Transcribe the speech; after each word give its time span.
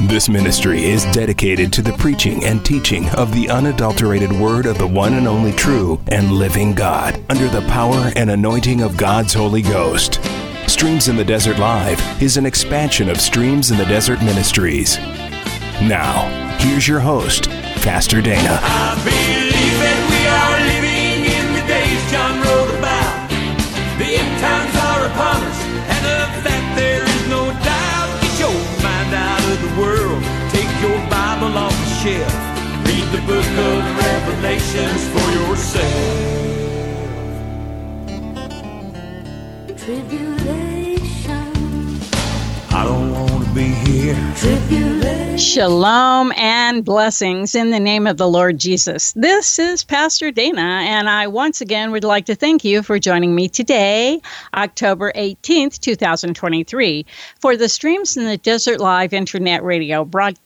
This 0.00 0.28
ministry 0.28 0.84
is 0.84 1.04
dedicated 1.06 1.72
to 1.74 1.82
the 1.82 1.92
preaching 1.92 2.44
and 2.44 2.64
teaching 2.64 3.08
of 3.10 3.32
the 3.32 3.48
unadulterated 3.48 4.32
word 4.32 4.66
of 4.66 4.78
the 4.78 4.86
one 4.86 5.14
and 5.14 5.28
only 5.28 5.52
true 5.52 6.00
and 6.08 6.32
living 6.32 6.74
God 6.74 7.22
under 7.30 7.48
the 7.48 7.66
power 7.68 8.10
and 8.16 8.30
anointing 8.30 8.80
of 8.80 8.96
God's 8.96 9.34
Holy 9.34 9.62
Ghost. 9.62 10.20
Streams 10.66 11.08
in 11.08 11.16
the 11.16 11.24
Desert 11.24 11.58
Live 11.58 12.00
is 12.22 12.36
an 12.36 12.46
expansion 12.46 13.08
of 13.08 13.20
Streams 13.20 13.70
in 13.70 13.76
the 13.76 13.84
Desert 13.84 14.20
Ministries. 14.22 14.98
Now, 15.82 16.56
here's 16.58 16.88
your 16.88 17.00
host, 17.00 17.48
Pastor 17.82 18.20
Dana. 18.22 18.60
The 33.12 33.18
book 33.26 33.44
of 33.44 33.96
Revelations 33.98 35.06
for 35.10 35.30
yourself. 35.32 35.84
Tribulation. 39.76 41.02
I 42.70 42.84
don't 42.86 43.12
want 43.12 43.44
to 43.44 43.54
be 43.54 43.64
here. 43.64 44.16
Tribulation. 44.36 45.36
Shalom 45.36 46.32
and 46.36 46.82
blessings 46.86 47.54
in 47.54 47.70
the 47.70 47.78
name 47.78 48.06
of 48.06 48.16
the 48.16 48.28
Lord 48.28 48.58
Jesus. 48.58 49.12
This 49.12 49.58
is 49.58 49.84
Pastor 49.84 50.30
Dana, 50.30 50.62
and 50.62 51.10
I 51.10 51.26
once 51.26 51.60
again 51.60 51.90
would 51.90 52.04
like 52.04 52.24
to 52.26 52.34
thank 52.34 52.64
you 52.64 52.82
for 52.82 52.98
joining 52.98 53.34
me 53.34 53.46
today, 53.46 54.22
October 54.54 55.12
18th, 55.16 55.80
2023, 55.80 57.04
for 57.40 57.58
the 57.58 57.68
Streams 57.68 58.16
in 58.16 58.24
the 58.24 58.38
Desert 58.38 58.80
Live 58.80 59.12
Internet 59.12 59.62
Radio 59.64 60.02
broadcast. 60.06 60.40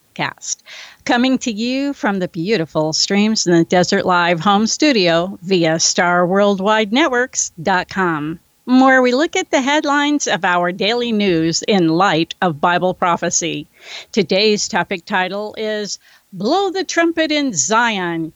Coming 1.04 1.38
to 1.38 1.52
you 1.52 1.92
from 1.92 2.18
the 2.18 2.28
beautiful 2.28 2.92
Streams 2.92 3.46
in 3.46 3.52
the 3.52 3.64
Desert 3.64 4.06
Live 4.06 4.40
home 4.40 4.66
studio 4.66 5.38
via 5.42 5.76
StarWorldWideNetworks.com 5.76 8.40
where 8.66 9.00
we 9.00 9.14
look 9.14 9.36
at 9.36 9.52
the 9.52 9.60
headlines 9.60 10.26
of 10.26 10.44
our 10.44 10.72
daily 10.72 11.12
news 11.12 11.62
in 11.68 11.86
light 11.86 12.34
of 12.42 12.60
Bible 12.60 12.94
prophecy. 12.94 13.68
Today's 14.10 14.66
topic 14.66 15.04
title 15.04 15.54
is 15.56 16.00
Blow 16.32 16.70
the 16.70 16.82
Trumpet 16.82 17.30
in 17.30 17.54
Zion. 17.54 18.32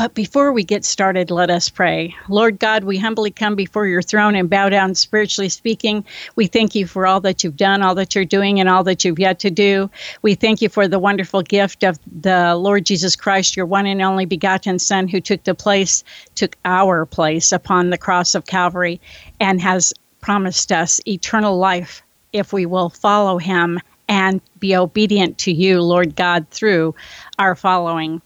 But 0.00 0.14
before 0.14 0.50
we 0.50 0.64
get 0.64 0.86
started, 0.86 1.30
let 1.30 1.50
us 1.50 1.68
pray. 1.68 2.16
Lord 2.30 2.58
God, 2.58 2.84
we 2.84 2.96
humbly 2.96 3.30
come 3.30 3.54
before 3.54 3.86
your 3.86 4.00
throne 4.00 4.34
and 4.34 4.48
bow 4.48 4.70
down 4.70 4.94
spiritually 4.94 5.50
speaking. 5.50 6.06
We 6.36 6.46
thank 6.46 6.74
you 6.74 6.86
for 6.86 7.06
all 7.06 7.20
that 7.20 7.44
you've 7.44 7.58
done, 7.58 7.82
all 7.82 7.94
that 7.96 8.14
you're 8.14 8.24
doing, 8.24 8.58
and 8.60 8.66
all 8.66 8.82
that 8.84 9.04
you've 9.04 9.18
yet 9.18 9.38
to 9.40 9.50
do. 9.50 9.90
We 10.22 10.34
thank 10.34 10.62
you 10.62 10.70
for 10.70 10.88
the 10.88 10.98
wonderful 10.98 11.42
gift 11.42 11.82
of 11.82 11.98
the 12.22 12.54
Lord 12.56 12.86
Jesus 12.86 13.14
Christ, 13.14 13.58
your 13.58 13.66
one 13.66 13.84
and 13.84 14.00
only 14.00 14.24
begotten 14.24 14.78
Son, 14.78 15.06
who 15.06 15.20
took 15.20 15.44
the 15.44 15.54
place, 15.54 16.02
took 16.34 16.56
our 16.64 17.04
place 17.04 17.52
upon 17.52 17.90
the 17.90 17.98
cross 17.98 18.34
of 18.34 18.46
Calvary, 18.46 19.02
and 19.38 19.60
has 19.60 19.92
promised 20.22 20.72
us 20.72 20.98
eternal 21.06 21.58
life 21.58 22.02
if 22.32 22.54
we 22.54 22.64
will 22.64 22.88
follow 22.88 23.36
him 23.36 23.78
and 24.08 24.40
be 24.58 24.74
obedient 24.74 25.36
to 25.36 25.52
you, 25.52 25.82
Lord 25.82 26.16
God, 26.16 26.48
through 26.50 26.94
our 27.38 27.54
following. 27.54 28.22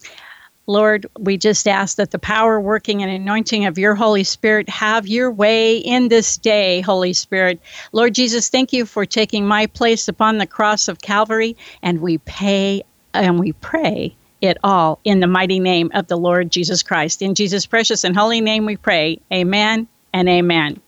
Lord, 0.66 1.06
we 1.18 1.36
just 1.36 1.68
ask 1.68 1.96
that 1.96 2.10
the 2.10 2.18
power, 2.18 2.60
working, 2.60 3.02
and 3.02 3.10
anointing 3.10 3.66
of 3.66 3.78
your 3.78 3.94
Holy 3.94 4.24
Spirit 4.24 4.68
have 4.68 5.06
your 5.06 5.30
way 5.30 5.76
in 5.76 6.08
this 6.08 6.36
day, 6.38 6.80
Holy 6.80 7.12
Spirit. 7.12 7.60
Lord 7.92 8.14
Jesus, 8.14 8.48
thank 8.48 8.72
you 8.72 8.86
for 8.86 9.04
taking 9.04 9.46
my 9.46 9.66
place 9.66 10.08
upon 10.08 10.38
the 10.38 10.46
cross 10.46 10.88
of 10.88 11.00
Calvary, 11.00 11.56
and 11.82 12.00
we 12.00 12.18
pay 12.18 12.82
and 13.12 13.38
we 13.38 13.52
pray 13.52 14.16
it 14.40 14.58
all 14.64 15.00
in 15.04 15.20
the 15.20 15.26
mighty 15.26 15.60
name 15.60 15.90
of 15.94 16.06
the 16.08 16.16
Lord 16.16 16.50
Jesus 16.50 16.82
Christ. 16.82 17.22
In 17.22 17.34
Jesus' 17.34 17.66
precious 17.66 18.04
and 18.04 18.16
holy 18.16 18.40
name 18.40 18.66
we 18.66 18.76
pray. 18.76 19.20
Amen 19.32 19.88
and 20.12 20.28
amen. 20.28 20.80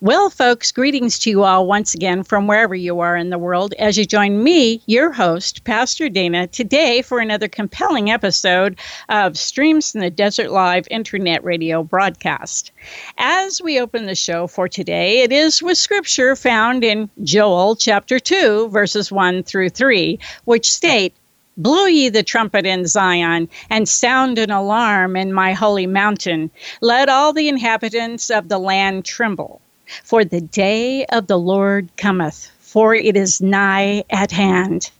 Well, 0.00 0.30
folks, 0.30 0.72
greetings 0.72 1.18
to 1.20 1.30
you 1.30 1.44
all 1.44 1.66
once 1.66 1.94
again 1.94 2.24
from 2.24 2.46
wherever 2.46 2.74
you 2.74 3.00
are 3.00 3.16
in 3.16 3.30
the 3.30 3.38
world 3.38 3.74
as 3.78 3.98
you 3.98 4.06
join 4.06 4.42
me, 4.42 4.82
your 4.86 5.12
host, 5.12 5.64
Pastor 5.64 6.08
Dana, 6.08 6.46
today 6.46 7.02
for 7.02 7.18
another 7.18 7.48
compelling 7.48 8.10
episode 8.10 8.78
of 9.08 9.36
Streams 9.36 9.94
in 9.94 10.00
the 10.00 10.10
Desert 10.10 10.50
Live 10.50 10.86
Internet 10.90 11.44
Radio 11.44 11.82
broadcast. 11.82 12.72
As 13.18 13.60
we 13.60 13.78
open 13.78 14.06
the 14.06 14.14
show 14.14 14.46
for 14.46 14.68
today, 14.68 15.20
it 15.20 15.32
is 15.32 15.62
with 15.62 15.76
scripture 15.76 16.34
found 16.36 16.82
in 16.82 17.10
Joel 17.22 17.76
chapter 17.76 18.18
2, 18.18 18.68
verses 18.68 19.12
1 19.12 19.42
through 19.42 19.68
3, 19.68 20.18
which 20.44 20.70
state, 20.70 21.14
Blow 21.56 21.86
ye 21.86 22.08
the 22.08 22.22
trumpet 22.22 22.64
in 22.64 22.86
Zion, 22.86 23.48
and 23.68 23.88
sound 23.88 24.38
an 24.38 24.50
alarm 24.50 25.16
in 25.16 25.32
my 25.32 25.52
holy 25.52 25.86
mountain. 25.86 26.50
Let 26.80 27.08
all 27.08 27.32
the 27.32 27.48
inhabitants 27.48 28.30
of 28.30 28.48
the 28.48 28.58
land 28.58 29.04
tremble. 29.04 29.60
For 30.04 30.24
the 30.24 30.40
day 30.40 31.04
of 31.06 31.26
the 31.26 31.38
Lord 31.38 31.88
cometh, 31.96 32.50
for 32.60 32.94
it 32.94 33.16
is 33.16 33.40
nigh 33.40 34.04
at 34.10 34.30
hand. 34.30 34.90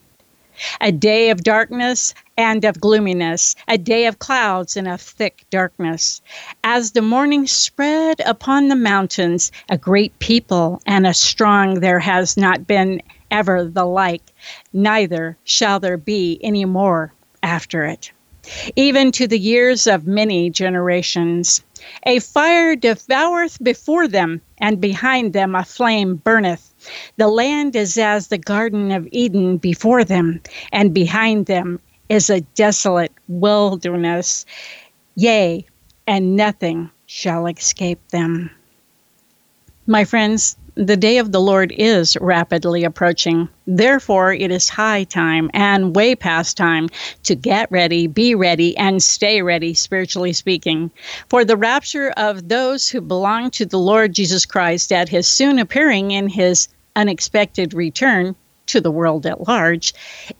A 0.80 0.92
day 0.92 1.30
of 1.30 1.44
darkness 1.44 2.12
and 2.36 2.64
of 2.64 2.80
gloominess, 2.80 3.54
a 3.68 3.78
day 3.78 4.06
of 4.06 4.18
clouds 4.18 4.76
and 4.76 4.88
of 4.88 5.00
thick 5.00 5.44
darkness. 5.50 6.20
As 6.64 6.90
the 6.90 7.00
morning 7.00 7.46
spread 7.46 8.20
upon 8.26 8.68
the 8.68 8.76
mountains, 8.76 9.52
a 9.68 9.78
great 9.78 10.18
people 10.18 10.82
and 10.84 11.06
a 11.06 11.14
strong 11.14 11.80
there 11.80 12.00
has 12.00 12.36
not 12.36 12.66
been 12.66 13.00
ever 13.30 13.64
the 13.64 13.84
like, 13.84 14.22
neither 14.72 15.36
shall 15.44 15.80
there 15.80 15.96
be 15.96 16.38
any 16.42 16.64
more 16.64 17.12
after 17.42 17.84
it. 17.84 18.12
Even 18.76 19.12
to 19.12 19.26
the 19.26 19.38
years 19.38 19.86
of 19.86 20.06
many 20.06 20.50
generations. 20.50 21.62
A 22.04 22.18
fire 22.18 22.76
devoureth 22.76 23.62
before 23.62 24.08
them, 24.08 24.41
and 24.58 24.80
behind 24.80 25.32
them 25.32 25.54
a 25.54 25.64
flame 25.64 26.16
burneth. 26.16 26.74
The 27.16 27.28
land 27.28 27.76
is 27.76 27.96
as 27.96 28.28
the 28.28 28.38
Garden 28.38 28.92
of 28.92 29.08
Eden 29.12 29.58
before 29.58 30.04
them, 30.04 30.41
and 30.72 30.94
behind 30.94 31.47
them 31.47 31.80
is 32.08 32.28
a 32.28 32.41
desolate 32.41 33.12
wilderness. 33.28 34.44
Yea, 35.14 35.64
and 36.06 36.36
nothing 36.36 36.91
shall 37.06 37.47
escape 37.47 38.00
them. 38.08 38.50
My 39.86 40.04
friends, 40.04 40.56
the 40.80 40.96
day 40.96 41.18
of 41.18 41.30
the 41.30 41.41
Lord 41.42 41.72
is 41.77 42.16
rapidly 42.22 42.84
approaching. 42.84 43.50
Therefore, 43.66 44.32
it 44.32 44.50
is 44.50 44.71
high 44.71 45.04
time 45.04 45.50
and 45.53 45.94
way 45.94 46.15
past 46.15 46.56
time 46.56 46.88
to 47.24 47.34
get 47.34 47.71
ready, 47.71 48.06
be 48.06 48.34
ready, 48.34 48.74
and 48.78 49.03
stay 49.03 49.42
ready, 49.42 49.74
spiritually 49.74 50.32
speaking. 50.32 50.91
For 51.28 51.44
the 51.44 51.59
rapture 51.59 52.12
of 52.16 52.48
those 52.48 52.88
who 52.88 53.03
belong 53.03 53.50
to 53.53 53.66
the 53.66 53.78
Lord 53.78 54.15
Jesus 54.15 54.47
Christ 54.47 54.91
at 54.91 55.10
his 55.10 55.28
soon 55.28 55.59
appearing 55.59 56.12
in 56.12 56.30
his 56.30 56.68
unexpected 56.97 57.74
return 57.74 58.34
to 58.66 58.80
the 58.80 58.91
world 58.91 59.27
at 59.27 59.47
large 59.47 59.92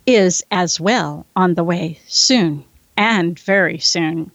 is 0.07 0.43
as 0.51 0.81
well 0.81 1.27
on 1.37 1.53
the 1.53 1.65
way 1.65 2.01
soon 2.07 2.65
and 2.97 3.39
very 3.39 3.79
soon 3.79 4.31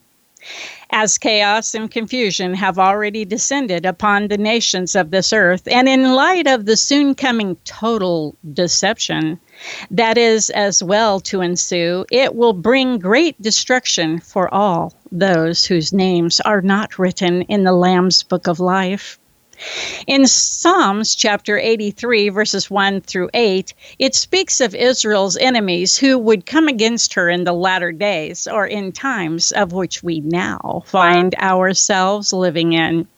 as 0.98 1.18
chaos 1.18 1.74
and 1.74 1.90
confusion 1.90 2.54
have 2.54 2.78
already 2.78 3.22
descended 3.22 3.84
upon 3.84 4.28
the 4.28 4.38
nations 4.38 4.96
of 4.96 5.10
this 5.10 5.30
earth, 5.30 5.68
and 5.68 5.90
in 5.90 6.14
light 6.14 6.46
of 6.46 6.64
the 6.64 6.74
soon 6.74 7.14
coming 7.14 7.54
total 7.66 8.34
deception 8.54 9.38
that 9.90 10.16
is 10.16 10.48
as 10.48 10.82
well 10.82 11.20
to 11.20 11.42
ensue, 11.42 12.06
it 12.10 12.34
will 12.34 12.54
bring 12.54 12.98
great 12.98 13.40
destruction 13.42 14.18
for 14.20 14.52
all 14.54 14.94
those 15.12 15.66
whose 15.66 15.92
names 15.92 16.40
are 16.40 16.62
not 16.62 16.98
written 16.98 17.42
in 17.42 17.64
the 17.64 17.74
Lamb's 17.74 18.22
book 18.22 18.46
of 18.46 18.58
life. 18.58 19.18
In 20.06 20.26
Psalms 20.26 21.14
chapter 21.14 21.58
83, 21.58 22.28
verses 22.28 22.70
1 22.70 23.00
through 23.00 23.30
8, 23.32 23.72
it 23.98 24.14
speaks 24.14 24.60
of 24.60 24.74
Israel's 24.74 25.36
enemies 25.36 25.96
who 25.96 26.18
would 26.18 26.46
come 26.46 26.68
against 26.68 27.14
her 27.14 27.28
in 27.30 27.44
the 27.44 27.52
latter 27.52 27.92
days, 27.92 28.46
or 28.46 28.66
in 28.66 28.92
times 28.92 29.52
of 29.52 29.72
which 29.72 30.02
we 30.02 30.20
now 30.20 30.82
find 30.86 31.34
ourselves 31.36 32.32
living 32.32 32.72
in. 32.72 33.08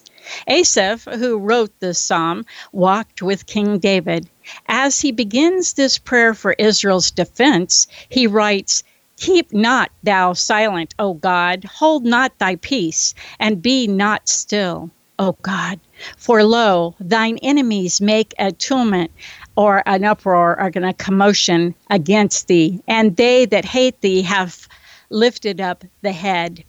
Asaph, 0.46 1.04
who 1.04 1.38
wrote 1.38 1.72
this 1.80 1.98
psalm, 1.98 2.44
walked 2.72 3.22
with 3.22 3.46
King 3.46 3.78
David. 3.78 4.28
As 4.68 5.00
he 5.00 5.10
begins 5.10 5.72
this 5.72 5.98
prayer 5.98 6.34
for 6.34 6.52
Israel's 6.52 7.10
defense, 7.10 7.86
he 8.08 8.26
writes, 8.26 8.82
Keep 9.16 9.52
not 9.52 9.90
thou 10.02 10.34
silent, 10.34 10.94
O 10.98 11.14
God, 11.14 11.64
hold 11.64 12.04
not 12.04 12.38
thy 12.38 12.56
peace, 12.56 13.14
and 13.40 13.62
be 13.62 13.86
not 13.86 14.28
still, 14.28 14.90
O 15.18 15.32
God. 15.42 15.80
For 16.16 16.44
lo, 16.44 16.94
thine 17.00 17.38
enemies 17.42 18.00
make 18.00 18.34
a 18.38 18.52
tumult 18.52 19.10
or 19.56 19.82
an 19.86 20.04
uproar 20.04 20.60
or 20.60 20.70
a 20.74 20.92
commotion 20.94 21.74
against 21.90 22.46
thee, 22.46 22.80
and 22.86 23.16
they 23.16 23.44
that 23.46 23.64
hate 23.64 24.00
thee 24.00 24.22
have 24.22 24.68
lifted 25.10 25.60
up 25.60 25.84
the 26.02 26.12
head. 26.12 26.62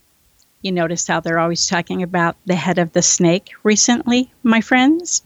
You 0.62 0.72
notice 0.72 1.08
how 1.08 1.20
they're 1.20 1.40
always 1.40 1.68
talking 1.68 2.04
about 2.04 2.36
the 2.46 2.56
head 2.56 2.80
of 2.80 2.92
the 2.94 3.02
snake 3.02 3.50
recently, 3.64 4.32
my 4.44 4.62
friends? 4.62 5.24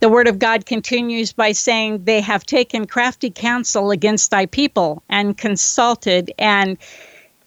The 0.00 0.08
word 0.08 0.26
of 0.26 0.38
God 0.38 0.64
continues 0.64 1.32
by 1.32 1.52
saying, 1.52 2.04
They 2.04 2.20
have 2.20 2.46
taken 2.46 2.86
crafty 2.86 3.30
counsel 3.30 3.90
against 3.90 4.30
thy 4.30 4.46
people 4.46 5.02
and 5.08 5.36
consulted 5.36 6.32
and 6.38 6.78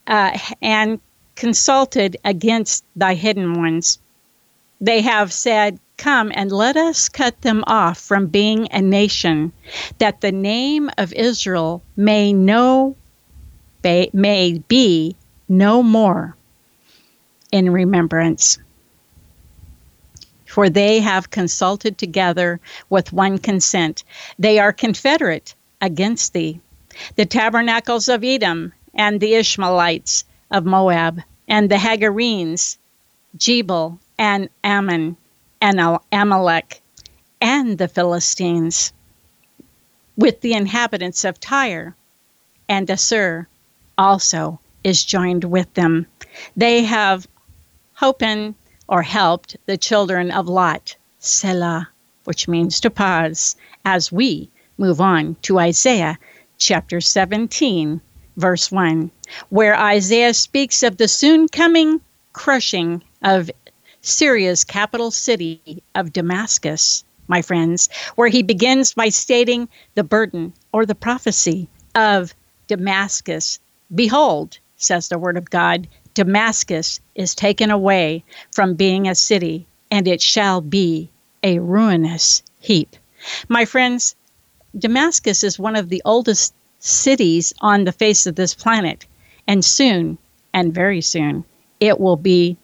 uh, 0.06 0.38
and 0.62 1.00
consulted 1.36 2.18
against 2.24 2.84
thy 2.95 3.13
hidden 3.13 3.54
ones. 3.54 4.00
They 4.79 5.01
have 5.01 5.33
said, 5.33 5.79
Come 5.97 6.31
and 6.35 6.51
let 6.51 6.77
us 6.77 7.09
cut 7.09 7.41
them 7.41 7.63
off 7.65 7.97
from 7.97 8.27
being 8.27 8.68
a 8.71 8.81
nation, 8.81 9.51
that 9.97 10.21
the 10.21 10.31
name 10.31 10.91
of 10.97 11.12
Israel 11.13 11.81
may 11.95 12.33
no 12.33 12.95
may 14.13 14.62
be 14.68 15.15
no 15.47 15.81
more 15.81 16.35
in 17.51 17.71
remembrance. 17.71 18.57
For 20.45 20.69
they 20.69 21.00
have 21.00 21.31
consulted 21.31 21.97
together 21.97 22.59
with 22.89 23.13
one 23.13 23.38
consent. 23.38 24.03
They 24.38 24.59
are 24.59 24.74
confederate 24.74 25.56
against 25.81 26.33
thee. 26.33 26.59
The 27.15 27.25
tabernacles 27.25 28.09
of 28.09 28.24
Edom 28.24 28.74
and 28.94 29.19
the 29.19 29.35
Ishmaelites 29.35 30.25
of 30.51 30.65
Moab 30.65 31.21
and 31.47 31.69
the 31.69 31.77
Hagarenes, 31.77 32.77
Gebal 33.38 34.00
and 34.17 34.49
Ammon 34.63 35.17
and 35.61 35.99
Amalek 36.11 36.81
and 37.41 37.77
the 37.77 37.87
Philistines 37.87 38.93
with 40.15 40.41
the 40.41 40.53
inhabitants 40.53 41.23
of 41.23 41.39
Tyre 41.39 41.95
and 42.67 42.89
Assur 42.89 43.47
also 43.97 44.59
is 44.83 45.03
joined 45.03 45.43
with 45.43 45.71
them. 45.75 46.07
They 46.55 46.83
have 46.83 47.27
hopen 47.93 48.55
or 48.87 49.01
helped 49.01 49.57
the 49.65 49.77
children 49.77 50.31
of 50.31 50.47
Lot, 50.47 50.95
Selah, 51.19 51.89
which 52.23 52.47
means 52.47 52.79
to 52.81 52.89
pause, 52.89 53.55
as 53.85 54.11
we 54.11 54.49
move 54.77 55.01
on 55.01 55.35
to 55.43 55.59
Isaiah 55.59 56.17
chapter 56.57 57.01
17, 57.01 58.01
verse 58.37 58.71
1, 58.71 59.11
where 59.49 59.77
Isaiah 59.77 60.33
speaks 60.33 60.83
of 60.83 60.97
the 60.97 61.07
soon 61.07 61.47
coming 61.47 62.01
crushing 62.33 63.01
of 63.23 63.49
Syria's 64.07 64.63
capital 64.63 65.12
city 65.12 65.83
of 65.94 66.13
Damascus, 66.13 67.04
my 67.27 67.42
friends, 67.42 67.89
where 68.15 68.30
he 68.30 68.42
begins 68.42 68.94
by 68.94 69.09
stating 69.09 69.68
the 69.95 70.04
burden 70.04 70.54
or 70.71 70.86
the 70.86 70.95
prophecy 70.95 71.68
of 71.94 72.33
Damascus. 72.68 73.59
Behold, 73.94 74.59
says 74.77 75.09
the 75.09 75.19
word 75.19 75.36
of 75.36 75.50
God, 75.50 75.89
Damascus 76.13 77.01
is 77.15 77.36
taken 77.36 77.69
away 77.69 78.24
from 78.54 78.75
being 78.75 79.09
a 79.09 79.13
city, 79.13 79.68
and 79.92 80.07
it 80.07 80.21
shall 80.21 80.62
be 80.62 81.10
a 81.44 81.60
ruinous 81.60 82.44
heap. 82.60 82.95
My 83.50 83.65
friends, 83.65 84.15
Damascus 84.77 85.44
is 85.44 85.60
one 85.60 85.75
of 85.75 85.89
the 85.89 86.01
oldest 86.06 86.53
cities 86.80 87.53
on 87.60 87.83
the 87.83 87.92
face 87.92 88.25
of 88.25 88.36
this 88.36 88.53
planet, 88.53 89.06
and 89.48 89.65
soon, 89.65 90.18
and 90.53 90.74
very 90.74 91.01
soon, 91.01 91.44
it 91.81 92.00
will 92.00 92.15
be 92.15 92.56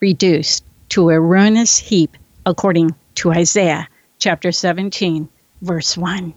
reduced 0.00 0.62
to 0.94 1.10
a 1.10 1.20
ruinous 1.20 1.76
heap, 1.76 2.16
according 2.46 2.94
to 3.16 3.32
Isaiah 3.32 3.88
chapter 4.20 4.52
17, 4.52 5.28
verse 5.60 5.96
1. 5.96 6.32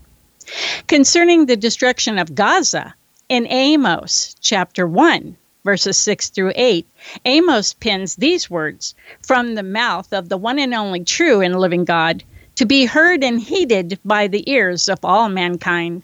Concerning 0.88 1.46
the 1.46 1.56
destruction 1.56 2.18
of 2.18 2.34
Gaza, 2.34 2.96
in 3.30 3.46
Amos 3.46 4.36
chapter 4.42 4.88
1, 4.88 5.38
verses 5.64 5.96
6 6.00 6.30
through 6.30 6.54
8, 6.56 6.88
Amos 7.26 7.76
pins 7.76 8.16
these 8.16 8.50
words 8.50 8.96
from 9.22 9.54
the 9.54 9.62
mouth 9.62 10.12
of 10.12 10.28
the 10.28 10.38
one 10.38 10.58
and 10.58 10.74
only 10.74 11.04
true 11.04 11.40
and 11.42 11.60
living 11.60 11.86
God 11.86 12.24
to 12.56 12.66
be 12.66 12.86
heard 12.86 13.24
and 13.24 13.40
heeded 13.40 14.00
by 14.04 14.26
the 14.26 14.50
ears 14.50 14.90
of 14.90 14.98
all 15.06 15.30
mankind 15.30 16.02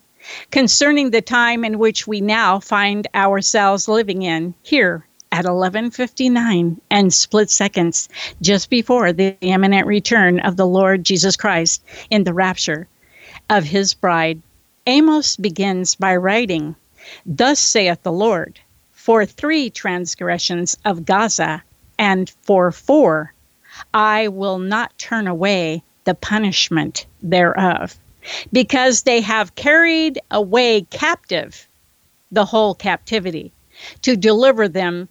concerning 0.52 1.10
the 1.10 1.24
time 1.24 1.66
in 1.66 1.80
which 1.80 2.06
we 2.06 2.22
now 2.22 2.60
find 2.60 3.08
ourselves 3.16 3.88
living 3.88 4.22
in 4.22 4.54
here 4.62 5.08
at 5.34 5.46
11:59 5.46 6.80
and 6.92 7.12
split 7.12 7.50
seconds 7.50 8.08
just 8.40 8.70
before 8.70 9.12
the 9.12 9.36
imminent 9.42 9.88
return 9.88 10.40
of 10.40 10.58
the 10.58 10.68
Lord 10.68 11.04
Jesus 11.04 11.36
Christ 11.36 11.84
in 12.12 12.24
the 12.24 12.36
rapture 12.36 12.88
of 13.50 13.64
his 13.64 13.96
bride. 13.96 14.40
Amos 14.86 15.36
begins 15.36 15.96
by 15.96 16.16
writing 16.16 16.76
thus 17.26 17.60
saith 17.60 18.04
the 18.04 18.12
Lord 18.12 18.60
for 18.92 19.26
three 19.26 19.72
transgressions 19.72 20.78
of 20.86 21.04
Gaza, 21.04 21.64
and 21.98 22.30
for 22.44 22.72
four, 22.72 23.34
I 23.92 24.28
will 24.28 24.60
not 24.60 24.98
turn 25.00 25.28
away 25.28 25.82
the 26.04 26.14
punishment 26.14 27.08
thereof, 27.24 27.98
because 28.52 29.02
they 29.02 29.22
have 29.22 29.56
carried 29.56 30.20
away 30.30 30.82
captive 30.92 31.68
the 32.32 32.46
whole 32.46 32.76
captivity, 32.76 33.52
to 34.04 34.16
deliver 34.16 34.68
them 34.68 35.10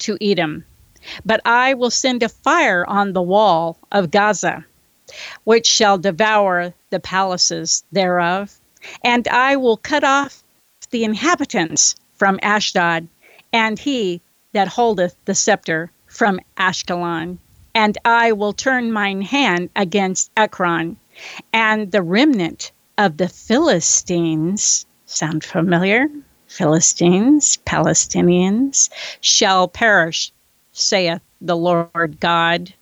to 0.00 0.18
Edom. 0.20 0.64
But 1.24 1.40
I 1.44 1.74
will 1.74 1.90
send 1.90 2.22
a 2.22 2.28
fire 2.28 2.84
on 2.86 3.12
the 3.12 3.22
wall 3.22 3.78
of 3.90 4.10
Gaza, 4.10 4.64
which 5.44 5.66
shall 5.66 5.98
devour 5.98 6.74
the 6.90 7.00
palaces 7.00 7.84
thereof, 7.92 8.58
and 9.02 9.26
I 9.28 9.56
will 9.56 9.76
cut 9.76 10.04
off 10.04 10.42
the 10.90 11.04
inhabitants 11.04 11.94
from 12.14 12.38
Ashdod, 12.42 13.08
and 13.52 13.78
he 13.78 14.20
that 14.52 14.68
holdeth 14.68 15.16
the 15.24 15.34
scepter 15.34 15.90
from 16.06 16.40
Ashkelon. 16.56 17.38
And 17.74 17.96
I 18.04 18.32
will 18.32 18.52
turn 18.52 18.92
mine 18.92 19.22
hand 19.22 19.70
against 19.76 20.30
Ekron, 20.36 20.96
and 21.52 21.92
the 21.92 22.02
remnant 22.02 22.72
of 22.98 23.16
the 23.16 23.28
Philistines, 23.28 24.86
sound 25.06 25.44
familiar? 25.44 26.08
Philistines, 26.50 27.58
Palestinians, 27.64 28.90
shall 29.20 29.68
perish, 29.68 30.32
saith 30.72 31.22
the 31.40 31.56
Lord 31.56 32.18
God. 32.18 32.74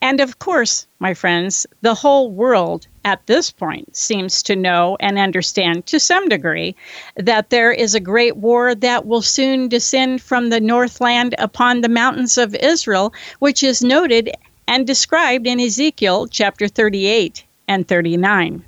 And 0.00 0.20
of 0.20 0.38
course, 0.38 0.86
my 1.00 1.14
friends, 1.14 1.66
the 1.80 1.96
whole 1.96 2.30
world 2.30 2.86
at 3.04 3.26
this 3.26 3.50
point 3.50 3.96
seems 3.96 4.40
to 4.44 4.54
know 4.54 4.96
and 5.00 5.18
understand 5.18 5.86
to 5.86 5.98
some 5.98 6.28
degree 6.28 6.76
that 7.16 7.50
there 7.50 7.72
is 7.72 7.94
a 7.94 8.00
great 8.00 8.36
war 8.36 8.76
that 8.76 9.04
will 9.04 9.22
soon 9.22 9.68
descend 9.68 10.22
from 10.22 10.48
the 10.48 10.60
northland 10.60 11.34
upon 11.38 11.80
the 11.80 11.88
mountains 11.88 12.38
of 12.38 12.54
Israel, 12.54 13.12
which 13.40 13.64
is 13.64 13.82
noted 13.82 14.30
and 14.68 14.86
described 14.86 15.48
in 15.48 15.58
Ezekiel 15.58 16.28
chapter 16.28 16.68
38 16.68 17.44
and 17.66 17.88
39. 17.88 18.64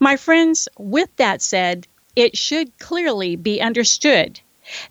My 0.00 0.16
friends, 0.16 0.68
with 0.76 1.14
that 1.16 1.40
said, 1.40 1.86
it 2.16 2.36
should 2.36 2.78
clearly 2.78 3.36
be 3.36 3.60
understood 3.60 4.40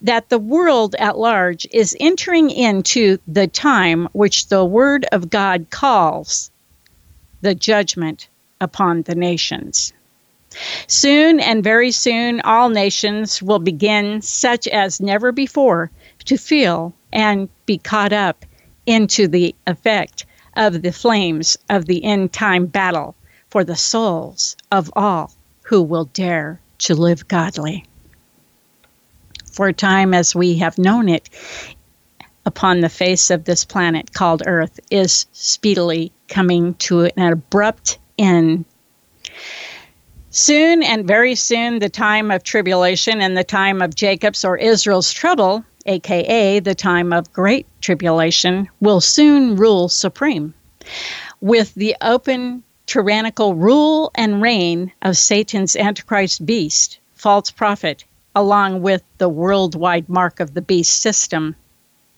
that 0.02 0.30
the 0.30 0.40
world 0.40 0.96
at 0.96 1.18
large 1.18 1.68
is 1.72 1.96
entering 2.00 2.50
into 2.50 3.18
the 3.28 3.48
time 3.48 4.08
which 4.14 4.48
the 4.48 4.66
Word 4.66 5.06
of 5.12 5.30
God 5.30 5.68
calls 5.70 6.52
the 7.42 7.56
judgment 7.56 8.28
upon 8.60 9.04
the 9.04 9.16
nations. 9.16 9.94
Soon 10.88 11.40
and 11.40 11.64
very 11.64 11.92
soon, 11.92 12.42
all 12.42 12.70
nations 12.70 13.42
will 13.42 13.60
begin, 13.60 14.22
such 14.22 14.68
as 14.68 15.00
never 15.00 15.32
before, 15.32 15.90
to 16.26 16.38
feel 16.38 16.94
and 17.14 17.48
be 17.66 17.78
caught 17.78 18.12
up 18.12 18.46
into 18.86 19.28
the 19.28 19.56
effect 19.68 20.26
of 20.58 20.82
the 20.82 20.92
flames 20.92 21.58
of 21.70 21.86
the 21.86 22.04
end 22.04 22.34
time 22.34 22.66
battle 22.66 23.16
for 23.50 23.64
the 23.64 23.76
souls 23.76 24.58
of 24.72 24.92
all 24.96 25.32
who 25.64 25.82
will 25.82 26.06
dare 26.06 26.60
to 26.82 26.96
live 26.96 27.28
godly 27.28 27.86
for 29.52 29.72
time 29.72 30.14
as 30.14 30.34
we 30.34 30.58
have 30.58 30.78
known 30.78 31.10
it 31.10 31.30
upon 32.46 32.80
the 32.80 32.90
face 32.90 33.30
of 33.30 33.44
this 33.44 33.66
planet 33.66 34.14
called 34.14 34.44
Earth 34.46 34.80
is 34.90 35.26
speedily 35.34 36.12
coming 36.28 36.74
to 36.76 37.06
an 37.06 37.34
abrupt 37.34 38.00
end. 38.18 38.66
Soon 40.30 40.82
and 40.82 41.06
very 41.06 41.36
soon, 41.36 41.80
the 41.80 41.90
time 41.90 42.32
of 42.32 42.44
tribulation 42.44 43.22
and 43.22 43.36
the 43.36 43.44
time 43.44 43.82
of 43.82 43.96
Jacob's 43.96 44.46
or 44.46 44.58
Israel's 44.58 45.12
trouble 45.12 45.66
aka 45.86 46.60
the 46.60 46.76
time 46.76 47.12
of 47.14 47.32
great 47.34 47.66
tribulation, 47.82 48.68
will 48.80 49.02
soon 49.02 49.56
rule 49.56 49.90
supreme. 49.90 50.54
With 51.42 51.74
the 51.74 51.96
open 52.02 52.64
tyrannical 52.86 53.56
rule 53.56 54.12
and 54.16 54.42
reign 54.42 54.92
of 55.02 55.18
Satan's 55.18 55.76
Antichrist 55.76 56.46
beast, 56.46 57.00
false 57.16 57.52
prophet, 57.52 58.04
along 58.36 58.82
with 58.82 59.04
the 59.18 59.30
worldwide 59.30 60.08
mark 60.10 60.40
of 60.40 60.54
the 60.54 60.62
beast 60.62 61.02
system. 61.02 61.56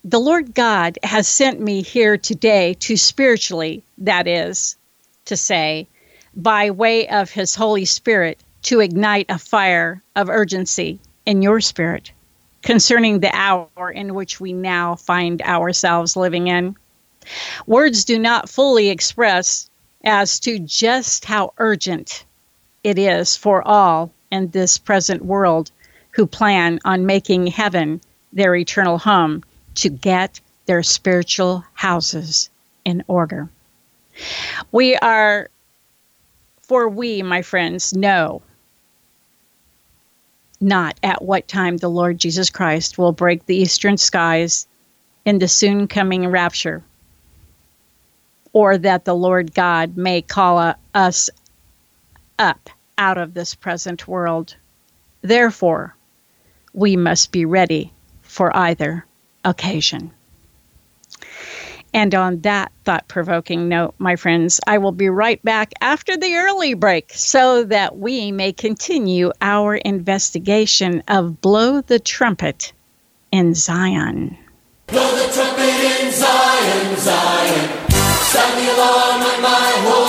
The 0.04 0.20
Lord 0.20 0.54
God 0.54 1.00
has 1.04 1.28
sent 1.28 1.60
me 1.60 1.82
here 1.82 2.18
today 2.18 2.74
to 2.82 2.98
spiritually, 2.98 3.84
that 3.98 4.28
is, 4.28 4.76
to 5.26 5.38
say, 5.38 5.88
by 6.36 6.72
way 6.72 7.08
of 7.08 7.30
His 7.30 7.56
Holy 7.56 7.86
Spirit, 7.86 8.40
to 8.64 8.80
ignite 8.80 9.28
a 9.30 9.38
fire 9.38 10.02
of 10.16 10.30
urgency 10.30 11.00
in 11.26 11.42
your 11.42 11.62
spirit 11.62 12.12
concerning 12.62 13.20
the 13.20 13.36
hour 13.36 13.92
in 13.92 14.14
which 14.14 14.40
we 14.40 14.54
now 14.54 14.96
find 14.96 15.42
ourselves 15.42 16.16
living 16.16 16.48
in. 16.48 16.76
Words 17.68 18.06
do 18.06 18.18
not 18.18 18.50
fully 18.50 18.90
express 18.90 19.70
as 20.04 20.40
to 20.42 20.60
just 20.60 21.26
how 21.26 21.54
urgent 21.58 22.26
it 22.84 23.00
is 23.00 23.36
for 23.36 23.66
all 23.68 24.12
in 24.32 24.50
this 24.50 24.78
present 24.78 25.24
world 25.24 25.72
who 26.12 26.26
plan 26.26 26.80
on 26.86 27.06
making 27.06 27.48
heaven 27.48 28.02
their 28.34 28.56
eternal 28.56 28.98
home 28.98 29.44
to 29.76 29.90
get 29.90 30.40
their 30.66 30.84
spiritual 30.84 31.64
houses 31.74 32.50
in 32.86 33.04
order. 33.08 33.50
We 34.72 34.96
are, 34.98 35.50
for 36.62 36.88
we, 36.88 37.22
my 37.24 37.42
friends, 37.42 37.94
know 37.94 38.42
not 40.64 40.98
at 41.04 41.22
what 41.22 41.48
time 41.48 41.78
the 41.78 41.90
Lord 41.90 42.18
Jesus 42.18 42.50
Christ 42.50 42.98
will 42.98 43.12
break 43.12 43.46
the 43.46 43.58
eastern 43.58 43.98
skies 43.98 44.66
in 45.26 45.40
the 45.40 45.48
soon 45.48 45.88
coming 45.88 46.28
rapture, 46.28 46.82
or 48.54 48.78
that 48.78 49.06
the 49.06 49.16
Lord 49.16 49.54
God 49.54 49.98
may 49.98 50.22
call 50.22 50.76
us 50.94 51.30
up 52.40 52.70
out 52.98 53.18
of 53.18 53.34
this 53.34 53.56
present 53.56 54.08
world. 54.08 54.56
Therefore, 55.22 55.96
we 56.74 56.96
must 56.96 57.32
be 57.32 57.46
ready 57.46 57.92
for 58.22 58.56
either 58.56 59.06
occasion. 59.44 60.12
And 61.94 62.16
on 62.16 62.42
that 62.42 62.72
thought 62.86 63.08
provoking 63.08 63.70
note, 63.70 63.94
my 64.00 64.16
friends, 64.16 64.60
I 64.66 64.80
will 64.80 64.92
be 64.92 65.10
right 65.10 65.42
back 65.44 65.74
after 65.80 66.18
the 66.18 66.36
early 66.36 66.74
break 66.74 67.14
so 67.14 67.64
that 67.66 67.98
we 67.98 68.32
may 68.32 68.52
continue 68.52 69.32
our 69.42 69.76
investigation 69.76 71.04
of 71.08 71.40
Blow 71.40 71.82
the 71.82 72.00
Trumpet 72.00 72.74
in 73.32 73.54
Zion. 73.54 74.36
Blow 74.88 75.16
the 75.16 75.32
trumpet 75.34 75.64
in 75.64 76.12
Zion, 76.12 76.98
Zion. 76.98 77.83
My 79.44 79.74
holy 79.84 80.03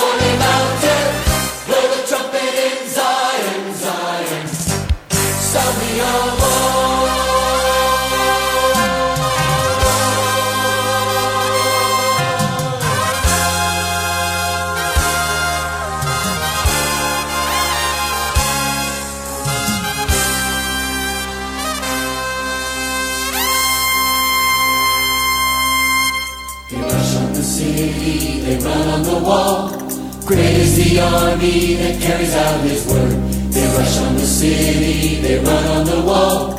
city, 34.53 35.21
they 35.21 35.39
run 35.39 35.65
on 35.77 35.85
the 35.85 36.01
wall. 36.01 36.57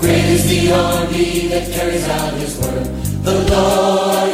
Great 0.00 0.24
is 0.24 0.48
the 0.48 0.72
army 0.72 1.48
that 1.48 1.72
carries 1.72 2.06
out 2.08 2.34
his 2.34 2.58
word. 2.60 2.86
The 3.24 3.34
Lord 3.50 4.33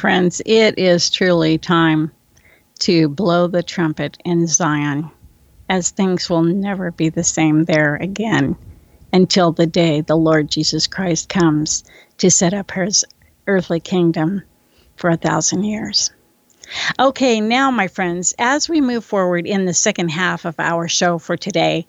friends, 0.00 0.40
it 0.46 0.78
is 0.78 1.10
truly 1.10 1.58
time 1.58 2.10
to 2.78 3.06
blow 3.06 3.46
the 3.46 3.62
trumpet 3.62 4.16
in 4.24 4.46
Zion, 4.46 5.10
as 5.68 5.90
things 5.90 6.30
will 6.30 6.42
never 6.42 6.90
be 6.90 7.10
the 7.10 7.22
same 7.22 7.64
there 7.64 7.96
again 7.96 8.56
until 9.12 9.52
the 9.52 9.66
day 9.66 10.00
the 10.00 10.16
Lord 10.16 10.50
Jesus 10.50 10.86
Christ 10.86 11.28
comes 11.28 11.84
to 12.16 12.30
set 12.30 12.54
up 12.54 12.70
his 12.70 13.04
earthly 13.46 13.78
kingdom 13.78 14.42
for 14.96 15.10
a 15.10 15.18
thousand 15.18 15.64
years. 15.64 16.10
Okay, 16.98 17.40
now, 17.42 17.70
my 17.70 17.88
friends, 17.88 18.32
as 18.38 18.70
we 18.70 18.80
move 18.80 19.04
forward 19.04 19.46
in 19.46 19.66
the 19.66 19.74
second 19.74 20.08
half 20.08 20.46
of 20.46 20.54
our 20.58 20.88
show 20.88 21.18
for 21.18 21.36
today, 21.36 21.86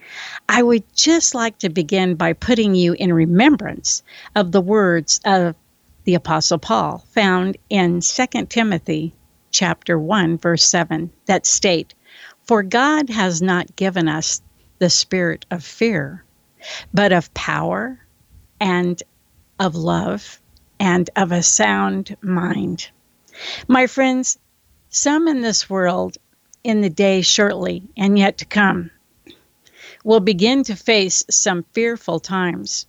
I 0.49 0.63
would 0.63 0.83
just 0.95 1.33
like 1.33 1.59
to 1.59 1.69
begin 1.69 2.15
by 2.15 2.33
putting 2.33 2.75
you 2.75 2.91
in 2.93 3.13
remembrance 3.13 4.03
of 4.35 4.51
the 4.51 4.59
words 4.59 5.21
of 5.23 5.55
the 6.03 6.15
Apostle 6.15 6.57
Paul 6.57 7.05
found 7.11 7.57
in 7.69 8.01
2 8.01 8.45
Timothy 8.47 9.13
chapter 9.51 9.97
1 9.99 10.37
verse 10.37 10.63
7 10.63 11.11
that 11.25 11.45
state, 11.45 11.93
"For 12.43 12.63
God 12.63 13.09
has 13.09 13.41
not 13.41 13.75
given 13.75 14.07
us 14.07 14.41
the 14.79 14.89
spirit 14.89 15.45
of 15.51 15.63
fear, 15.63 16.23
but 16.93 17.11
of 17.11 17.33
power 17.33 17.99
and 18.59 19.01
of 19.59 19.75
love 19.75 20.41
and 20.79 21.09
of 21.15 21.31
a 21.31 21.43
sound 21.43 22.17
mind. 22.21 22.89
My 23.67 23.85
friends, 23.85 24.39
some 24.89 25.27
in 25.27 25.41
this 25.41 25.69
world, 25.69 26.17
in 26.63 26.81
the 26.81 26.89
day 26.89 27.21
shortly 27.21 27.83
and 27.95 28.17
yet 28.17 28.39
to 28.39 28.45
come, 28.45 28.89
will 30.03 30.19
begin 30.19 30.63
to 30.63 30.75
face 30.75 31.23
some 31.29 31.63
fearful 31.73 32.19
times. 32.19 32.87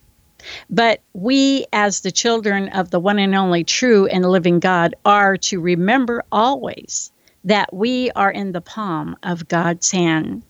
But 0.69 1.01
we, 1.13 1.65
as 1.71 2.01
the 2.01 2.11
children 2.11 2.69
of 2.69 2.89
the 2.89 2.99
one 2.99 3.19
and 3.19 3.35
only 3.35 3.63
true 3.63 4.07
and 4.07 4.25
living 4.25 4.59
God, 4.59 4.95
are 5.05 5.37
to 5.37 5.59
remember 5.59 6.23
always 6.31 7.11
that 7.43 7.73
we 7.73 8.11
are 8.11 8.31
in 8.31 8.51
the 8.51 8.61
palm 8.61 9.17
of 9.23 9.47
God's 9.47 9.91
hand, 9.91 10.43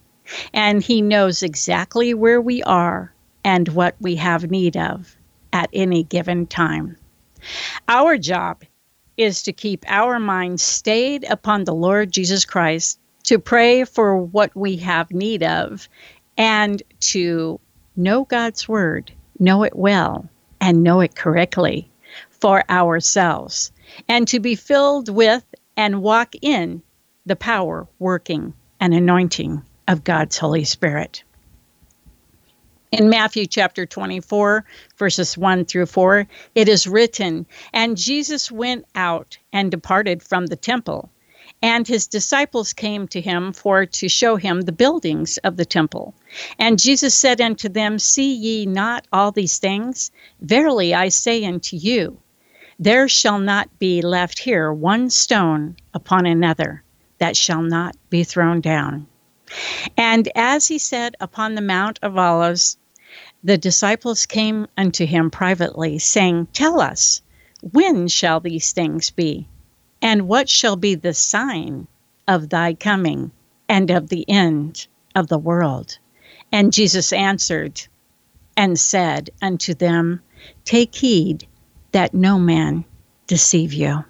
and 0.54 0.82
He 0.82 1.02
knows 1.02 1.44
exactly 1.44 2.14
where 2.14 2.42
we 2.42 2.64
are 2.64 3.14
and 3.44 3.68
what 3.70 3.96
we 4.00 4.16
have 4.16 4.50
need 4.50 4.78
of 4.78 5.16
at 5.52 5.70
any 5.74 6.04
given 6.04 6.48
time. 6.48 6.98
Our 7.88 8.18
job 8.18 8.64
is 9.18 9.44
to 9.44 9.54
keep 9.54 9.86
our 9.88 10.20
minds 10.20 10.64
stayed 10.64 11.24
upon 11.26 11.64
the 11.64 11.76
Lord 11.76 12.12
Jesus 12.12 12.46
Christ, 12.46 13.00
to 13.24 13.38
pray 13.38 13.84
for 13.84 14.18
what 14.18 14.56
we 14.56 14.78
have 14.78 15.12
need 15.12 15.44
of, 15.44 15.88
and 16.38 16.82
to 17.00 17.60
know 17.96 18.24
God's 18.24 18.68
Word, 18.68 19.12
know 19.40 19.64
it 19.64 19.76
well, 19.76 20.30
and 20.62 20.84
know 20.84 21.02
it 21.02 21.16
correctly 21.16 21.90
for 22.30 22.64
ourselves, 22.70 23.72
and 24.08 24.28
to 24.28 24.40
be 24.40 24.56
filled 24.56 25.10
with 25.10 25.44
and 25.76 26.02
walk 26.02 26.36
in 26.42 26.82
the 27.26 27.36
power, 27.36 27.88
working, 28.00 28.54
and 28.80 28.94
anointing 28.94 29.64
of 29.88 30.04
God's 30.04 30.38
Holy 30.38 30.66
Spirit. 30.66 31.24
In 32.92 33.10
Matthew 33.10 33.48
chapter 33.48 33.86
24, 33.86 34.66
verses 34.98 35.36
1 35.36 35.66
through 35.66 35.88
4, 35.88 36.28
it 36.54 36.70
is 36.70 36.86
written, 36.86 37.48
And 37.74 37.98
Jesus 37.98 38.52
went 38.52 38.86
out 38.94 39.38
and 39.52 39.72
departed 39.72 40.22
from 40.22 40.46
the 40.46 40.56
temple, 40.56 41.10
and 41.64 41.88
his 41.88 42.08
disciples 42.08 42.74
came 42.74 43.08
to 43.08 43.22
him 43.22 43.54
for 43.54 43.86
to 43.86 44.10
show 44.10 44.36
him 44.36 44.62
the 44.62 44.74
buildings 44.74 45.38
of 45.40 45.56
the 45.56 45.64
temple. 45.64 46.14
And 46.60 46.78
Jesus 46.78 47.16
said 47.16 47.40
unto 47.40 47.70
them, 47.70 48.00
See 48.00 48.34
ye 48.34 48.66
not 48.66 49.08
all 49.14 49.32
these 49.32 49.60
things? 49.60 50.12
Verily 50.42 50.94
I 50.94 51.08
say 51.08 51.46
unto 51.46 51.78
you, 51.78 52.20
there 52.78 53.08
shall 53.08 53.40
not 53.40 53.80
be 53.80 54.02
left 54.02 54.40
here 54.40 54.74
one 54.74 55.10
stone 55.10 55.78
upon 55.94 56.26
another 56.26 56.84
that 57.20 57.38
shall 57.38 57.62
not 57.62 57.96
be 58.10 58.26
thrown 58.26 58.60
down. 58.60 59.08
And 59.96 60.28
as 60.36 60.68
he 60.68 60.80
said 60.80 61.16
upon 61.22 61.56
the 61.56 61.62
Mount 61.62 61.98
of 62.02 62.18
Olives, 62.18 62.78
the 63.42 63.58
disciples 63.58 64.26
came 64.26 64.68
unto 64.78 65.06
him 65.06 65.32
privately, 65.32 65.98
saying, 66.00 66.48
Tell 66.52 66.82
us, 66.82 67.22
when 67.62 68.10
shall 68.10 68.42
these 68.42 68.74
things 68.74 69.12
be? 69.12 69.48
And 70.04 70.28
what 70.28 70.50
shall 70.50 70.76
be 70.76 70.96
the 70.96 71.14
sign 71.14 71.88
of 72.28 72.50
thy 72.50 72.74
coming 72.74 73.32
and 73.70 73.90
of 73.90 74.10
the 74.10 74.30
end 74.30 74.86
of 75.16 75.30
the 75.30 75.38
world? 75.38 75.98
And 76.52 76.74
Jesus 76.74 77.14
answered 77.14 77.88
and 78.58 78.78
said 78.78 79.30
unto 79.42 79.74
them, 79.74 80.22
Take 80.66 80.94
heed 80.94 81.48
that 81.94 82.14
no 82.14 82.38
man 82.38 82.84
deceive 83.28 83.72
you. 83.72 84.04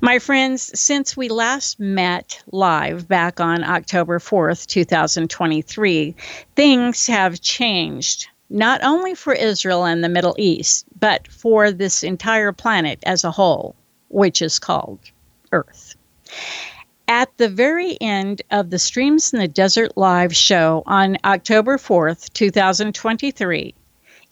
My 0.00 0.20
friends, 0.20 0.78
since 0.78 1.16
we 1.16 1.28
last 1.28 1.80
met 1.80 2.40
live 2.52 3.08
back 3.08 3.40
on 3.40 3.64
October 3.64 4.20
4th, 4.20 4.66
2023, 4.66 6.14
things 6.54 7.06
have 7.08 7.40
changed, 7.40 8.28
not 8.48 8.84
only 8.84 9.16
for 9.16 9.32
Israel 9.32 9.84
and 9.84 10.04
the 10.04 10.08
Middle 10.08 10.36
East, 10.38 10.86
but 10.98 11.26
for 11.26 11.72
this 11.72 12.04
entire 12.04 12.52
planet 12.52 13.00
as 13.02 13.24
a 13.24 13.32
whole, 13.32 13.74
which 14.10 14.42
is 14.42 14.58
called 14.58 14.98
Earth. 15.52 15.96
At 17.08 17.36
the 17.38 17.48
very 17.48 18.00
end 18.00 18.42
of 18.50 18.70
the 18.70 18.78
Streams 18.78 19.32
in 19.32 19.40
the 19.40 19.48
Desert 19.48 19.96
live 19.96 20.36
show 20.36 20.82
on 20.86 21.16
October 21.24 21.76
4th, 21.76 22.32
2023, 22.32 23.74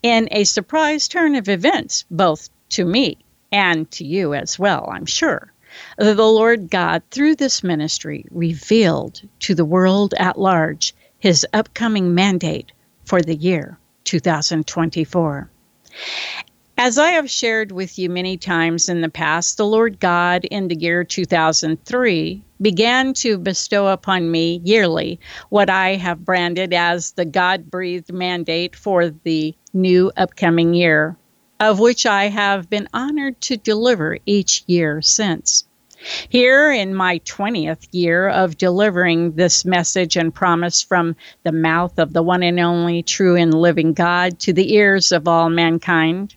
in 0.02 0.28
a 0.30 0.44
surprise 0.44 1.08
turn 1.08 1.34
of 1.34 1.48
events, 1.48 2.04
both 2.10 2.50
to 2.70 2.84
me 2.84 3.18
and 3.50 3.90
to 3.92 4.04
you 4.04 4.34
as 4.34 4.58
well, 4.58 4.88
I'm 4.92 5.06
sure. 5.06 5.52
The 5.96 6.14
Lord 6.14 6.70
God, 6.70 7.02
through 7.10 7.36
this 7.36 7.62
ministry, 7.62 8.24
revealed 8.30 9.22
to 9.40 9.54
the 9.54 9.64
world 9.64 10.14
at 10.18 10.38
large 10.38 10.94
his 11.18 11.46
upcoming 11.52 12.14
mandate 12.14 12.72
for 13.04 13.22
the 13.22 13.34
year 13.34 13.78
2024. 14.04 15.50
As 16.80 16.96
I 16.96 17.08
have 17.10 17.28
shared 17.28 17.72
with 17.72 17.98
you 17.98 18.08
many 18.08 18.36
times 18.36 18.88
in 18.88 19.00
the 19.00 19.08
past, 19.08 19.56
the 19.56 19.66
Lord 19.66 19.98
God 19.98 20.44
in 20.44 20.68
the 20.68 20.78
year 20.78 21.02
2003 21.02 22.44
began 22.62 23.14
to 23.14 23.36
bestow 23.36 23.88
upon 23.88 24.30
me 24.30 24.60
yearly 24.62 25.18
what 25.48 25.68
I 25.68 25.96
have 25.96 26.24
branded 26.24 26.72
as 26.72 27.10
the 27.10 27.24
God 27.24 27.68
breathed 27.68 28.12
mandate 28.12 28.76
for 28.76 29.10
the 29.10 29.56
new 29.74 30.12
upcoming 30.16 30.72
year, 30.72 31.16
of 31.58 31.80
which 31.80 32.06
I 32.06 32.28
have 32.28 32.70
been 32.70 32.88
honored 32.94 33.40
to 33.40 33.56
deliver 33.56 34.18
each 34.24 34.62
year 34.68 35.02
since. 35.02 35.64
Here 36.28 36.70
in 36.70 36.94
my 36.94 37.18
20th 37.24 37.88
year 37.90 38.28
of 38.28 38.56
delivering 38.56 39.32
this 39.32 39.64
message 39.64 40.14
and 40.14 40.32
promise 40.32 40.80
from 40.80 41.16
the 41.42 41.50
mouth 41.50 41.98
of 41.98 42.12
the 42.12 42.22
one 42.22 42.44
and 42.44 42.60
only 42.60 43.02
true 43.02 43.34
and 43.34 43.52
living 43.52 43.94
God 43.94 44.38
to 44.38 44.52
the 44.52 44.74
ears 44.74 45.10
of 45.10 45.26
all 45.26 45.50
mankind, 45.50 46.36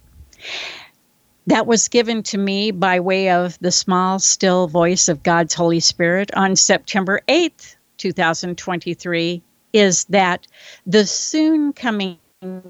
that 1.47 1.67
was 1.67 1.87
given 1.87 2.23
to 2.23 2.37
me 2.37 2.71
by 2.71 2.99
way 2.99 3.29
of 3.29 3.57
the 3.59 3.71
small, 3.71 4.19
still 4.19 4.67
voice 4.67 5.09
of 5.09 5.23
God's 5.23 5.53
Holy 5.53 5.79
Spirit 5.79 6.31
on 6.35 6.55
September 6.55 7.21
8th, 7.27 7.75
2023, 7.97 9.41
is 9.73 10.05
that 10.05 10.45
the 10.85 11.05
soon 11.05 11.73
coming 11.73 12.17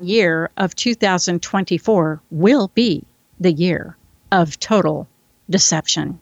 year 0.02 0.50
of 0.58 0.76
2024 0.76 2.22
will 2.32 2.70
be 2.74 3.04
the 3.40 3.54
year 3.54 3.96
of 4.32 4.60
total 4.60 5.08
deception. 5.50 6.20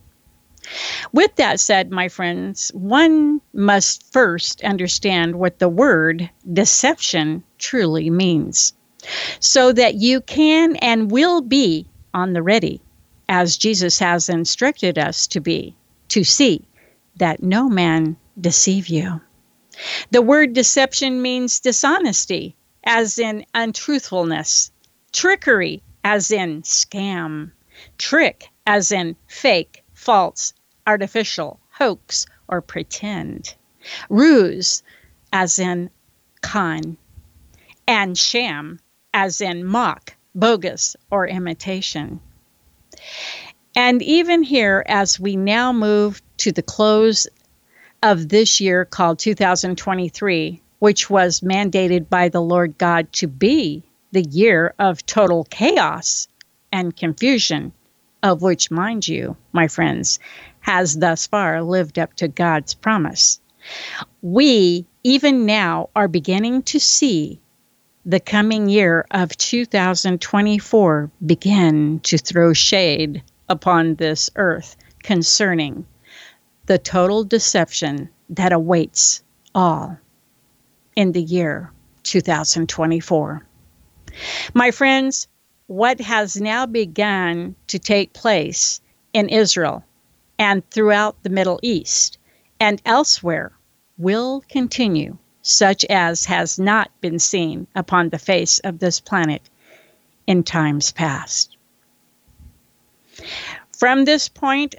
With 1.11 1.35
that 1.37 1.59
said, 1.59 1.89
my 1.89 2.09
friends, 2.09 2.69
one 2.73 3.41
must 3.53 4.11
first 4.11 4.63
understand 4.63 5.35
what 5.35 5.59
the 5.59 5.69
word 5.69 6.29
deception 6.51 7.43
truly 7.57 8.09
means 8.09 8.73
so 9.39 9.71
that 9.71 9.95
you 9.95 10.21
can 10.21 10.75
and 10.77 11.11
will 11.11 11.41
be 11.41 11.87
on 12.13 12.33
the 12.33 12.41
ready, 12.41 12.81
as 13.27 13.57
Jesus 13.57 13.99
has 13.99 14.29
instructed 14.29 14.97
us 14.97 15.27
to 15.27 15.39
be, 15.39 15.75
to 16.09 16.23
see 16.23 16.65
that 17.17 17.43
no 17.43 17.69
man 17.69 18.17
deceive 18.39 18.87
you. 18.87 19.21
The 20.11 20.21
word 20.21 20.53
deception 20.53 21.21
means 21.21 21.59
dishonesty, 21.59 22.55
as 22.83 23.19
in 23.19 23.45
untruthfulness, 23.53 24.71
trickery, 25.11 25.81
as 26.03 26.31
in 26.31 26.63
scam, 26.63 27.51
trick, 27.97 28.49
as 28.65 28.91
in 28.91 29.15
fake, 29.27 29.83
false, 29.93 30.53
artificial, 30.87 31.59
hoax, 31.71 32.25
or 32.47 32.61
pretend, 32.61 33.55
ruse, 34.09 34.83
as 35.31 35.59
in 35.59 35.89
con, 36.41 36.97
and 37.87 38.17
sham, 38.17 38.79
as 39.13 39.41
in 39.41 39.65
mock, 39.65 40.15
bogus, 40.35 40.95
or 41.11 41.27
imitation. 41.27 42.19
And 43.75 44.01
even 44.01 44.43
here, 44.43 44.83
as 44.87 45.19
we 45.19 45.35
now 45.35 45.71
move 45.71 46.21
to 46.37 46.51
the 46.51 46.61
close 46.61 47.27
of 48.01 48.29
this 48.29 48.59
year 48.59 48.85
called 48.85 49.19
2023, 49.19 50.61
which 50.79 51.09
was 51.09 51.41
mandated 51.41 52.09
by 52.09 52.29
the 52.29 52.41
Lord 52.41 52.77
God 52.77 53.11
to 53.13 53.27
be 53.27 53.83
the 54.11 54.23
year 54.23 54.73
of 54.79 55.05
total 55.05 55.43
chaos 55.45 56.27
and 56.71 56.95
confusion, 56.95 57.71
of 58.23 58.41
which, 58.41 58.71
mind 58.71 59.07
you, 59.07 59.35
my 59.51 59.67
friends, 59.67 60.19
has 60.61 60.97
thus 60.97 61.27
far 61.27 61.61
lived 61.61 61.99
up 61.99 62.13
to 62.15 62.27
God's 62.27 62.73
promise. 62.73 63.39
We, 64.21 64.85
even 65.03 65.45
now, 65.45 65.89
are 65.95 66.07
beginning 66.07 66.63
to 66.63 66.79
see 66.79 67.39
the 68.09 68.19
coming 68.19 68.67
year 68.67 69.05
of 69.11 69.37
2024 69.37 71.11
begin 71.27 71.99
to 71.99 72.17
throw 72.17 72.53
shade 72.53 73.21
upon 73.49 73.93
this 73.95 74.31
earth 74.35 74.75
concerning 75.03 75.85
the 76.65 76.79
total 76.79 77.23
deception 77.23 78.09
that 78.27 78.51
awaits 78.51 79.21
all 79.53 79.95
in 80.95 81.11
the 81.11 81.21
year 81.21 81.71
2024. 82.01 83.45
My 84.55 84.71
friends, 84.71 85.27
what 85.67 86.01
has 86.01 86.41
now 86.41 86.65
begun 86.65 87.55
to 87.67 87.77
take 87.77 88.13
place 88.13 88.81
in 89.13 89.29
Israel 89.29 89.83
and 90.39 90.67
throughout 90.71 91.21
the 91.21 91.29
Middle 91.29 91.59
East 91.61 92.17
and 92.59 92.81
elsewhere 92.85 93.51
will 93.99 94.43
continue 94.49 95.15
such 95.41 95.85
as 95.85 96.25
has 96.25 96.59
not 96.59 96.91
been 97.01 97.19
seen 97.19 97.67
upon 97.75 98.09
the 98.09 98.19
face 98.19 98.59
of 98.59 98.79
this 98.79 98.99
planet 98.99 99.41
in 100.27 100.43
times 100.43 100.91
past. 100.91 101.55
From 103.77 104.05
this 104.05 104.29
point 104.29 104.75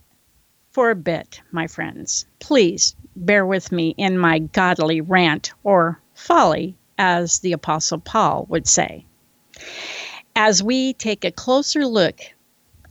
for 0.73 0.91
a 0.91 0.97
bit, 0.97 1.41
my 1.51 1.67
friends, 1.67 2.27
please 2.39 2.95
bear 3.17 3.45
with 3.45 3.73
me 3.73 3.95
in 3.97 4.19
my 4.19 4.39
godly 4.39 5.01
rant 5.01 5.53
or 5.65 6.01
folly, 6.15 6.77
as 6.99 7.39
the 7.41 7.53
Apostle 7.53 7.99
Paul 7.99 8.47
would 8.49 8.69
say. 8.69 9.05
As 10.37 10.63
we 10.63 10.93
take 10.93 11.25
a 11.25 11.33
closer 11.33 11.87
look 11.87 12.21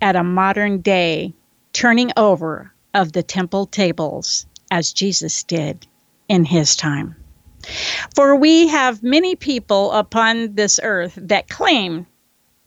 at 0.02 0.16
a 0.16 0.24
modern 0.24 0.82
day 0.82 1.34
turning 1.74 2.12
over 2.18 2.74
of 2.94 3.12
the 3.14 3.24
temple 3.24 3.66
tables 3.66 4.46
as 4.72 4.94
Jesus 4.94 5.44
did 5.44 5.88
in 6.28 6.44
his 6.44 6.76
time. 6.76 7.16
For 8.16 8.36
we 8.36 8.68
have 8.68 9.04
many 9.04 9.36
people 9.36 9.92
upon 9.92 10.56
this 10.56 10.80
earth 10.82 11.18
that 11.18 11.50
claim 11.50 12.08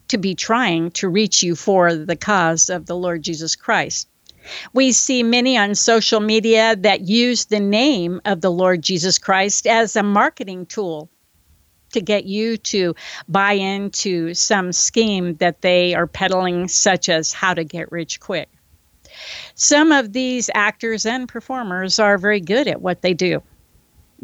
to 0.09 0.17
be 0.17 0.35
trying 0.35 0.91
to 0.91 1.09
reach 1.09 1.41
you 1.41 1.55
for 1.55 1.95
the 1.95 2.15
cause 2.15 2.69
of 2.69 2.85
the 2.85 2.95
Lord 2.95 3.23
Jesus 3.23 3.55
Christ. 3.55 4.07
We 4.73 4.91
see 4.91 5.23
many 5.23 5.57
on 5.57 5.73
social 5.75 6.19
media 6.19 6.75
that 6.75 7.01
use 7.01 7.45
the 7.45 7.59
name 7.59 8.21
of 8.25 8.41
the 8.41 8.51
Lord 8.51 8.81
Jesus 8.81 9.17
Christ 9.17 9.65
as 9.65 9.95
a 9.95 10.03
marketing 10.03 10.65
tool 10.65 11.09
to 11.93 12.01
get 12.01 12.25
you 12.25 12.57
to 12.57 12.95
buy 13.27 13.53
into 13.53 14.33
some 14.33 14.71
scheme 14.71 15.35
that 15.35 15.61
they 15.61 15.95
are 15.95 16.07
peddling, 16.07 16.67
such 16.67 17.07
as 17.07 17.31
how 17.31 17.53
to 17.53 17.63
get 17.63 17.91
rich 17.91 18.19
quick. 18.19 18.49
Some 19.55 19.91
of 19.91 20.11
these 20.11 20.49
actors 20.53 21.05
and 21.05 21.29
performers 21.29 21.99
are 21.99 22.17
very 22.17 22.41
good 22.41 22.67
at 22.67 22.81
what 22.81 23.01
they 23.01 23.13
do. 23.13 23.41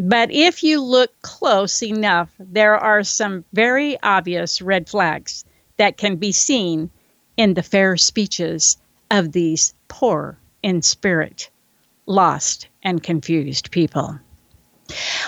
But 0.01 0.31
if 0.31 0.63
you 0.63 0.81
look 0.81 1.11
close 1.23 1.83
enough, 1.83 2.33
there 2.39 2.77
are 2.77 3.03
some 3.03 3.43
very 3.51 4.01
obvious 4.01 4.61
red 4.61 4.87
flags 4.87 5.43
that 5.75 5.97
can 5.97 6.15
be 6.15 6.31
seen 6.31 6.89
in 7.35 7.53
the 7.53 7.63
fair 7.63 7.97
speeches 7.97 8.77
of 9.11 9.33
these 9.33 9.73
poor 9.89 10.39
in 10.63 10.81
spirit, 10.83 11.49
lost, 12.05 12.69
and 12.81 13.03
confused 13.03 13.71
people. 13.71 14.17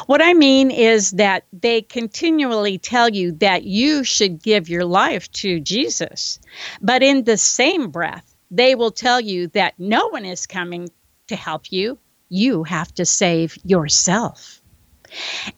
What 0.05 0.21
I 0.21 0.33
mean 0.33 0.71
is 0.71 1.11
that 1.11 1.43
they 1.51 1.81
continually 1.81 2.77
tell 2.77 3.09
you 3.09 3.33
that 3.33 3.63
you 3.63 4.05
should 4.05 4.41
give 4.41 4.69
your 4.69 4.85
life 4.85 5.29
to 5.33 5.59
Jesus, 5.59 6.39
but 6.81 7.03
in 7.03 7.25
the 7.25 7.37
same 7.37 7.89
breath, 7.89 8.33
they 8.49 8.75
will 8.75 8.91
tell 8.91 9.19
you 9.19 9.47
that 9.47 9.73
no 9.77 10.07
one 10.07 10.23
is 10.23 10.47
coming 10.47 10.89
to 11.27 11.35
help 11.35 11.73
you. 11.73 11.97
You 12.29 12.63
have 12.63 12.95
to 12.95 13.05
save 13.05 13.57
yourself. 13.65 14.60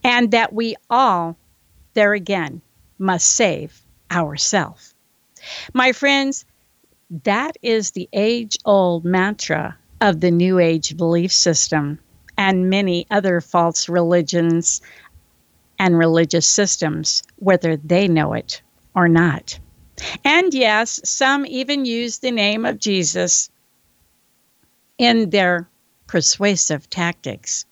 And 0.03 0.31
that 0.31 0.53
we 0.53 0.75
all, 0.89 1.37
there 1.93 2.13
again, 2.13 2.61
must 2.97 3.27
save 3.27 3.81
ourselves. 4.11 4.93
My 5.73 5.91
friends, 5.91 6.45
that 7.23 7.57
is 7.61 7.91
the 7.91 8.09
age 8.13 8.57
old 8.65 9.05
mantra 9.05 9.77
of 10.01 10.19
the 10.19 10.31
New 10.31 10.59
Age 10.59 10.97
belief 10.97 11.31
system 11.31 11.99
and 12.37 12.69
many 12.69 13.05
other 13.11 13.41
false 13.41 13.87
religions 13.87 14.81
and 15.79 15.97
religious 15.97 16.47
systems, 16.47 17.23
whether 17.37 17.77
they 17.77 18.07
know 18.07 18.33
it 18.33 18.61
or 18.95 19.07
not. 19.07 19.59
And 20.23 20.53
yes, 20.53 20.99
some 21.03 21.45
even 21.45 21.85
use 21.85 22.19
the 22.19 22.31
name 22.31 22.65
of 22.65 22.79
Jesus 22.79 23.49
in 24.97 25.29
their 25.29 25.67
persuasive 26.07 26.89
tactics. 26.89 27.65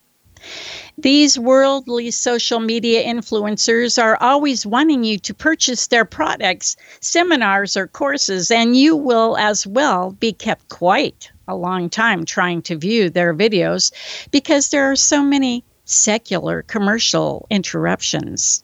These 0.98 1.40
worldly 1.40 2.12
social 2.12 2.60
media 2.60 3.04
influencers 3.04 4.02
are 4.02 4.18
always 4.22 4.66
wanting 4.66 5.04
you 5.04 5.18
to 5.20 5.34
purchase 5.34 5.88
their 5.88 6.06
products, 6.06 6.76
seminars, 7.00 7.78
or 7.78 7.88
courses, 7.88 8.52
and 8.52 8.76
you 8.76 8.96
will 8.96 9.38
as 9.38 9.66
well 9.66 10.12
be 10.12 10.34
kept 10.34 10.70
quite 10.70 11.32
a 11.48 11.56
long 11.56 11.90
time 11.90 12.26
trying 12.26 12.62
to 12.64 12.78
view 12.78 13.10
their 13.10 13.34
videos 13.34 13.92
because 14.32 14.70
there 14.70 14.92
are 14.92 14.96
so 14.96 15.24
many 15.24 15.64
secular 15.86 16.62
commercial 16.64 17.46
interruptions. 17.50 18.64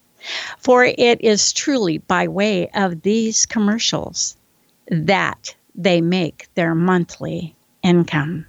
For 0.60 0.84
it 0.86 1.22
is 1.22 1.54
truly 1.54 2.00
by 2.00 2.28
way 2.28 2.70
of 2.74 3.02
these 3.02 3.46
commercials 3.46 4.36
that 4.90 5.56
they 5.76 6.02
make 6.02 6.48
their 6.56 6.76
monthly 6.76 7.56
income. 7.84 8.46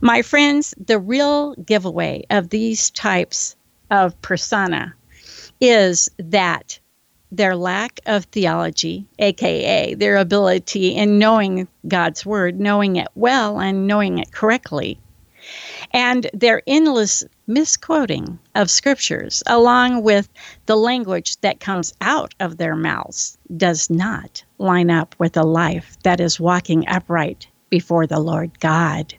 My 0.00 0.22
friends, 0.22 0.74
the 0.84 0.98
real 0.98 1.54
giveaway 1.56 2.24
of 2.30 2.48
these 2.48 2.90
types 2.90 3.56
of 3.90 4.20
persona 4.22 4.94
is 5.60 6.08
that 6.18 6.78
their 7.30 7.56
lack 7.56 8.00
of 8.06 8.24
theology, 8.24 9.06
aka 9.18 9.94
their 9.94 10.16
ability 10.16 10.94
in 10.94 11.18
knowing 11.18 11.68
God's 11.88 12.26
word, 12.26 12.60
knowing 12.60 12.96
it 12.96 13.08
well 13.14 13.60
and 13.60 13.86
knowing 13.86 14.18
it 14.18 14.32
correctly, 14.32 15.00
and 15.92 16.30
their 16.34 16.62
endless 16.66 17.24
misquoting 17.46 18.38
of 18.54 18.70
scriptures, 18.70 19.42
along 19.46 20.02
with 20.02 20.28
the 20.66 20.76
language 20.76 21.36
that 21.40 21.60
comes 21.60 21.94
out 22.00 22.34
of 22.40 22.56
their 22.56 22.76
mouths, 22.76 23.38
does 23.56 23.90
not 23.90 24.44
line 24.58 24.90
up 24.90 25.14
with 25.18 25.36
a 25.36 25.42
life 25.42 25.96
that 26.04 26.20
is 26.20 26.40
walking 26.40 26.86
upright 26.88 27.46
before 27.70 28.06
the 28.06 28.20
Lord 28.20 28.58
God. 28.60 29.14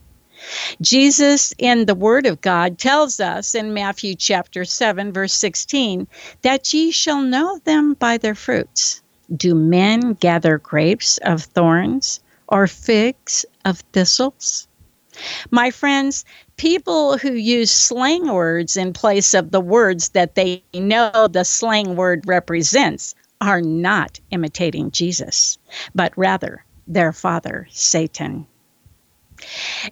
Jesus 0.82 1.54
in 1.58 1.86
the 1.86 1.96
Word 1.96 2.26
of 2.26 2.42
God 2.42 2.78
tells 2.78 3.20
us 3.20 3.56
in 3.56 3.74
Matthew 3.74 4.16
chapter 4.16 4.66
7, 4.66 5.14
verse 5.14 5.34
16, 5.34 6.08
that 6.42 6.74
ye 6.74 6.92
shall 6.92 7.22
know 7.22 7.60
them 7.64 7.94
by 7.94 8.18
their 8.18 8.36
fruits. 8.36 9.02
Do 9.36 9.56
men 9.56 10.14
gather 10.14 10.58
grapes 10.58 11.18
of 11.20 11.44
thorns 11.44 12.20
or 12.48 12.68
figs 12.68 13.46
of 13.66 13.80
thistles? 13.94 14.68
My 15.52 15.72
friends, 15.72 16.26
people 16.58 17.18
who 17.18 17.34
use 17.34 17.72
slang 17.72 18.32
words 18.32 18.78
in 18.78 18.94
place 18.94 19.34
of 19.34 19.52
the 19.52 19.62
words 19.62 20.10
that 20.10 20.36
they 20.36 20.64
know 20.74 21.28
the 21.28 21.46
slang 21.46 21.96
word 21.96 22.24
represents 22.26 23.16
are 23.40 23.62
not 23.62 24.20
imitating 24.32 24.92
Jesus, 24.92 25.58
but 25.94 26.18
rather 26.18 26.66
their 26.88 27.12
father, 27.12 27.68
Satan. 27.72 28.48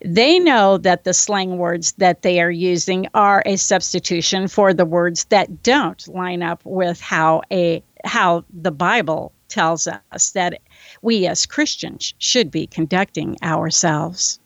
They 0.03 0.39
know 0.39 0.77
that 0.77 1.03
the 1.03 1.13
slang 1.13 1.57
words 1.57 1.93
that 1.93 2.21
they 2.21 2.39
are 2.39 2.51
using 2.51 3.07
are 3.13 3.43
a 3.45 3.57
substitution 3.57 4.47
for 4.47 4.73
the 4.73 4.85
words 4.85 5.25
that 5.25 5.63
don't 5.63 6.07
line 6.07 6.41
up 6.41 6.61
with 6.63 7.01
how 7.01 7.41
a 7.51 7.83
how 8.05 8.43
the 8.53 8.71
Bible 8.71 9.33
tells 9.47 9.87
us 9.87 10.31
that 10.31 10.61
we 11.01 11.27
as 11.27 11.45
Christians 11.45 12.13
should 12.17 12.49
be 12.49 12.65
conducting 12.65 13.37
ourselves. 13.43 14.39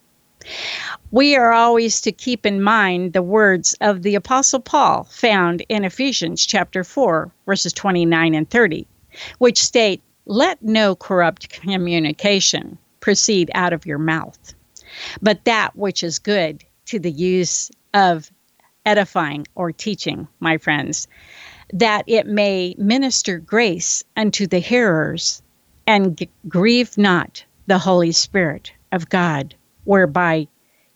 We 1.11 1.35
are 1.35 1.53
always 1.53 2.01
to 2.01 2.11
keep 2.11 2.45
in 2.45 2.61
mind 2.61 3.13
the 3.13 3.21
words 3.21 3.75
of 3.81 4.01
the 4.01 4.15
Apostle 4.15 4.59
Paul 4.59 5.05
found 5.05 5.63
in 5.69 5.85
Ephesians 5.85 6.45
chapter 6.45 6.83
4, 6.83 7.31
verses 7.45 7.73
29 7.73 8.35
and 8.35 8.49
30, 8.49 8.87
which 9.37 9.63
state, 9.63 10.01
Let 10.25 10.61
no 10.61 10.95
corrupt 10.95 11.49
communication 11.49 12.77
proceed 12.99 13.49
out 13.53 13.73
of 13.73 13.85
your 13.85 13.99
mouth 13.99 14.55
but 15.21 15.45
that 15.45 15.75
which 15.75 16.03
is 16.03 16.19
good 16.19 16.63
to 16.85 16.99
the 16.99 17.11
use 17.11 17.71
of 17.93 18.31
edifying 18.85 19.47
or 19.55 19.71
teaching, 19.71 20.27
my 20.39 20.57
friends, 20.57 21.07
that 21.73 22.03
it 22.07 22.27
may 22.27 22.75
minister 22.77 23.39
grace 23.39 24.03
unto 24.15 24.45
the 24.45 24.59
hearers 24.59 25.41
and 25.87 26.17
g- 26.17 26.29
grieve 26.47 26.97
not 26.97 27.43
the 27.67 27.79
Holy 27.79 28.11
Spirit 28.11 28.71
of 28.91 29.09
God, 29.09 29.55
whereby 29.85 30.47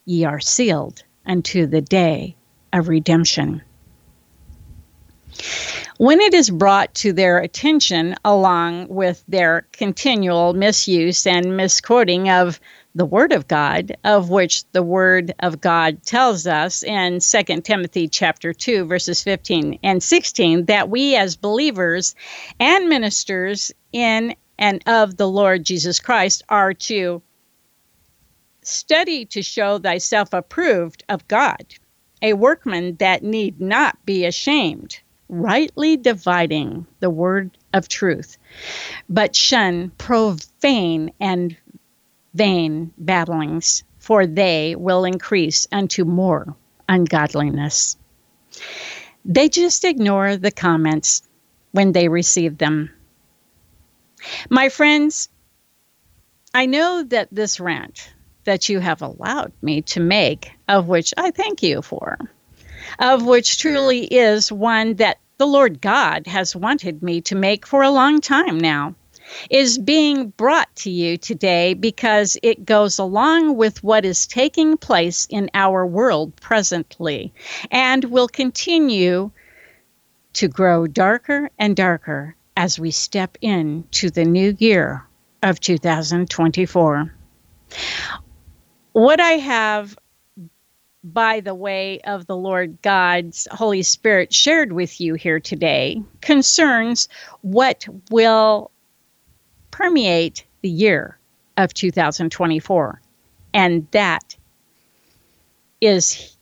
ye 0.05 0.23
are 0.23 0.39
sealed 0.39 1.03
unto 1.25 1.65
the 1.65 1.81
day 1.81 2.35
of 2.73 2.87
redemption. 2.87 3.61
When 5.97 6.21
it 6.21 6.33
is 6.33 6.49
brought 6.49 6.93
to 6.95 7.13
their 7.13 7.39
attention, 7.39 8.15
along 8.23 8.87
with 8.87 9.23
their 9.27 9.67
continual 9.73 10.53
misuse 10.53 11.27
and 11.27 11.57
misquoting 11.57 12.29
of 12.29 12.59
the 12.95 13.05
word 13.05 13.31
of 13.31 13.47
God, 13.47 13.95
of 14.03 14.29
which 14.29 14.63
the 14.71 14.83
word 14.83 15.33
of 15.39 15.61
God 15.61 16.03
tells 16.03 16.47
us 16.47 16.83
in 16.83 17.19
2 17.19 17.61
Timothy 17.61 18.07
chapter 18.07 18.53
2 18.53 18.85
verses 18.85 19.23
15 19.23 19.79
and 19.83 20.01
16 20.01 20.65
that 20.65 20.89
we 20.89 21.15
as 21.15 21.35
believers 21.35 22.15
and 22.59 22.89
ministers 22.89 23.71
in 23.91 24.35
and 24.57 24.83
of 24.87 25.15
the 25.17 25.27
Lord 25.27 25.63
Jesus 25.63 25.99
Christ 25.99 26.43
are 26.49 26.73
to 26.73 27.21
study 28.63 29.25
to 29.25 29.41
show 29.41 29.79
thyself 29.79 30.33
approved 30.33 31.03
of 31.09 31.27
God, 31.27 31.65
a 32.21 32.33
workman 32.33 32.95
that 32.97 33.23
need 33.23 33.61
not 33.61 34.03
be 34.05 34.25
ashamed, 34.25 34.99
rightly 35.29 35.95
dividing 35.95 36.85
the 36.99 37.09
word 37.09 37.57
of 37.73 37.87
truth, 37.87 38.37
but 39.07 39.35
shun 39.35 39.91
profane 39.97 41.11
and 41.19 41.55
vain 42.33 42.91
babblings, 42.97 43.83
for 43.97 44.25
they 44.25 44.75
will 44.75 45.05
increase 45.05 45.67
unto 45.71 46.05
more 46.05 46.55
ungodliness. 46.87 47.97
They 49.25 49.49
just 49.49 49.83
ignore 49.85 50.37
the 50.37 50.51
comments 50.51 51.21
when 51.71 51.91
they 51.91 52.07
receive 52.07 52.57
them. 52.57 52.89
My 54.49 54.69
friends, 54.69 55.29
I 56.53 56.65
know 56.65 57.03
that 57.03 57.29
this 57.31 57.59
rant 57.59 58.11
that 58.43 58.69
you 58.69 58.79
have 58.79 59.01
allowed 59.01 59.51
me 59.61 59.81
to 59.83 59.99
make, 59.99 60.51
of 60.67 60.87
which 60.87 61.13
I 61.17 61.31
thank 61.31 61.61
you 61.61 61.81
for, 61.81 62.17
of 62.97 63.25
which 63.25 63.59
truly 63.59 64.05
is 64.05 64.51
one 64.51 64.95
that 64.95 65.19
the 65.37 65.47
Lord 65.47 65.79
God 65.79 66.27
has 66.27 66.55
wanted 66.55 67.03
me 67.03 67.21
to 67.21 67.35
make 67.35 67.65
for 67.65 67.83
a 67.83 67.91
long 67.91 68.19
time 68.19 68.59
now, 68.59 68.95
is 69.49 69.77
being 69.77 70.29
brought 70.29 70.73
to 70.75 70.89
you 70.89 71.17
today 71.17 71.73
because 71.73 72.37
it 72.43 72.65
goes 72.65 72.99
along 72.99 73.55
with 73.55 73.83
what 73.83 74.05
is 74.05 74.27
taking 74.27 74.77
place 74.77 75.27
in 75.29 75.49
our 75.53 75.85
world 75.85 76.35
presently 76.37 77.33
and 77.71 78.05
will 78.05 78.27
continue 78.27 79.31
to 80.33 80.47
grow 80.47 80.87
darker 80.87 81.49
and 81.57 81.75
darker 81.75 82.35
as 82.55 82.79
we 82.79 82.91
step 82.91 83.37
into 83.41 84.09
the 84.09 84.25
new 84.25 84.55
year 84.59 85.05
of 85.43 85.59
2024. 85.59 87.13
What 88.91 89.19
I 89.19 89.31
have 89.31 89.97
by 91.03 91.39
the 91.39 91.55
way 91.55 92.01
of 92.01 92.25
the 92.27 92.35
Lord 92.35 92.81
God's 92.81 93.47
Holy 93.51 93.83
Spirit 93.83 94.33
shared 94.33 94.73
with 94.73 94.99
you 94.99 95.13
here 95.13 95.39
today 95.39 96.03
concerns 96.21 97.07
what 97.41 97.87
will 98.11 98.71
permeate 99.79 100.43
the 100.61 100.69
year 100.69 101.17
of 101.55 101.73
2024. 101.73 103.01
And 103.53 103.87
that 103.91 104.35
is 105.79 106.35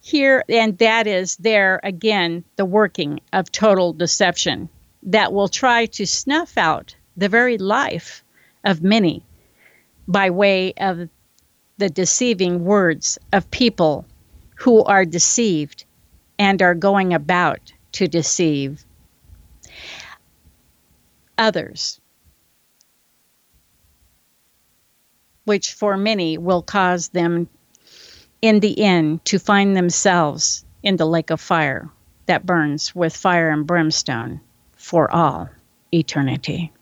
here, 0.00 0.42
and 0.48 0.78
that 0.78 1.06
is 1.06 1.36
there 1.36 1.78
again, 1.84 2.42
the 2.56 2.64
working 2.64 3.20
of 3.34 3.52
total 3.52 3.92
deception 3.92 4.70
that 5.02 5.34
will 5.34 5.48
try 5.48 5.84
to 5.86 6.06
snuff 6.06 6.56
out 6.56 6.96
the 7.18 7.28
very 7.28 7.58
life 7.58 8.24
of 8.64 8.82
many 8.82 9.22
by 10.08 10.30
way 10.30 10.72
of 10.78 11.10
the 11.76 11.90
deceiving 11.90 12.64
words 12.64 13.18
of 13.34 13.50
people 13.50 14.06
who 14.54 14.82
are 14.84 15.04
deceived 15.04 15.84
and 16.38 16.62
are 16.62 16.74
going 16.74 17.12
about 17.12 17.72
to 17.92 18.08
deceive 18.08 18.86
others, 21.36 22.00
which 25.44 25.72
for 25.72 25.96
many 25.96 26.38
will 26.38 26.62
cause 26.62 27.08
them 27.08 27.48
in 28.40 28.60
the 28.60 28.80
end 28.80 29.24
to 29.24 29.38
find 29.38 29.76
themselves 29.76 30.64
in 30.82 30.96
the 30.96 31.06
lake 31.06 31.30
of 31.30 31.40
fire 31.40 31.88
that 32.26 32.46
burns 32.46 32.94
with 32.94 33.16
fire 33.16 33.50
and 33.50 33.66
brimstone 33.66 34.40
for 34.76 35.10
all 35.12 35.48
eternity. 35.92 36.72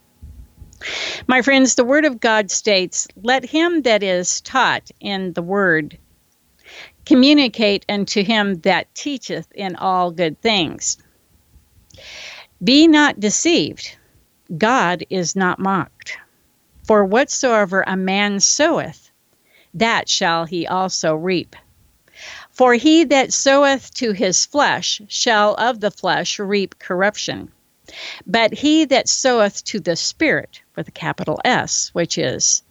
My 1.26 1.42
friends, 1.42 1.74
the 1.74 1.84
Word 1.84 2.04
of 2.04 2.20
God 2.20 2.50
states, 2.50 3.06
Let 3.22 3.44
him 3.44 3.82
that 3.82 4.02
is 4.02 4.40
taught 4.40 4.90
in 5.00 5.34
the 5.34 5.42
Word 5.42 5.98
communicate 7.04 7.84
unto 7.88 8.22
him 8.22 8.60
that 8.60 8.94
teacheth 8.94 9.50
in 9.52 9.76
all 9.76 10.10
good 10.10 10.40
things. 10.40 10.96
Be 12.62 12.86
not 12.86 13.20
deceived, 13.20 13.96
God 14.56 15.04
is 15.10 15.34
not 15.34 15.58
mocked. 15.58 16.18
For 16.90 17.04
whatsoever 17.04 17.84
a 17.86 17.96
man 17.96 18.40
soweth, 18.40 19.12
that 19.74 20.08
shall 20.08 20.44
he 20.44 20.66
also 20.66 21.14
reap. 21.14 21.54
For 22.50 22.74
he 22.74 23.04
that 23.04 23.32
soweth 23.32 23.94
to 23.94 24.10
his 24.10 24.44
flesh 24.44 25.00
shall 25.06 25.54
of 25.54 25.78
the 25.78 25.92
flesh 25.92 26.40
reap 26.40 26.80
corruption. 26.80 27.52
But 28.26 28.52
he 28.52 28.86
that 28.86 29.08
soweth 29.08 29.62
to 29.66 29.78
the 29.78 29.94
Spirit, 29.94 30.62
with 30.74 30.88
a 30.88 30.90
capital 30.90 31.40
S, 31.44 31.90
which 31.92 32.18
is 32.18 32.64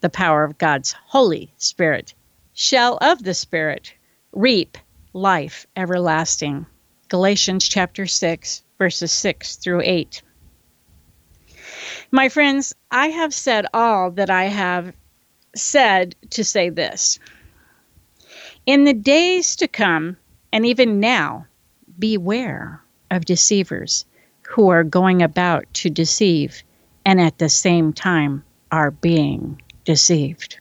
the 0.00 0.10
power 0.10 0.42
of 0.42 0.58
God's 0.58 0.96
Holy 1.06 1.52
Spirit, 1.56 2.12
shall 2.52 2.96
of 2.96 3.22
the 3.22 3.34
Spirit 3.34 3.94
reap 4.32 4.78
life 5.12 5.68
everlasting. 5.76 6.66
Galatians 7.08 7.68
chapter 7.68 8.08
6, 8.08 8.64
verses 8.78 9.12
6 9.12 9.54
through 9.54 9.82
8. 9.84 10.22
My 12.10 12.28
friends, 12.28 12.74
I 12.90 13.08
have 13.08 13.32
said 13.32 13.66
all 13.72 14.10
that 14.12 14.30
I 14.30 14.44
have 14.44 14.92
said 15.54 16.14
to 16.30 16.44
say 16.44 16.70
this. 16.70 17.18
In 18.66 18.84
the 18.84 18.94
days 18.94 19.56
to 19.56 19.68
come, 19.68 20.16
and 20.52 20.66
even 20.66 21.00
now, 21.00 21.46
beware 21.98 22.82
of 23.10 23.24
deceivers 23.24 24.04
who 24.42 24.68
are 24.68 24.84
going 24.84 25.22
about 25.22 25.72
to 25.74 25.90
deceive 25.90 26.62
and 27.04 27.20
at 27.20 27.38
the 27.38 27.48
same 27.48 27.92
time 27.92 28.44
are 28.72 28.90
being 28.90 29.60
deceived. 29.84 30.58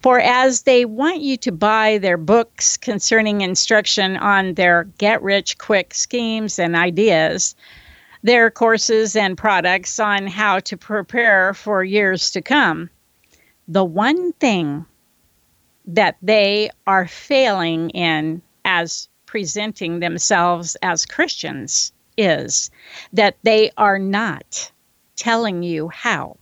For 0.00 0.20
as 0.20 0.62
they 0.62 0.84
want 0.84 1.20
you 1.20 1.36
to 1.38 1.52
buy 1.52 1.98
their 1.98 2.16
books 2.16 2.76
concerning 2.76 3.40
instruction 3.40 4.16
on 4.16 4.54
their 4.54 4.84
get 4.98 5.22
rich 5.22 5.58
quick 5.58 5.92
schemes 5.92 6.58
and 6.58 6.76
ideas, 6.76 7.56
their 8.26 8.50
courses 8.50 9.14
and 9.14 9.38
products 9.38 10.00
on 10.00 10.26
how 10.26 10.58
to 10.58 10.76
prepare 10.76 11.54
for 11.54 11.84
years 11.84 12.32
to 12.32 12.42
come, 12.42 12.90
the 13.68 13.84
one 13.84 14.32
thing 14.32 14.84
that 15.86 16.16
they 16.20 16.68
are 16.88 17.06
failing 17.06 17.88
in 17.90 18.42
as 18.64 19.08
presenting 19.26 20.00
themselves 20.00 20.76
as 20.82 21.06
Christians 21.06 21.92
is 22.16 22.68
that 23.12 23.36
they 23.44 23.70
are 23.76 24.00
not 24.00 24.72
telling 25.14 25.62
you 25.62 25.88
how 25.88 26.36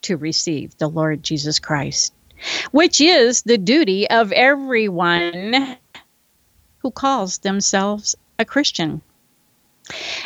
to 0.00 0.16
receive 0.16 0.76
the 0.78 0.88
Lord 0.88 1.22
Jesus 1.22 1.60
Christ, 1.60 2.12
which 2.72 3.00
is 3.00 3.42
the 3.42 3.58
duty 3.58 4.10
of 4.10 4.32
everyone 4.32 5.76
who 6.78 6.90
calls 6.90 7.38
themselves 7.38 8.16
a 8.40 8.44
Christian. 8.44 9.02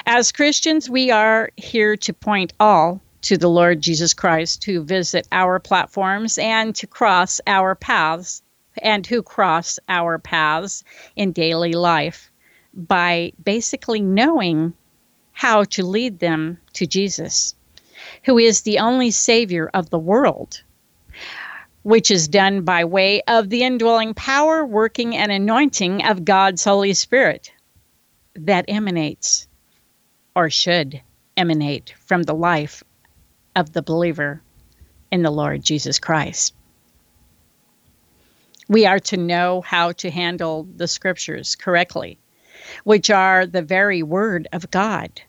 As 0.04 0.32
Christians, 0.32 0.88
we 0.88 1.10
are 1.10 1.50
here 1.56 1.96
to 1.96 2.12
point 2.12 2.52
all 2.60 3.00
to 3.22 3.36
the 3.36 3.48
Lord 3.48 3.80
Jesus 3.80 4.14
Christ 4.14 4.64
who 4.64 4.82
visit 4.82 5.26
our 5.32 5.58
platforms 5.58 6.38
and 6.38 6.74
to 6.76 6.86
cross 6.86 7.40
our 7.46 7.74
paths 7.74 8.42
and 8.82 9.06
who 9.06 9.22
cross 9.22 9.78
our 9.88 10.18
paths 10.18 10.84
in 11.16 11.32
daily 11.32 11.72
life 11.72 12.30
by 12.74 13.32
basically 13.42 14.00
knowing 14.00 14.74
how 15.32 15.64
to 15.64 15.84
lead 15.84 16.18
them 16.18 16.58
to 16.74 16.86
Jesus, 16.86 17.54
who 18.24 18.38
is 18.38 18.62
the 18.62 18.78
only 18.78 19.10
Savior 19.10 19.70
of 19.72 19.90
the 19.90 19.98
world, 19.98 20.62
which 21.82 22.10
is 22.10 22.28
done 22.28 22.62
by 22.62 22.84
way 22.84 23.22
of 23.22 23.48
the 23.48 23.62
indwelling 23.62 24.14
power, 24.14 24.64
working, 24.64 25.16
and 25.16 25.32
anointing 25.32 26.04
of 26.04 26.24
God's 26.24 26.62
Holy 26.64 26.94
Spirit 26.94 27.50
that 28.34 28.66
emanates 28.68 29.45
or 30.36 30.50
should 30.50 31.02
emanate 31.36 31.94
from 32.06 32.22
the 32.22 32.34
life 32.34 32.84
of 33.56 33.72
the 33.72 33.82
believer 33.82 34.40
in 35.10 35.22
the 35.22 35.30
Lord 35.30 35.64
Jesus 35.64 35.98
Christ. 35.98 36.54
We 38.68 38.86
are 38.86 39.00
to 39.00 39.16
know 39.16 39.62
how 39.62 39.90
to 39.92 40.10
handle 40.10 40.68
the 40.76 40.86
scriptures 40.86 41.56
correctly 41.56 42.20
which 42.84 43.10
are 43.10 43.46
the 43.46 43.62
very 43.62 44.02
word 44.02 44.48
of 44.52 44.70
God. 44.70 45.20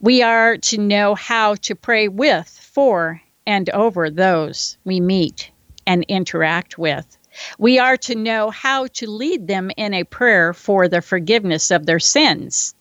We 0.00 0.22
are 0.22 0.56
to 0.56 0.78
know 0.78 1.14
how 1.14 1.54
to 1.56 1.74
pray 1.74 2.08
with, 2.08 2.48
for, 2.48 3.20
and 3.46 3.70
over 3.70 4.10
those 4.10 4.76
we 4.84 5.00
meet 5.00 5.50
and 5.86 6.04
interact 6.08 6.78
with. 6.78 7.16
We 7.58 7.78
are 7.78 7.96
to 7.98 8.14
know 8.14 8.50
how 8.50 8.88
to 8.94 9.10
lead 9.10 9.46
them 9.46 9.70
in 9.76 9.94
a 9.94 10.04
prayer 10.04 10.52
for 10.52 10.88
the 10.88 11.00
forgiveness 11.00 11.70
of 11.70 11.86
their 11.86 12.00
sins, 12.00 12.74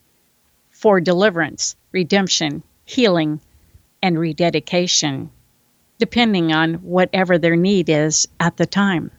for 0.78 1.02
deliverance, 1.02 1.76
redemption, 1.92 2.62
healing, 2.86 3.42
and 4.04 4.20
rededication, 4.20 5.32
depending 5.98 6.54
on 6.54 6.76
whatever 6.76 7.40
their 7.40 7.56
need 7.56 7.90
is 7.90 8.28
at 8.40 8.58
the 8.58 8.66
time. 8.68 9.10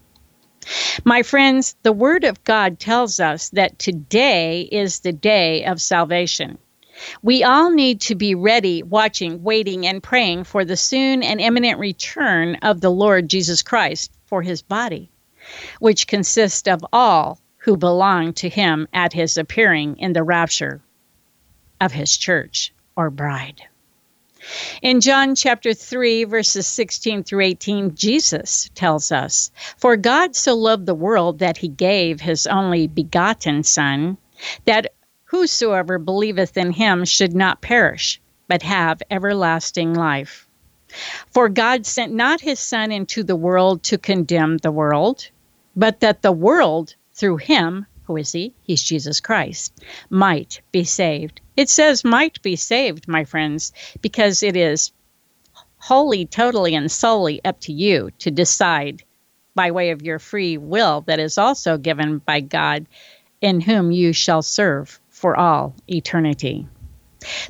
My 1.05 1.25
friends, 1.25 1.75
the 1.83 1.92
Word 1.92 2.23
of 2.23 2.44
God 2.44 2.79
tells 2.79 3.18
us 3.18 3.49
that 3.51 3.77
today 3.77 4.68
is 4.71 5.01
the 5.01 5.12
day 5.12 5.64
of 5.64 5.81
salvation. 5.81 6.59
We 7.23 7.42
all 7.42 7.73
need 7.73 8.03
to 8.03 8.14
be 8.14 8.37
ready, 8.37 8.85
watching, 8.85 9.42
waiting, 9.42 9.85
and 9.85 10.01
praying 10.01 10.44
for 10.44 10.64
the 10.64 10.77
soon 10.77 11.25
and 11.25 11.40
imminent 11.40 11.81
return 11.81 12.55
of 12.62 12.81
the 12.81 12.90
Lord 12.90 13.29
Jesus 13.29 13.62
Christ 13.62 14.12
for 14.27 14.42
his 14.42 14.62
body, 14.62 15.11
which 15.81 16.07
consists 16.07 16.68
of 16.68 16.87
all 16.92 17.40
who 17.57 17.77
belong 17.77 18.33
to 18.35 18.49
him 18.49 18.87
at 18.92 19.12
his 19.12 19.37
appearing 19.37 19.97
in 19.99 20.12
the 20.12 20.23
rapture 20.23 20.83
of 21.81 21.93
his 21.93 22.17
church 22.17 22.73
or 22.97 23.11
bride. 23.11 23.62
In 24.83 25.01
John 25.01 25.35
chapter 25.35 25.75
3, 25.75 26.25
verses 26.25 26.67
16 26.67 27.25
through 27.25 27.45
18, 27.45 27.95
Jesus 27.97 28.71
tells 28.75 29.11
us, 29.11 29.51
For 29.77 29.97
God 29.97 30.37
so 30.37 30.55
loved 30.55 30.87
the 30.87 30.95
world 30.95 31.41
that 31.41 31.59
he 31.59 31.69
gave 31.69 32.21
his 32.21 32.47
only 32.47 32.87
begotten 32.87 33.64
Son, 33.64 34.17
that 34.64 34.93
whosoever 35.25 35.99
believeth 35.99 36.57
in 36.57 36.73
him 36.73 37.05
should 37.05 37.35
not 37.35 37.61
perish, 37.61 38.21
but 38.47 38.62
have 38.62 39.03
everlasting 39.11 39.93
life. 39.93 40.47
For 41.31 41.49
God 41.49 41.85
sent 41.85 42.14
not 42.14 42.41
his 42.41 42.61
Son 42.61 42.93
into 42.93 43.23
the 43.23 43.37
world 43.37 43.83
to 43.85 43.99
condemn 43.99 44.59
the 44.59 44.73
world, 44.73 45.29
but 45.77 46.01
that 46.01 46.23
the 46.23 46.33
world 46.33 46.95
through 47.12 47.38
him, 47.38 47.87
who 48.09 48.16
is 48.16 48.33
he? 48.33 48.55
He's 48.62 48.83
Jesus 48.83 49.21
Christ, 49.21 49.73
might 50.09 50.62
be 50.73 50.83
saved. 50.83 51.42
It 51.57 51.68
says 51.68 52.05
might 52.05 52.40
be 52.42 52.57
saved, 52.57 53.07
my 53.07 53.25
friends, 53.25 53.73
because 54.01 54.42
it 54.42 54.57
is 54.57 54.92
wholly, 55.77 56.25
totally, 56.25 56.75
and 56.75 56.90
solely 56.90 57.44
up 57.44 57.61
to 57.61 57.73
you 57.73 58.11
to 58.21 58.31
decide 58.31 59.05
by 59.55 59.71
way 59.71 59.90
of 59.90 60.03
your 60.03 60.18
free 60.18 60.57
will 60.57 61.03
that 61.03 61.21
is 61.21 61.37
also 61.37 61.77
given 61.77 62.18
by 62.18 62.40
God, 62.40 62.87
in 63.42 63.61
whom 63.61 63.92
you 63.92 64.14
shall 64.14 64.40
serve 64.40 64.99
for 65.11 65.37
all 65.37 65.75
eternity. 65.87 66.66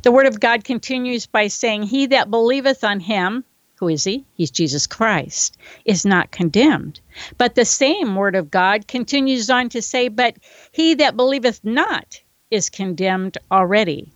The 0.03 0.11
Word 0.11 0.27
of 0.27 0.41
God 0.41 0.65
continues 0.65 1.27
by 1.27 1.47
saying, 1.47 1.85
He 1.85 2.07
that 2.07 2.31
believeth 2.31 2.83
on 2.83 2.99
him, 2.99 3.45
who 3.79 3.89
is 3.89 4.05
he? 4.05 4.25
He's 4.35 4.51
Jesus 4.51 4.87
Christ, 4.87 5.57
is 5.85 6.05
not 6.05 6.33
condemned. 6.33 7.01
But 7.37 7.55
the 7.55 7.65
same 7.65 8.17
Word 8.17 8.35
of 8.35 8.51
God 8.51 8.89
continues 8.89 9.51
on 9.51 9.69
to 9.71 9.83
say, 9.83 10.09
But 10.09 10.37
he 10.73 10.95
that 10.95 11.17
believeth 11.17 11.65
not 11.65 12.21
is 12.51 12.71
condemned 12.71 13.39
already, 13.53 14.13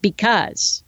because 0.00 0.84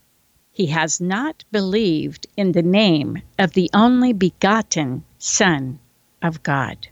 he 0.52 0.66
has 0.66 1.00
not 1.00 1.44
believed 1.50 2.26
in 2.36 2.52
the 2.52 2.62
name 2.62 3.22
of 3.38 3.54
the 3.54 3.70
only 3.74 4.12
begotten 4.12 5.02
Son 5.18 5.80
of 6.22 6.42
God. 6.42 6.88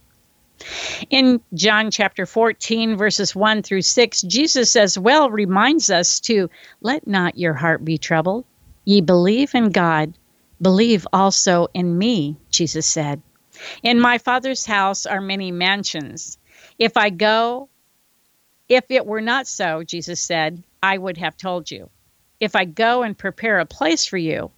In 1.10 1.40
John 1.54 1.90
chapter 1.90 2.26
14, 2.26 2.96
verses 2.96 3.34
1 3.34 3.62
through 3.62 3.82
6, 3.82 4.22
Jesus 4.22 4.76
as 4.76 4.98
well 4.98 5.30
reminds 5.30 5.90
us 5.90 6.20
to 6.20 6.50
let 6.80 7.06
not 7.06 7.38
your 7.38 7.54
heart 7.54 7.84
be 7.84 7.98
troubled. 7.98 8.44
Ye 8.84 9.00
believe 9.00 9.54
in 9.54 9.70
God, 9.70 10.14
believe 10.60 11.06
also 11.12 11.68
in 11.74 11.96
me, 11.96 12.36
Jesus 12.50 12.86
said. 12.86 13.22
In 13.82 14.00
my 14.00 14.18
Father's 14.18 14.66
house 14.66 15.06
are 15.06 15.20
many 15.20 15.52
mansions. 15.52 16.38
If 16.78 16.96
I 16.96 17.10
go, 17.10 17.68
if 18.68 18.84
it 18.90 19.06
were 19.06 19.20
not 19.20 19.46
so, 19.46 19.82
Jesus 19.82 20.20
said, 20.20 20.62
I 20.82 20.96
would 20.96 21.18
have 21.18 21.36
told 21.36 21.70
you. 21.70 21.90
If 22.38 22.56
I 22.56 22.64
go 22.64 23.02
and 23.02 23.16
prepare 23.16 23.58
a 23.58 23.66
place 23.66 24.06
for 24.06 24.16
you, 24.16 24.50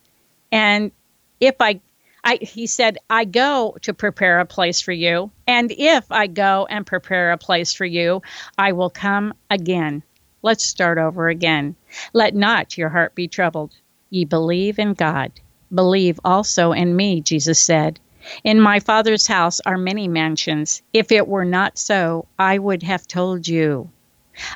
and 0.53 0.93
if 1.41 1.57
I 1.61 1.81
I, 2.25 2.39
he 2.41 2.69
said, 2.69 2.99
I 3.11 3.25
go 3.25 3.77
to 3.83 3.95
prepare 3.95 4.39
a 4.39 4.47
place 4.47 4.81
for 4.81 4.93
you. 4.93 5.33
And 5.47 5.73
if 5.73 6.13
I 6.13 6.29
go 6.29 6.67
and 6.71 6.87
prepare 6.87 7.33
a 7.33 7.39
place 7.39 7.73
for 7.73 7.85
you, 7.85 8.23
I 8.57 8.73
will 8.73 8.91
come 8.91 9.35
again. 9.51 10.05
Let's 10.41 10.63
start 10.63 10.99
over 10.99 11.29
again. 11.29 11.75
Let 12.13 12.35
not 12.35 12.79
your 12.79 12.91
heart 12.91 13.17
be 13.17 13.27
troubled. 13.27 13.75
Ye 14.11 14.25
believe 14.25 14.79
in 14.79 14.95
God. 14.95 15.33
Believe 15.75 16.21
also 16.25 16.73
in 16.73 16.95
me, 16.97 17.21
Jesus 17.21 17.59
said. 17.59 17.99
In 18.45 18.61
my 18.61 18.81
Father's 18.81 19.27
house 19.27 19.61
are 19.67 19.77
many 19.77 20.07
mansions. 20.07 20.83
If 20.93 21.11
it 21.11 21.27
were 21.27 21.45
not 21.45 21.79
so, 21.79 22.27
I 22.39 22.59
would 22.59 22.83
have 22.83 23.09
told 23.09 23.49
you. 23.49 23.91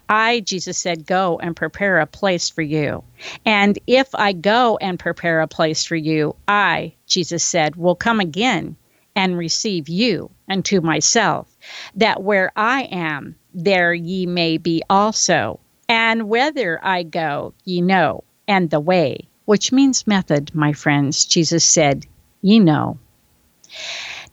I, 0.09 0.41
Jesus 0.41 0.79
said, 0.79 1.07
go 1.07 1.39
and 1.39 1.55
prepare 1.55 2.01
a 2.01 2.07
place 2.07 2.49
for 2.49 2.63
you. 2.63 3.05
And 3.45 3.79
if 3.87 4.09
I 4.15 4.33
go 4.33 4.79
and 4.81 4.99
prepare 4.99 5.41
a 5.41 5.49
place 5.49 5.85
for 5.85 5.97
you, 5.97 6.37
I, 6.49 6.95
Jesus 7.07 7.45
said, 7.45 7.77
will 7.77 7.95
come 7.95 8.21
again 8.21 8.77
and 9.15 9.37
receive 9.37 9.89
you 9.89 10.31
unto 10.49 10.81
myself, 10.81 11.49
that 11.95 12.23
where 12.23 12.53
I 12.57 12.83
am, 12.85 13.37
there 13.55 13.93
ye 13.95 14.27
may 14.27 14.59
be 14.59 14.83
also. 14.89 15.61
And 15.89 16.29
whither 16.29 16.79
I 16.83 17.03
go, 17.03 17.55
ye 17.65 17.81
know, 17.81 18.25
and 18.49 18.71
the 18.71 18.81
way, 18.81 19.29
which 19.47 19.73
means 19.73 20.07
method, 20.07 20.55
my 20.55 20.75
friends, 20.75 21.25
Jesus 21.25 21.65
said, 21.65 22.07
ye 22.43 22.61
know. 22.61 22.99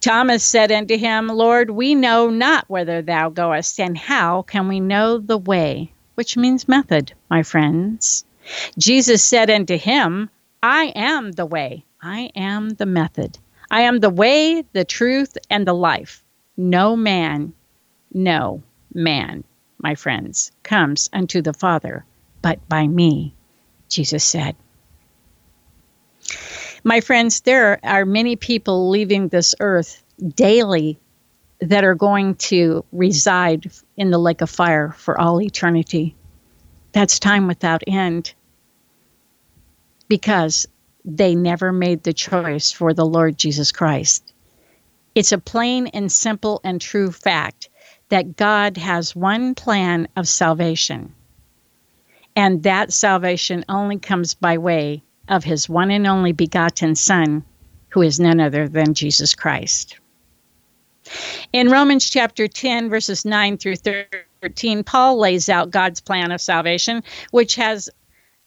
Thomas 0.02 0.43
said 0.43 0.71
unto 0.71 0.97
him, 0.97 1.30
Lord, 1.30 1.69
we 1.69 1.95
know 1.95 2.30
not 2.30 2.69
whither 2.69 3.02
thou 3.02 3.30
goest, 3.30 3.80
and 3.80 3.97
how 3.97 4.41
can 4.41 4.67
we 4.67 4.82
know 4.82 5.17
the 5.17 5.38
way? 5.38 5.93
Which 6.15 6.36
means 6.36 6.67
method, 6.67 7.13
my 7.30 7.43
friends. 7.43 8.26
Jesus 8.78 9.23
said 9.23 9.49
unto 9.49 9.78
him, 9.78 10.30
I 10.62 10.91
am 10.95 11.32
the 11.32 11.45
way, 11.45 11.86
I 12.02 12.32
am 12.36 12.71
the 12.71 12.86
method. 12.86 13.39
I 13.71 13.82
am 13.82 14.02
the 14.02 14.10
way, 14.10 14.65
the 14.73 14.84
truth, 14.84 15.38
and 15.49 15.65
the 15.65 15.73
life. 15.73 16.23
No 16.58 16.97
man, 16.97 17.54
no 18.13 18.62
man, 18.93 19.45
my 19.78 19.95
friends, 19.95 20.52
comes 20.63 21.10
unto 21.13 21.41
the 21.41 21.54
Father 21.54 22.06
but 22.43 22.60
by 22.69 22.86
me, 22.86 23.34
Jesus 23.89 24.23
said. 24.23 24.56
My 26.86 27.00
friends, 27.00 27.41
there 27.41 27.80
are 27.84 28.06
many 28.06 28.36
people 28.36 28.89
leaving 28.89 29.30
this 29.30 29.56
earth 29.62 30.04
daily 30.36 31.00
that 31.60 31.86
are 31.86 31.96
going 31.96 32.36
to 32.36 32.84
reside 32.91 33.72
in 33.96 34.12
the 34.12 34.17
lake 34.17 34.41
of 34.41 34.50
fire 34.50 34.91
for 34.98 35.19
all 35.19 35.41
eternity. 35.41 36.13
That's 36.91 37.19
time 37.19 37.48
without 37.48 37.84
end 37.88 38.34
because 40.10 40.67
they 41.06 41.36
never 41.36 41.72
made 41.72 42.04
the 42.04 42.13
choice 42.13 42.72
for 42.72 42.93
the 42.93 43.06
Lord 43.06 43.38
Jesus 43.38 43.72
Christ. 43.72 44.34
It's 45.15 45.32
a 45.32 45.38
plain 45.38 45.88
and 45.88 46.12
simple 46.12 46.60
and 46.65 46.82
true 46.82 47.12
fact 47.12 47.69
that 48.10 48.36
God 48.36 48.76
has 48.76 49.15
one 49.15 49.56
plan 49.56 50.10
of 50.17 50.28
salvation, 50.28 51.15
and 52.36 52.63
that 52.63 52.91
salvation 52.91 53.63
only 53.69 54.00
comes 54.00 54.34
by 54.34 54.58
way 54.58 55.02
of 55.27 55.43
his 55.43 55.69
one 55.69 55.91
and 55.91 56.05
only 56.05 56.31
begotten 56.31 56.95
Son, 56.95 57.43
who 57.89 58.01
is 58.01 58.19
none 58.19 58.39
other 58.39 58.67
than 58.67 58.93
Jesus 58.93 59.36
Christ. 59.36 59.97
In 61.51 61.69
Romans 61.69 62.09
chapter 62.09 62.47
10, 62.47 62.89
verses 62.89 63.25
9 63.25 63.57
through 63.57 63.75
13, 64.41 64.83
Paul 64.83 65.19
lays 65.19 65.49
out 65.49 65.71
God's 65.71 66.01
plan 66.01 66.31
of 66.31 66.41
salvation, 66.41 67.03
which 67.31 67.55
has 67.55 67.89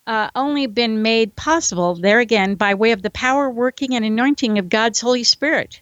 uh, 0.07 0.31
only 0.35 0.67
been 0.67 1.03
made 1.03 1.35
possible, 1.37 1.95
there 1.95 2.21
again, 2.21 2.55
by 2.55 2.75
way 2.75 2.93
of 2.93 3.03
the 3.03 3.11
power, 3.11 3.51
working, 3.51 3.95
and 3.95 4.05
anointing 4.05 4.59
of 4.59 4.69
God's 4.69 5.01
Holy 5.01 5.25
Spirit, 5.25 5.81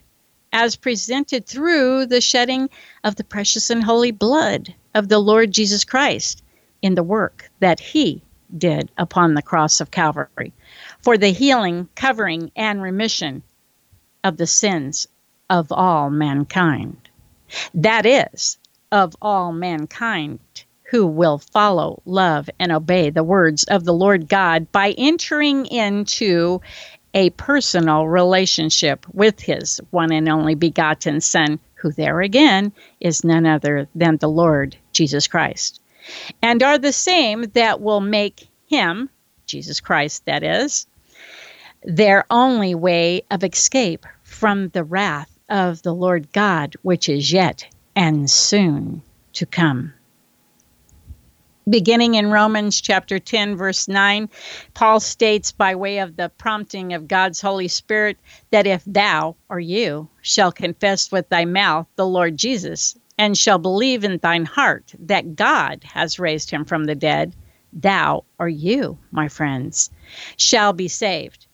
as 0.51 0.75
presented 0.75 1.45
through 1.45 2.07
the 2.07 2.21
shedding 2.21 2.69
of 3.03 3.15
the 3.15 3.23
precious 3.23 3.69
and 3.69 3.83
holy 3.83 4.11
blood 4.11 4.73
of 4.93 5.09
the 5.09 5.19
Lord 5.19 5.51
Jesus 5.51 5.83
Christ 5.83 6.43
in 6.81 6.95
the 6.95 7.03
work 7.03 7.49
that 7.59 7.79
He 7.79 8.21
did 8.57 8.89
upon 8.97 9.33
the 9.33 9.41
cross 9.41 9.81
of 9.81 9.91
Calvary 9.91 10.53
for 11.01 11.17
the 11.17 11.31
healing, 11.31 11.87
covering, 11.95 12.51
and 12.55 12.81
remission 12.81 13.43
of 14.23 14.37
the 14.37 14.47
sins 14.47 15.07
of 15.49 15.71
all 15.71 16.09
mankind. 16.09 17.09
That 17.73 18.05
is, 18.05 18.57
of 18.91 19.15
all 19.21 19.51
mankind 19.51 20.39
who 20.89 21.05
will 21.07 21.39
follow, 21.39 22.01
love, 22.05 22.49
and 22.59 22.71
obey 22.71 23.09
the 23.09 23.23
words 23.23 23.63
of 23.65 23.83
the 23.83 23.93
Lord 23.93 24.29
God 24.29 24.71
by 24.71 24.91
entering 24.97 25.65
into 25.65 26.61
a 27.13 27.31
personal 27.31 28.07
relationship 28.07 29.05
with 29.13 29.39
his 29.39 29.81
one 29.91 30.11
and 30.11 30.29
only 30.29 30.55
begotten 30.55 31.21
Son, 31.21 31.59
who 31.75 31.91
there 31.91 32.21
again 32.21 32.71
is 32.99 33.23
none 33.23 33.45
other 33.45 33.87
than 33.95 34.17
the 34.17 34.29
Lord 34.29 34.75
Jesus 34.91 35.27
Christ, 35.27 35.81
and 36.41 36.61
are 36.63 36.77
the 36.77 36.93
same 36.93 37.43
that 37.53 37.81
will 37.81 38.01
make 38.01 38.47
him, 38.67 39.09
Jesus 39.45 39.79
Christ, 39.79 40.25
that 40.25 40.43
is, 40.43 40.87
their 41.83 42.25
only 42.29 42.75
way 42.75 43.23
of 43.29 43.43
escape 43.43 44.05
from 44.23 44.69
the 44.69 44.83
wrath 44.83 45.31
of 45.49 45.81
the 45.83 45.93
Lord 45.93 46.31
God, 46.31 46.75
which 46.81 47.07
is 47.09 47.31
yet 47.31 47.65
and 47.95 48.29
soon 48.29 49.01
to 49.33 49.45
come. 49.45 49.93
Beginning 51.67 52.13
in 52.13 52.29
Romans 52.29 52.79
chapter 52.79 53.17
10, 53.17 53.55
verse 53.55 53.87
9, 53.87 54.29
Paul 54.75 54.99
states 54.99 55.51
by 55.51 55.73
way 55.73 55.97
of 55.97 56.15
the 56.15 56.29
prompting 56.29 56.93
of 56.93 57.07
God's 57.07 57.41
Holy 57.41 57.67
Spirit 57.67 58.17
that 58.51 58.67
if 58.67 58.83
thou 58.85 59.35
or 59.49 59.59
you 59.59 60.07
shall 60.21 60.51
confess 60.51 61.11
with 61.11 61.27
thy 61.29 61.45
mouth 61.45 61.87
the 61.95 62.05
Lord 62.05 62.37
Jesus 62.37 62.95
and 63.17 63.37
shall 63.37 63.57
believe 63.57 64.03
in 64.03 64.17
thine 64.17 64.45
heart 64.45 64.93
that 64.99 65.35
God 65.35 65.83
has 65.83 66.19
raised 66.19 66.49
him 66.49 66.65
from 66.65 66.85
the 66.85 66.95
dead, 66.95 67.35
thou 67.71 68.25
or 68.39 68.49
you, 68.49 68.97
my 69.11 69.27
friends, 69.27 69.89
shall 70.37 70.73
be 70.73 70.87
saved. 70.87 71.47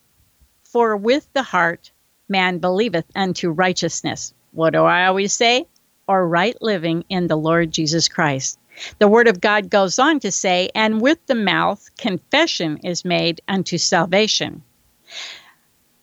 For 0.64 0.96
with 0.96 1.28
the 1.32 1.42
heart 1.42 1.90
man 2.28 2.58
believeth 2.58 3.06
unto 3.14 3.50
righteousness. 3.50 4.32
What 4.52 4.72
do 4.72 4.82
I 4.84 5.06
always 5.06 5.32
say? 5.32 5.66
Or 6.08 6.26
right 6.26 6.56
living 6.60 7.04
in 7.08 7.26
the 7.26 7.36
Lord 7.36 7.70
Jesus 7.70 8.08
Christ. 8.08 8.58
The 8.98 9.08
Word 9.08 9.28
of 9.28 9.40
God 9.40 9.70
goes 9.70 9.98
on 9.98 10.20
to 10.20 10.32
say, 10.32 10.70
and 10.74 11.00
with 11.00 11.24
the 11.26 11.34
mouth 11.34 11.90
confession 11.98 12.78
is 12.78 13.04
made 13.04 13.40
unto 13.46 13.78
salvation, 13.78 14.62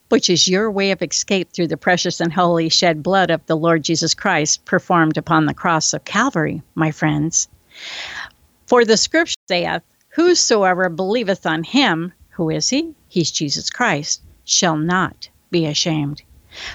which 0.10 0.30
is 0.30 0.48
your 0.48 0.70
way 0.70 0.92
of 0.92 1.02
escape 1.02 1.54
through 1.54 1.68
the 1.68 1.78
precious 1.78 2.20
and 2.20 2.34
holy 2.34 2.70
shed 2.70 3.02
blood 3.02 3.30
of 3.30 3.46
the 3.46 3.56
Lord 3.56 3.84
Jesus 3.84 4.14
Christ 4.14 4.66
performed 4.66 5.18
upon 5.18 5.46
the 5.46 5.54
cross 5.54 5.94
of 5.94 6.06
Calvary, 6.06 6.62
my 6.76 6.92
friends. 6.92 7.48
For 8.68 8.84
the 8.84 8.98
scripture 8.98 9.36
saith, 9.48 9.84
Whosoever 10.10 10.90
believeth 10.90 11.46
on 11.46 11.64
him, 11.64 12.12
who 12.32 12.50
is 12.50 12.70
he? 12.70 12.94
He's 13.08 13.32
Jesus 13.32 13.70
Christ, 13.70 14.22
shall 14.44 14.78
not 14.78 15.30
be 15.52 15.66
ashamed. 15.66 16.24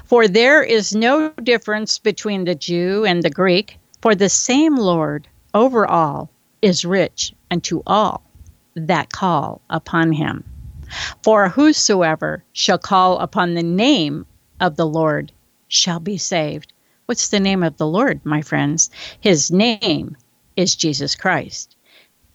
For 0.05 0.29
there 0.29 0.63
is 0.63 0.95
no 0.95 1.31
difference 1.43 1.99
between 1.99 2.45
the 2.45 2.55
Jew 2.55 3.05
and 3.05 3.23
the 3.23 3.31
Greek, 3.31 3.79
for 4.01 4.15
the 4.15 4.29
same 4.29 4.77
Lord 4.77 5.27
over 5.53 5.87
all 5.87 6.31
is 6.63 6.85
rich 6.85 7.35
unto 7.51 7.83
all 7.87 8.23
that 8.75 9.13
call 9.13 9.61
upon 9.69 10.13
him. 10.13 10.45
For 11.23 11.49
whosoever 11.49 12.45
shall 12.53 12.79
call 12.79 13.19
upon 13.19 13.55
the 13.55 13.63
name 13.63 14.27
of 14.61 14.77
the 14.77 14.87
Lord 14.87 15.33
shall 15.69 16.01
be 16.01 16.19
saved. 16.19 16.73
What's 17.07 17.29
the 17.29 17.41
name 17.41 17.63
of 17.63 17.77
the 17.77 17.87
Lord, 17.87 18.25
my 18.25 18.43
friends? 18.43 18.91
His 19.21 19.51
name 19.51 20.17
is 20.57 20.75
Jesus 20.75 21.15
Christ. 21.15 21.77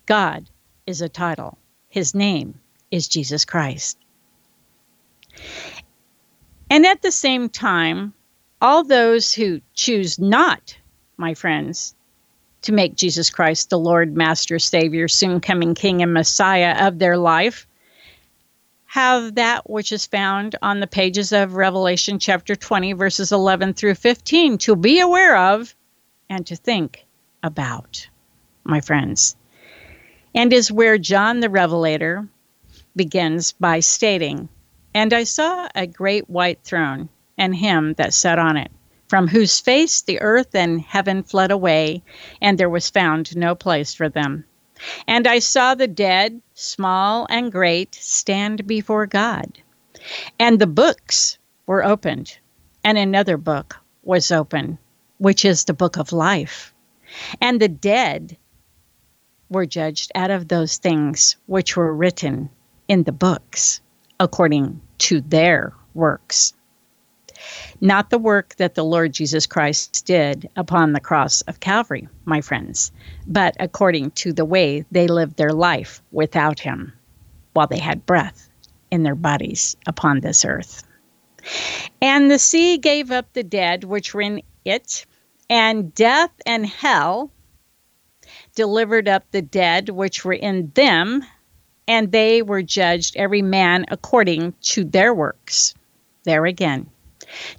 God 0.05 0.49
is 0.85 1.01
a 1.01 1.09
title, 1.09 1.57
His 1.87 2.13
name 2.13 2.59
is 2.91 3.07
Jesus 3.07 3.45
Christ. 3.45 3.97
And 6.69 6.85
at 6.85 7.01
the 7.01 7.11
same 7.11 7.49
time, 7.49 8.13
all 8.61 8.83
those 8.83 9.33
who 9.33 9.61
choose 9.73 10.19
not, 10.19 10.77
my 11.17 11.33
friends, 11.33 11.95
to 12.63 12.71
make 12.71 12.95
Jesus 12.95 13.29
Christ 13.29 13.69
the 13.69 13.79
Lord, 13.79 14.15
Master, 14.15 14.59
Savior, 14.59 15.07
soon 15.07 15.39
coming 15.39 15.75
King, 15.75 16.01
and 16.01 16.13
Messiah 16.13 16.87
of 16.87 16.99
their 16.99 17.17
life 17.17 17.65
have 18.89 19.35
that 19.35 19.69
which 19.69 19.91
is 19.91 20.07
found 20.07 20.55
on 20.63 20.79
the 20.79 20.87
pages 20.87 21.31
of 21.31 21.53
Revelation 21.53 22.17
chapter 22.17 22.55
20, 22.55 22.93
verses 22.93 23.31
11 23.31 23.75
through 23.75 23.93
15 23.93 24.57
to 24.57 24.75
be 24.75 24.99
aware 24.99 25.37
of 25.37 25.75
and 26.27 26.47
to 26.47 26.55
think 26.55 27.05
about, 27.43 28.09
my 28.63 28.81
friends. 28.81 29.35
And 30.33 30.51
is 30.51 30.71
where 30.71 30.97
John 30.97 31.39
the 31.39 31.51
Revelator 31.51 32.27
begins 32.95 33.51
by 33.51 33.79
stating, 33.79 34.49
And 34.95 35.13
I 35.13 35.23
saw 35.23 35.67
a 35.75 35.85
great 35.85 36.27
white 36.27 36.63
throne, 36.63 37.09
and 37.37 37.55
him 37.55 37.93
that 37.93 38.11
sat 38.11 38.39
on 38.39 38.57
it, 38.57 38.71
from 39.07 39.27
whose 39.27 39.59
face 39.59 40.01
the 40.01 40.19
earth 40.19 40.55
and 40.55 40.81
heaven 40.81 41.21
fled 41.21 41.51
away, 41.51 42.01
and 42.41 42.57
there 42.57 42.71
was 42.71 42.89
found 42.89 43.37
no 43.37 43.53
place 43.53 43.93
for 43.93 44.09
them. 44.09 44.45
And 45.07 45.27
I 45.27 45.39
saw 45.39 45.75
the 45.75 45.87
dead, 45.87 46.41
small 46.53 47.27
and 47.29 47.51
great, 47.51 47.95
stand 47.95 48.65
before 48.67 49.05
God. 49.05 49.59
And 50.39 50.59
the 50.59 50.67
books 50.67 51.37
were 51.65 51.83
opened, 51.83 52.37
and 52.83 52.97
another 52.97 53.37
book 53.37 53.77
was 54.03 54.31
opened, 54.31 54.77
which 55.17 55.45
is 55.45 55.65
the 55.65 55.73
book 55.73 55.97
of 55.97 56.11
life. 56.11 56.73
And 57.41 57.59
the 57.59 57.67
dead 57.67 58.37
were 59.49 59.65
judged 59.65 60.11
out 60.15 60.31
of 60.31 60.47
those 60.47 60.77
things 60.77 61.35
which 61.47 61.75
were 61.75 61.93
written 61.93 62.49
in 62.87 63.03
the 63.03 63.11
books, 63.11 63.81
according 64.19 64.81
to 64.99 65.21
their 65.21 65.73
works 65.93 66.53
not 67.81 68.09
the 68.09 68.17
work 68.17 68.55
that 68.57 68.75
the 68.75 68.83
Lord 68.83 69.13
Jesus 69.13 69.45
Christ 69.45 70.05
did 70.05 70.49
upon 70.55 70.93
the 70.93 70.99
cross 70.99 71.41
of 71.41 71.59
Calvary, 71.59 72.07
my 72.25 72.41
friends, 72.41 72.91
but 73.27 73.55
according 73.59 74.11
to 74.11 74.33
the 74.33 74.45
way 74.45 74.85
they 74.91 75.07
lived 75.07 75.37
their 75.37 75.53
life 75.53 76.01
without 76.11 76.59
Him 76.59 76.93
while 77.53 77.67
they 77.67 77.79
had 77.79 78.05
breath 78.05 78.49
in 78.91 79.03
their 79.03 79.15
bodies 79.15 79.75
upon 79.85 80.19
this 80.19 80.45
earth. 80.45 80.83
And 82.01 82.29
the 82.29 82.39
sea 82.39 82.77
gave 82.77 83.11
up 83.11 83.31
the 83.33 83.43
dead 83.43 83.83
which 83.83 84.13
were 84.13 84.21
in 84.21 84.41
it, 84.65 85.05
and 85.49 85.93
death 85.95 86.31
and 86.45 86.65
hell 86.65 87.31
delivered 88.55 89.07
up 89.07 89.23
the 89.31 89.41
dead 89.41 89.89
which 89.89 90.25
were 90.25 90.33
in 90.33 90.71
them, 90.75 91.23
and 91.87 92.11
they 92.11 92.41
were 92.41 92.61
judged 92.61 93.15
every 93.15 93.41
man 93.41 93.85
according 93.89 94.53
to 94.61 94.83
their 94.83 95.13
works. 95.13 95.73
There 96.23 96.45
again, 96.45 96.89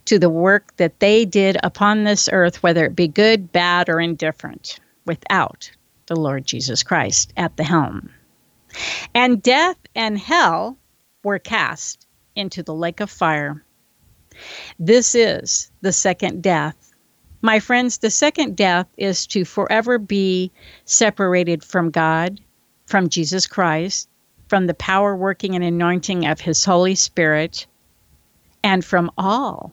to 0.06 0.18
the 0.18 0.30
work 0.30 0.76
that 0.76 1.00
they 1.00 1.24
did 1.24 1.56
upon 1.62 2.04
this 2.04 2.28
earth, 2.32 2.62
whether 2.62 2.84
it 2.84 2.96
be 2.96 3.08
good, 3.08 3.52
bad, 3.52 3.88
or 3.88 4.00
indifferent, 4.00 4.80
without 5.06 5.70
the 6.06 6.16
Lord 6.16 6.44
Jesus 6.44 6.82
Christ 6.82 7.32
at 7.36 7.56
the 7.56 7.64
helm. 7.64 8.10
And 9.14 9.42
death 9.42 9.78
and 9.94 10.18
hell 10.18 10.76
were 11.22 11.38
cast 11.38 12.06
into 12.34 12.62
the 12.62 12.74
lake 12.74 13.00
of 13.00 13.10
fire. 13.10 13.64
This 14.78 15.14
is 15.14 15.70
the 15.80 15.92
second 15.92 16.42
death. 16.42 16.76
My 17.42 17.58
friends, 17.58 17.98
the 17.98 18.10
second 18.10 18.56
death 18.56 18.86
is 18.96 19.26
to 19.28 19.44
forever 19.44 19.98
be 19.98 20.52
separated 20.84 21.64
from 21.64 21.90
God, 21.90 22.40
from 22.86 23.08
Jesus 23.08 23.46
Christ, 23.46 24.08
from 24.48 24.66
the 24.66 24.74
power 24.74 25.16
working 25.16 25.54
and 25.54 25.64
anointing 25.64 26.26
of 26.26 26.40
His 26.40 26.64
Holy 26.64 26.94
Spirit, 26.94 27.66
and 28.62 28.84
from 28.84 29.10
all 29.16 29.72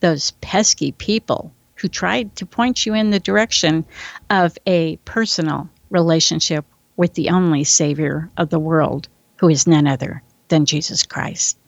those 0.00 0.32
pesky 0.40 0.92
people 0.92 1.52
who 1.76 1.88
tried 1.88 2.34
to 2.36 2.46
point 2.46 2.84
you 2.84 2.94
in 2.94 3.10
the 3.10 3.20
direction 3.20 3.84
of 4.28 4.56
a 4.66 4.96
personal 5.04 5.68
relationship 5.90 6.64
with 6.96 7.14
the 7.14 7.30
only 7.30 7.64
Savior 7.64 8.30
of 8.36 8.50
the 8.50 8.58
world, 8.58 9.08
who 9.38 9.48
is 9.48 9.66
none 9.66 9.86
other 9.86 10.22
than 10.48 10.66
Jesus 10.66 11.04
Christ. 11.04 11.58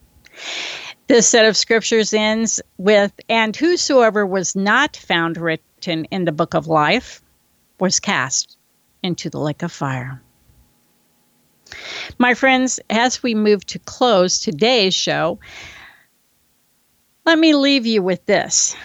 This 1.07 1.29
set 1.29 1.47
of 1.47 1.57
scriptures 1.57 2.13
ends 2.13 2.61
with, 2.77 3.13
And 3.29 3.57
whosoever 3.57 4.27
was 4.27 4.55
not 4.55 4.97
found 4.97 5.37
written 5.37 6.05
in 6.07 6.25
the 6.25 6.33
book 6.33 6.55
of 6.55 6.67
life 6.67 7.23
was 7.81 8.01
cast 8.01 8.57
into 9.03 9.31
the 9.31 9.41
lake 9.41 9.63
of 9.63 9.73
fire. 9.73 10.23
My 12.19 12.35
friends, 12.35 12.79
as 12.91 13.23
we 13.23 13.35
move 13.35 13.65
to 13.67 13.79
close 13.79 14.39
today's 14.39 14.95
show, 14.95 15.39
let 17.25 17.39
me 17.39 17.55
leave 17.55 17.87
you 17.87 18.03
with 18.03 18.25
this. 18.27 18.77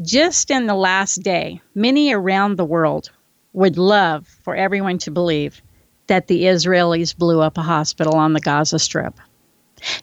Just 0.00 0.50
in 0.50 0.66
the 0.66 0.74
last 0.74 1.22
day, 1.22 1.60
many 1.74 2.12
around 2.12 2.56
the 2.56 2.64
world 2.64 3.10
would 3.54 3.78
love 3.78 4.26
for 4.42 4.54
everyone 4.54 4.98
to 4.98 5.10
believe 5.10 5.62
that 6.06 6.26
the 6.26 6.44
Israelis 6.44 7.16
blew 7.16 7.40
up 7.40 7.56
a 7.56 7.62
hospital 7.62 8.14
on 8.16 8.34
the 8.34 8.40
Gaza 8.40 8.78
Strip. 8.78 9.18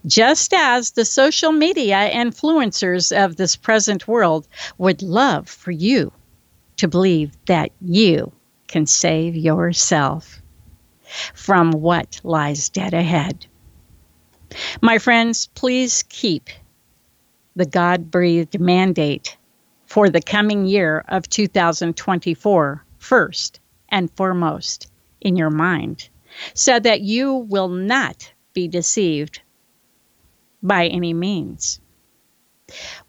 Just 0.06 0.54
as 0.54 0.92
the 0.92 1.06
social 1.06 1.52
media 1.52 2.10
influencers 2.12 3.16
of 3.16 3.36
this 3.36 3.56
present 3.56 4.08
world 4.08 4.48
would 4.78 5.02
love 5.02 5.48
for 5.48 5.72
you 5.72 6.12
to 6.78 6.88
believe 6.88 7.32
that 7.46 7.72
you 7.82 8.32
can 8.68 8.86
save 8.86 9.36
yourself 9.36 10.42
from 11.34 11.72
what 11.72 12.20
lies 12.24 12.70
dead 12.70 12.94
ahead. 12.94 13.46
My 14.82 14.98
friends, 14.98 15.48
please 15.48 16.04
keep 16.10 16.50
the 17.56 17.66
God 17.66 18.10
breathed 18.10 18.60
mandate 18.60 19.38
for 19.86 20.10
the 20.10 20.22
coming 20.22 20.66
year 20.66 21.04
of 21.08 21.30
2024 21.30 22.84
first 22.98 23.60
and 23.90 24.12
foremost 24.18 24.92
in 25.22 25.36
your 25.36 25.52
mind 25.52 26.10
so 26.54 26.80
that 26.80 27.02
you 27.02 27.36
will 27.36 27.70
not 27.70 28.32
be 28.54 28.68
deceived 28.68 29.42
by 30.62 30.88
any 30.88 31.14
means. 31.14 31.80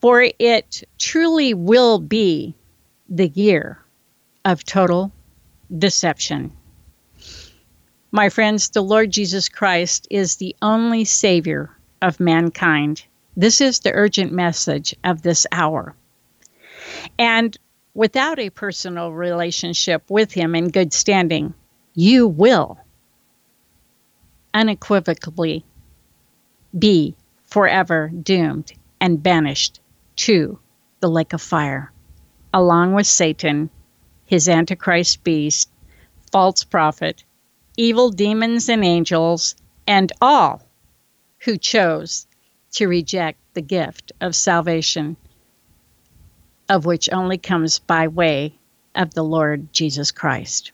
For 0.01 0.29
it 0.39 0.83
truly 0.99 1.55
will 1.55 1.99
be 1.99 2.55
the 3.09 3.29
year 3.29 3.79
of 4.45 4.65
total 4.65 5.13
deception. 5.77 6.53
My 8.15 8.29
friends, 8.29 8.69
the 8.69 8.81
Lord 8.81 9.11
Jesus 9.11 9.49
Christ 9.49 10.07
is 10.09 10.37
the 10.37 10.55
only 10.63 11.05
Savior 11.05 11.77
of 12.01 12.21
mankind. 12.21 13.05
This 13.37 13.61
is 13.61 13.81
the 13.81 13.91
urgent 13.91 14.31
message 14.31 14.95
of 15.03 15.23
this 15.23 15.49
hour. 15.51 15.97
And 17.19 17.59
without 17.93 18.39
a 18.39 18.51
personal 18.51 19.11
relationship 19.11 20.09
with 20.09 20.33
Him 20.33 20.55
in 20.55 20.69
good 20.69 20.93
standing, 20.93 21.55
you 21.97 22.29
will 22.29 22.79
unequivocally 24.55 25.65
be 26.79 27.17
forever 27.49 28.13
doomed 28.23 28.73
and 29.01 29.25
banished 29.25 29.81
to 30.19 30.61
the 31.01 31.09
lake 31.09 31.33
of 31.33 31.43
fire, 31.43 31.91
along 32.53 32.95
with 32.95 33.09
Satan, 33.09 33.71
his 34.25 34.49
Antichrist 34.49 35.25
beast, 35.25 35.69
false 36.31 36.63
prophet, 36.63 37.25
evil 37.77 38.11
demons 38.11 38.69
and 38.69 38.85
angels, 38.85 39.57
and 39.87 40.13
all 40.21 40.63
who 41.41 41.59
chose 41.59 42.27
to 42.73 42.87
reject 42.87 43.39
the 43.55 43.63
gift 43.63 44.13
of 44.21 44.35
salvation, 44.35 45.17
of 46.69 46.87
which 46.87 47.09
only 47.13 47.39
comes 47.39 47.79
by 47.79 48.09
way 48.09 48.59
of 48.95 49.15
the 49.15 49.25
Lord 49.25 49.73
Jesus 49.73 50.11
Christ. 50.11 50.73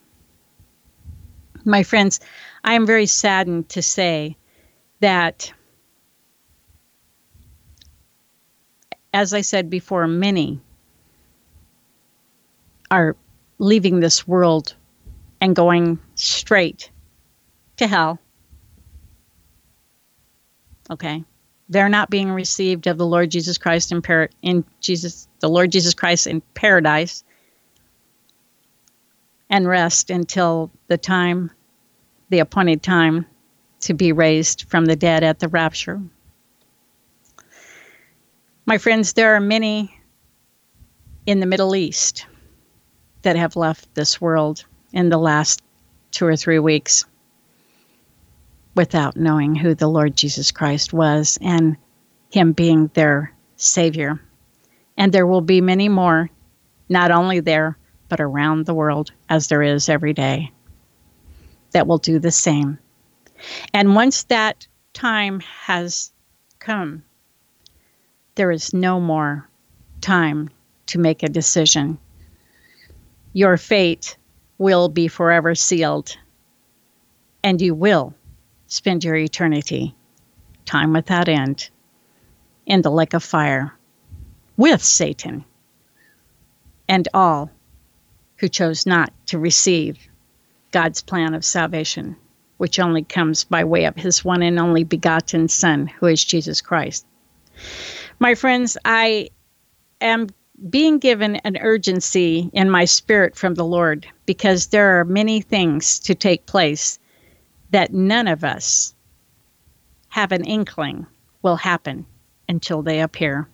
My 1.65 1.83
friends, 1.83 2.19
I 2.63 2.73
am 2.73 2.85
very 2.85 3.05
saddened 3.05 3.69
to 3.69 3.81
say 3.81 4.37
that, 4.99 5.51
as 9.13 9.33
I 9.33 9.41
said 9.41 9.69
before, 9.69 10.07
many 10.07 10.59
are 12.89 13.15
leaving 13.59 13.99
this 13.99 14.27
world 14.27 14.75
and 15.41 15.55
going 15.55 15.99
straight 16.15 16.91
to 17.77 17.87
hell. 17.87 18.19
Okay. 20.89 21.25
They're 21.67 21.89
not 21.89 22.09
being 22.09 22.31
received 22.31 22.87
of 22.87 22.97
the 22.97 23.05
Lord 23.05 23.31
Jesus 23.31 23.57
Christ 23.57 23.91
in, 23.91 24.01
par- 24.01 24.29
in 24.41 24.63
Jesus 24.79 25.27
the 25.39 25.49
Lord 25.49 25.71
Jesus 25.71 25.93
Christ 25.93 26.27
in 26.27 26.41
paradise 26.53 27.23
and 29.49 29.67
rest 29.67 30.09
until 30.09 30.69
the 30.87 30.97
time 30.97 31.51
the 32.29 32.39
appointed 32.39 32.81
time 32.81 33.25
to 33.81 33.93
be 33.93 34.13
raised 34.13 34.65
from 34.69 34.85
the 34.85 34.95
dead 34.95 35.23
at 35.23 35.39
the 35.39 35.47
rapture. 35.49 35.99
My 38.65 38.77
friends, 38.77 39.13
there 39.13 39.35
are 39.35 39.41
many 39.41 39.99
in 41.25 41.39
the 41.39 41.45
Middle 41.45 41.75
East 41.75 42.25
that 43.23 43.35
have 43.35 43.55
left 43.55 43.93
this 43.95 44.21
world 44.21 44.65
in 44.93 45.09
the 45.09 45.17
last 45.17 45.61
two 46.11 46.25
or 46.25 46.35
three 46.35 46.59
weeks 46.59 47.05
without 48.75 49.17
knowing 49.17 49.55
who 49.55 49.75
the 49.75 49.87
Lord 49.87 50.15
Jesus 50.15 50.51
Christ 50.51 50.93
was 50.93 51.37
and 51.41 51.77
Him 52.29 52.53
being 52.53 52.89
their 52.93 53.33
Savior. 53.55 54.21
And 54.97 55.11
there 55.11 55.27
will 55.27 55.41
be 55.41 55.61
many 55.61 55.89
more, 55.89 56.29
not 56.89 57.11
only 57.11 57.39
there, 57.39 57.77
but 58.09 58.19
around 58.19 58.65
the 58.65 58.73
world, 58.73 59.11
as 59.29 59.47
there 59.47 59.61
is 59.61 59.89
every 59.89 60.13
day, 60.13 60.51
that 61.71 61.87
will 61.87 61.97
do 61.97 62.19
the 62.19 62.31
same. 62.31 62.77
And 63.73 63.95
once 63.95 64.23
that 64.23 64.67
time 64.93 65.39
has 65.39 66.11
come, 66.59 67.03
there 68.35 68.51
is 68.51 68.73
no 68.73 68.99
more 68.99 69.47
time 70.01 70.49
to 70.87 70.99
make 70.99 71.23
a 71.23 71.29
decision. 71.29 71.97
Your 73.33 73.57
fate 73.57 74.17
will 74.61 74.89
be 74.89 75.07
forever 75.07 75.55
sealed, 75.55 76.15
and 77.43 77.59
you 77.59 77.73
will 77.73 78.13
spend 78.67 79.03
your 79.03 79.15
eternity, 79.15 79.95
time 80.65 80.93
without 80.93 81.27
end, 81.27 81.67
in 82.67 82.83
the 82.83 82.91
lake 82.91 83.15
of 83.15 83.23
fire 83.23 83.73
with 84.57 84.83
Satan 84.83 85.43
and 86.87 87.07
all 87.11 87.49
who 88.37 88.47
chose 88.47 88.85
not 88.85 89.11
to 89.25 89.39
receive 89.39 89.97
God's 90.69 91.01
plan 91.01 91.33
of 91.33 91.43
salvation, 91.43 92.15
which 92.57 92.79
only 92.79 93.01
comes 93.01 93.43
by 93.43 93.63
way 93.63 93.85
of 93.85 93.95
his 93.95 94.23
one 94.23 94.43
and 94.43 94.59
only 94.59 94.83
begotten 94.83 95.47
Son, 95.47 95.87
who 95.87 96.05
is 96.05 96.23
Jesus 96.23 96.61
Christ. 96.61 97.03
My 98.19 98.35
friends, 98.35 98.77
I 98.85 99.31
am 99.99 100.27
being 100.69 100.99
given 100.99 101.37
an 101.37 101.57
urgency 101.57 102.51
in 102.53 102.69
my 102.69 102.85
spirit 102.85 103.35
from 103.35 103.55
the 103.55 103.65
Lord 103.65 104.05
because 104.31 104.67
there 104.67 104.97
are 104.97 105.03
many 105.03 105.41
things 105.41 105.99
to 105.99 106.15
take 106.15 106.45
place 106.45 106.99
that 107.71 107.91
none 107.93 108.29
of 108.29 108.45
us 108.45 108.95
have 110.07 110.31
an 110.31 110.45
inkling 110.45 111.05
will 111.41 111.57
happen 111.57 112.05
until 112.47 112.81
they 112.81 113.01
appear. 113.01 113.49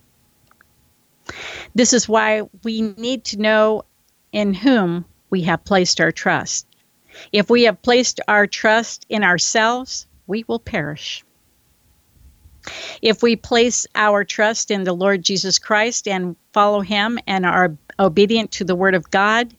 This 1.74 1.92
is 1.92 2.08
why 2.08 2.42
we 2.62 2.82
need 2.96 3.24
to 3.24 3.40
know 3.40 3.82
in 4.30 4.54
whom 4.54 5.04
we 5.30 5.42
have 5.42 5.64
placed 5.64 6.00
our 6.00 6.12
trust. 6.12 6.64
If 7.32 7.50
we 7.50 7.64
have 7.64 7.82
placed 7.82 8.20
our 8.28 8.46
trust 8.46 9.04
in 9.08 9.24
ourselves, 9.24 10.06
we 10.28 10.44
will 10.46 10.60
perish. 10.60 11.24
If 13.02 13.20
we 13.20 13.34
place 13.34 13.84
our 13.96 14.22
trust 14.22 14.70
in 14.70 14.84
the 14.84 14.92
Lord 14.92 15.24
Jesus 15.24 15.58
Christ 15.58 16.06
and 16.06 16.36
follow 16.52 16.82
Him 16.82 17.18
and 17.26 17.44
are 17.44 17.76
obedient 17.98 18.52
to 18.52 18.64
the 18.64 18.76
Word 18.76 18.94
of 18.94 19.10
God 19.10 19.52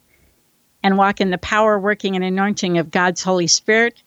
and 0.83 0.97
walk 0.97 1.21
in 1.21 1.29
the 1.29 1.37
power, 1.37 1.79
working, 1.79 2.15
and 2.15 2.23
anointing 2.23 2.77
of 2.77 2.91
God's 2.91 3.23
Holy 3.23 3.47
Spirit 3.47 4.01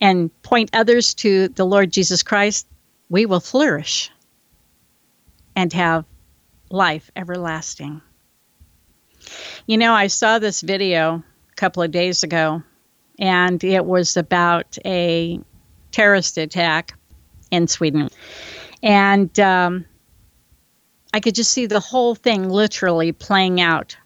and 0.00 0.30
point 0.42 0.70
others 0.72 1.14
to 1.14 1.48
the 1.48 1.64
Lord 1.64 1.90
Jesus 1.90 2.22
Christ, 2.22 2.66
we 3.08 3.26
will 3.26 3.40
flourish 3.40 4.10
and 5.54 5.72
have 5.72 6.04
life 6.70 7.10
everlasting. 7.16 8.02
You 9.66 9.78
know, 9.78 9.92
I 9.92 10.08
saw 10.08 10.38
this 10.38 10.60
video 10.60 11.22
a 11.50 11.54
couple 11.54 11.82
of 11.82 11.90
days 11.90 12.22
ago, 12.22 12.62
and 13.18 13.62
it 13.64 13.84
was 13.84 14.16
about 14.16 14.76
a 14.84 15.40
terrorist 15.92 16.36
attack 16.36 16.94
in 17.50 17.66
Sweden. 17.68 18.10
And 18.82 19.38
um, 19.40 19.86
I 21.14 21.20
could 21.20 21.34
just 21.34 21.52
see 21.52 21.66
the 21.66 21.80
whole 21.80 22.14
thing 22.14 22.48
literally 22.48 23.12
playing 23.12 23.60
out. 23.60 23.96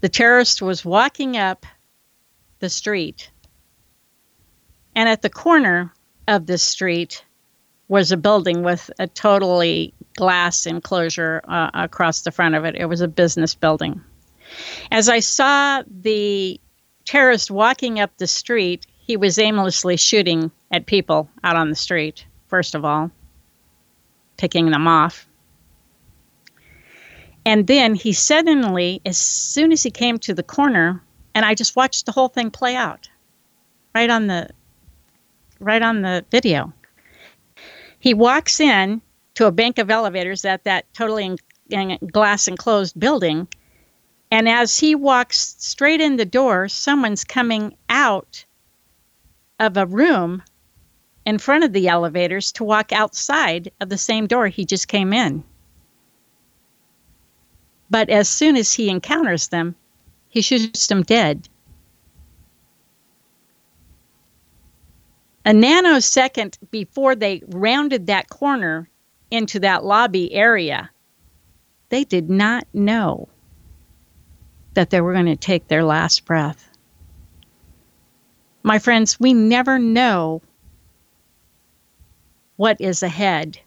The 0.00 0.08
terrorist 0.08 0.62
was 0.62 0.84
walking 0.84 1.36
up 1.36 1.66
the 2.60 2.70
street, 2.70 3.30
and 4.94 5.08
at 5.08 5.22
the 5.22 5.30
corner 5.30 5.92
of 6.26 6.46
the 6.46 6.58
street 6.58 7.24
was 7.88 8.12
a 8.12 8.16
building 8.16 8.62
with 8.62 8.90
a 8.98 9.06
totally 9.06 9.94
glass 10.16 10.66
enclosure 10.66 11.40
uh, 11.48 11.70
across 11.74 12.22
the 12.22 12.30
front 12.30 12.54
of 12.54 12.64
it. 12.64 12.74
It 12.76 12.86
was 12.86 13.00
a 13.00 13.08
business 13.08 13.54
building. 13.54 14.00
As 14.90 15.08
I 15.08 15.20
saw 15.20 15.82
the 15.86 16.60
terrorist 17.04 17.50
walking 17.50 18.00
up 18.00 18.16
the 18.16 18.26
street, 18.26 18.86
he 18.98 19.16
was 19.16 19.38
aimlessly 19.38 19.96
shooting 19.96 20.50
at 20.70 20.86
people 20.86 21.30
out 21.42 21.56
on 21.56 21.70
the 21.70 21.76
street, 21.76 22.26
first 22.48 22.74
of 22.74 22.84
all, 22.84 23.10
picking 24.36 24.70
them 24.70 24.86
off. 24.86 25.27
And 27.48 27.66
then 27.66 27.94
he 27.94 28.12
suddenly, 28.12 29.00
as 29.06 29.16
soon 29.16 29.72
as 29.72 29.82
he 29.82 29.90
came 29.90 30.18
to 30.18 30.34
the 30.34 30.42
corner, 30.42 31.02
and 31.34 31.46
I 31.46 31.54
just 31.54 31.76
watched 31.76 32.04
the 32.04 32.12
whole 32.12 32.28
thing 32.28 32.50
play 32.50 32.76
out 32.76 33.08
right 33.94 34.10
on 34.10 34.26
the 34.26 34.50
right 35.58 35.80
on 35.80 36.02
the 36.02 36.26
video. 36.30 36.74
He 38.00 38.12
walks 38.12 38.60
in 38.60 39.00
to 39.36 39.46
a 39.46 39.50
bank 39.50 39.78
of 39.78 39.90
elevators 39.90 40.44
at 40.44 40.64
that 40.64 40.92
totally 40.92 41.38
in, 41.70 41.98
glass 42.12 42.48
enclosed 42.48 43.00
building. 43.00 43.48
And 44.30 44.46
as 44.46 44.78
he 44.78 44.94
walks 44.94 45.56
straight 45.58 46.02
in 46.02 46.16
the 46.16 46.26
door, 46.26 46.68
someone's 46.68 47.24
coming 47.24 47.78
out 47.88 48.44
of 49.58 49.78
a 49.78 49.86
room 49.86 50.42
in 51.24 51.38
front 51.38 51.64
of 51.64 51.72
the 51.72 51.88
elevators 51.88 52.52
to 52.52 52.64
walk 52.64 52.92
outside 52.92 53.72
of 53.80 53.88
the 53.88 53.96
same 53.96 54.26
door 54.26 54.48
he 54.48 54.66
just 54.66 54.86
came 54.86 55.14
in. 55.14 55.44
But 57.90 58.10
as 58.10 58.28
soon 58.28 58.56
as 58.56 58.72
he 58.72 58.90
encounters 58.90 59.48
them, 59.48 59.74
he 60.28 60.42
shoots 60.42 60.86
them 60.86 61.02
dead. 61.02 61.48
A 65.44 65.52
nanosecond 65.52 66.58
before 66.70 67.14
they 67.14 67.42
rounded 67.48 68.06
that 68.06 68.28
corner 68.28 68.88
into 69.30 69.60
that 69.60 69.84
lobby 69.84 70.32
area, 70.34 70.90
they 71.88 72.04
did 72.04 72.28
not 72.28 72.66
know 72.74 73.28
that 74.74 74.90
they 74.90 75.00
were 75.00 75.14
going 75.14 75.26
to 75.26 75.36
take 75.36 75.68
their 75.68 75.84
last 75.84 76.26
breath. 76.26 76.68
My 78.62 78.78
friends, 78.78 79.18
we 79.18 79.32
never 79.32 79.78
know 79.78 80.42
what 82.56 82.80
is 82.80 83.02
ahead, 83.02 83.58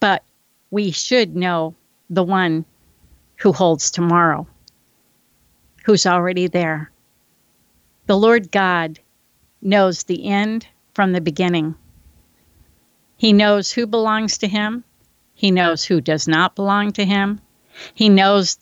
but 0.00 0.22
we 0.70 0.90
should 0.90 1.36
know 1.36 1.74
the 2.08 2.22
one 2.22 2.64
who 3.36 3.52
holds 3.52 3.90
tomorrow, 3.90 4.46
who's 5.84 6.06
already 6.06 6.46
there. 6.46 6.90
The 8.06 8.16
Lord 8.16 8.50
God 8.50 9.00
knows 9.60 10.04
the 10.04 10.26
end 10.26 10.66
from 10.94 11.12
the 11.12 11.20
beginning. 11.20 11.74
He 13.16 13.32
knows 13.32 13.72
who 13.72 13.86
belongs 13.86 14.38
to 14.38 14.48
him. 14.48 14.84
He 15.34 15.50
knows 15.50 15.84
who 15.84 16.00
does 16.00 16.28
not 16.28 16.54
belong 16.54 16.92
to 16.92 17.04
him. 17.04 17.40
He 17.94 18.08
knows 18.08 18.58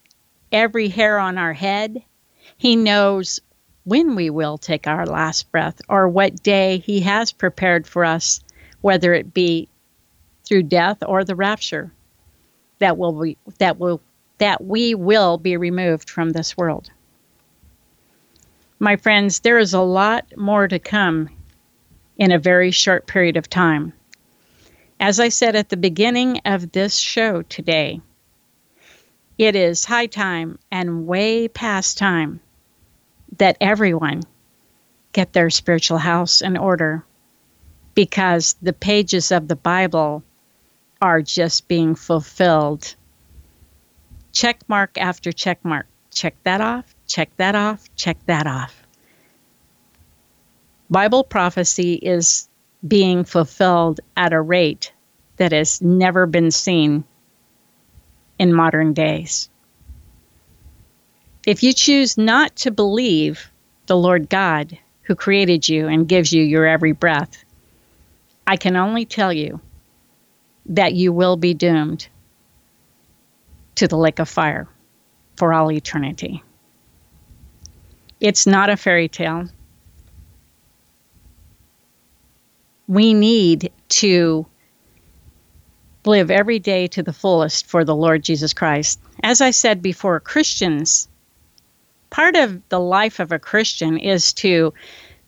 every 0.50 0.88
hair 0.88 1.18
on 1.18 1.38
our 1.38 1.52
head. 1.52 2.02
He 2.56 2.76
knows 2.76 3.40
when 3.84 4.14
we 4.14 4.30
will 4.30 4.56
take 4.56 4.86
our 4.86 5.06
last 5.06 5.52
breath 5.52 5.80
or 5.88 6.08
what 6.08 6.42
day 6.42 6.78
he 6.78 7.00
has 7.00 7.32
prepared 7.32 7.86
for 7.86 8.04
us, 8.04 8.40
whether 8.80 9.12
it 9.12 9.34
be 9.34 9.68
through 10.44 10.62
death 10.64 10.98
or 11.06 11.24
the 11.24 11.36
rapture 11.36 11.92
that 12.78 12.98
will 12.98 13.20
be, 13.20 13.38
that 13.58 13.78
will 13.78 14.00
that 14.38 14.64
we 14.64 14.94
will 14.94 15.38
be 15.38 15.56
removed 15.56 16.10
from 16.10 16.30
this 16.30 16.56
world. 16.56 16.90
My 18.78 18.96
friends, 18.96 19.40
there 19.40 19.58
is 19.58 19.72
a 19.74 19.80
lot 19.80 20.36
more 20.36 20.66
to 20.66 20.78
come 20.78 21.30
in 22.18 22.32
a 22.32 22.38
very 22.38 22.70
short 22.70 23.06
period 23.06 23.36
of 23.36 23.48
time. 23.48 23.92
As 25.00 25.20
I 25.20 25.28
said 25.28 25.56
at 25.56 25.68
the 25.68 25.76
beginning 25.76 26.40
of 26.44 26.72
this 26.72 26.96
show 26.96 27.42
today, 27.42 28.00
it 29.38 29.56
is 29.56 29.84
high 29.84 30.06
time 30.06 30.58
and 30.70 31.06
way 31.06 31.48
past 31.48 31.98
time 31.98 32.40
that 33.38 33.56
everyone 33.60 34.22
get 35.12 35.32
their 35.32 35.50
spiritual 35.50 35.98
house 35.98 36.40
in 36.40 36.56
order 36.56 37.04
because 37.94 38.56
the 38.62 38.72
pages 38.72 39.32
of 39.32 39.48
the 39.48 39.56
Bible 39.56 40.22
are 41.04 41.20
just 41.20 41.68
being 41.68 41.94
fulfilled. 41.94 42.94
Check 44.32 44.66
mark 44.68 44.96
after 44.96 45.32
check 45.32 45.62
mark, 45.62 45.86
check 46.10 46.34
that 46.44 46.62
off, 46.62 46.94
check 47.06 47.28
that 47.36 47.54
off, 47.54 47.94
check 47.94 48.16
that 48.24 48.46
off. 48.46 48.86
Bible 50.88 51.22
prophecy 51.22 51.92
is 51.96 52.48
being 52.88 53.24
fulfilled 53.24 54.00
at 54.16 54.32
a 54.32 54.40
rate 54.40 54.94
that 55.36 55.52
has 55.52 55.82
never 55.82 56.24
been 56.24 56.50
seen 56.50 57.04
in 58.38 58.54
modern 58.54 58.94
days. 58.94 59.50
If 61.46 61.62
you 61.62 61.74
choose 61.74 62.16
not 62.16 62.56
to 62.56 62.70
believe 62.70 63.50
the 63.88 63.96
Lord 63.98 64.30
God 64.30 64.78
who 65.02 65.14
created 65.14 65.68
you 65.68 65.86
and 65.86 66.08
gives 66.08 66.32
you 66.32 66.42
your 66.42 66.66
every 66.66 66.92
breath, 66.92 67.44
I 68.46 68.56
can 68.56 68.76
only 68.76 69.04
tell 69.04 69.34
you 69.34 69.60
that 70.66 70.94
you 70.94 71.12
will 71.12 71.36
be 71.36 71.54
doomed 71.54 72.08
to 73.76 73.88
the 73.88 73.96
lake 73.96 74.18
of 74.18 74.28
fire 74.28 74.68
for 75.36 75.52
all 75.52 75.70
eternity. 75.70 76.42
It's 78.20 78.46
not 78.46 78.70
a 78.70 78.76
fairy 78.76 79.08
tale. 79.08 79.48
We 82.86 83.14
need 83.14 83.72
to 83.88 84.46
live 86.06 86.30
every 86.30 86.58
day 86.58 86.86
to 86.88 87.02
the 87.02 87.12
fullest 87.12 87.66
for 87.66 87.84
the 87.84 87.94
Lord 87.94 88.22
Jesus 88.22 88.52
Christ. 88.52 89.00
As 89.22 89.40
I 89.40 89.50
said 89.50 89.82
before, 89.82 90.20
Christians, 90.20 91.08
part 92.10 92.36
of 92.36 92.60
the 92.68 92.80
life 92.80 93.20
of 93.20 93.32
a 93.32 93.38
Christian 93.38 93.98
is 93.98 94.32
to 94.34 94.74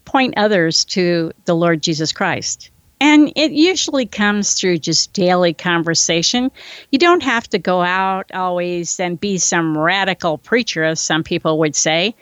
point 0.05 0.35
others 0.37 0.85
to 0.85 1.33
the 1.47 1.57
Lord 1.57 1.83
Jesus 1.83 2.13
Christ. 2.13 2.71
And 3.01 3.33
it 3.37 3.53
usually 3.53 4.07
comes 4.07 4.55
through 4.55 4.79
just 4.79 5.13
daily 5.13 5.53
conversation. 5.53 6.51
You 6.91 6.99
don't 6.99 7.23
have 7.23 7.49
to 7.51 7.59
go 7.59 7.83
out 7.83 8.31
always 8.33 8.99
and 8.99 9.21
be 9.21 9.37
some 9.39 9.77
radical 9.77 10.39
preacher, 10.39 10.83
as 10.83 11.01
some 11.01 11.23
people 11.23 11.59
would 11.59 11.77
say. 11.77 12.15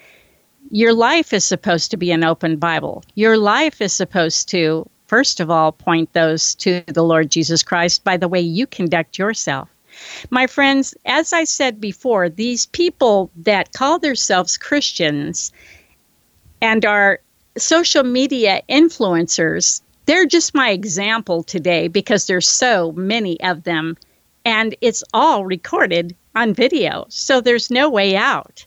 Your 0.71 0.93
life 0.93 1.33
is 1.33 1.45
supposed 1.45 1.91
to 1.93 1.97
be 1.97 2.11
an 2.11 2.25
open 2.25 2.57
Bible. 2.57 3.05
Your 3.15 3.39
life 3.39 3.81
is 3.81 3.93
supposed 3.93 4.49
to, 4.49 4.89
first 5.07 5.39
of 5.39 5.51
all, 5.51 5.71
point 5.71 6.13
those 6.13 6.57
to 6.57 6.83
the 6.89 7.05
Lord 7.05 7.31
Jesus 7.31 7.63
Christ 7.63 8.03
by 8.03 8.17
the 8.17 8.29
way 8.29 8.41
you 8.41 8.67
conduct 8.67 9.19
yourself. 9.19 9.69
My 10.31 10.49
friends, 10.49 10.95
as 11.05 11.33
I 11.33 11.45
said 11.45 11.81
before, 11.81 12.29
these 12.29 12.67
people 12.67 13.31
that 13.37 13.73
call 13.73 14.01
themselves 14.01 14.57
Christians 14.57 15.53
and 16.61 16.85
are 16.85 17.21
social 17.57 18.03
media 18.03 18.63
influencers 18.69 19.83
they're 20.07 20.27
just 20.27 20.55
my 20.55 20.71
example 20.71 21.43
today 21.43 21.89
because 21.89 22.27
there's 22.27 22.49
so 22.49 22.93
many 22.93 23.41
of 23.41 23.63
them 23.65 23.97
and 24.45 24.75
it's 24.81 25.03
all 25.15 25.45
recorded 25.45 26.15
on 26.35 26.53
video. 26.53 27.07
So 27.09 27.41
there's 27.41 27.71
no 27.71 27.89
way 27.89 28.17
out. 28.17 28.67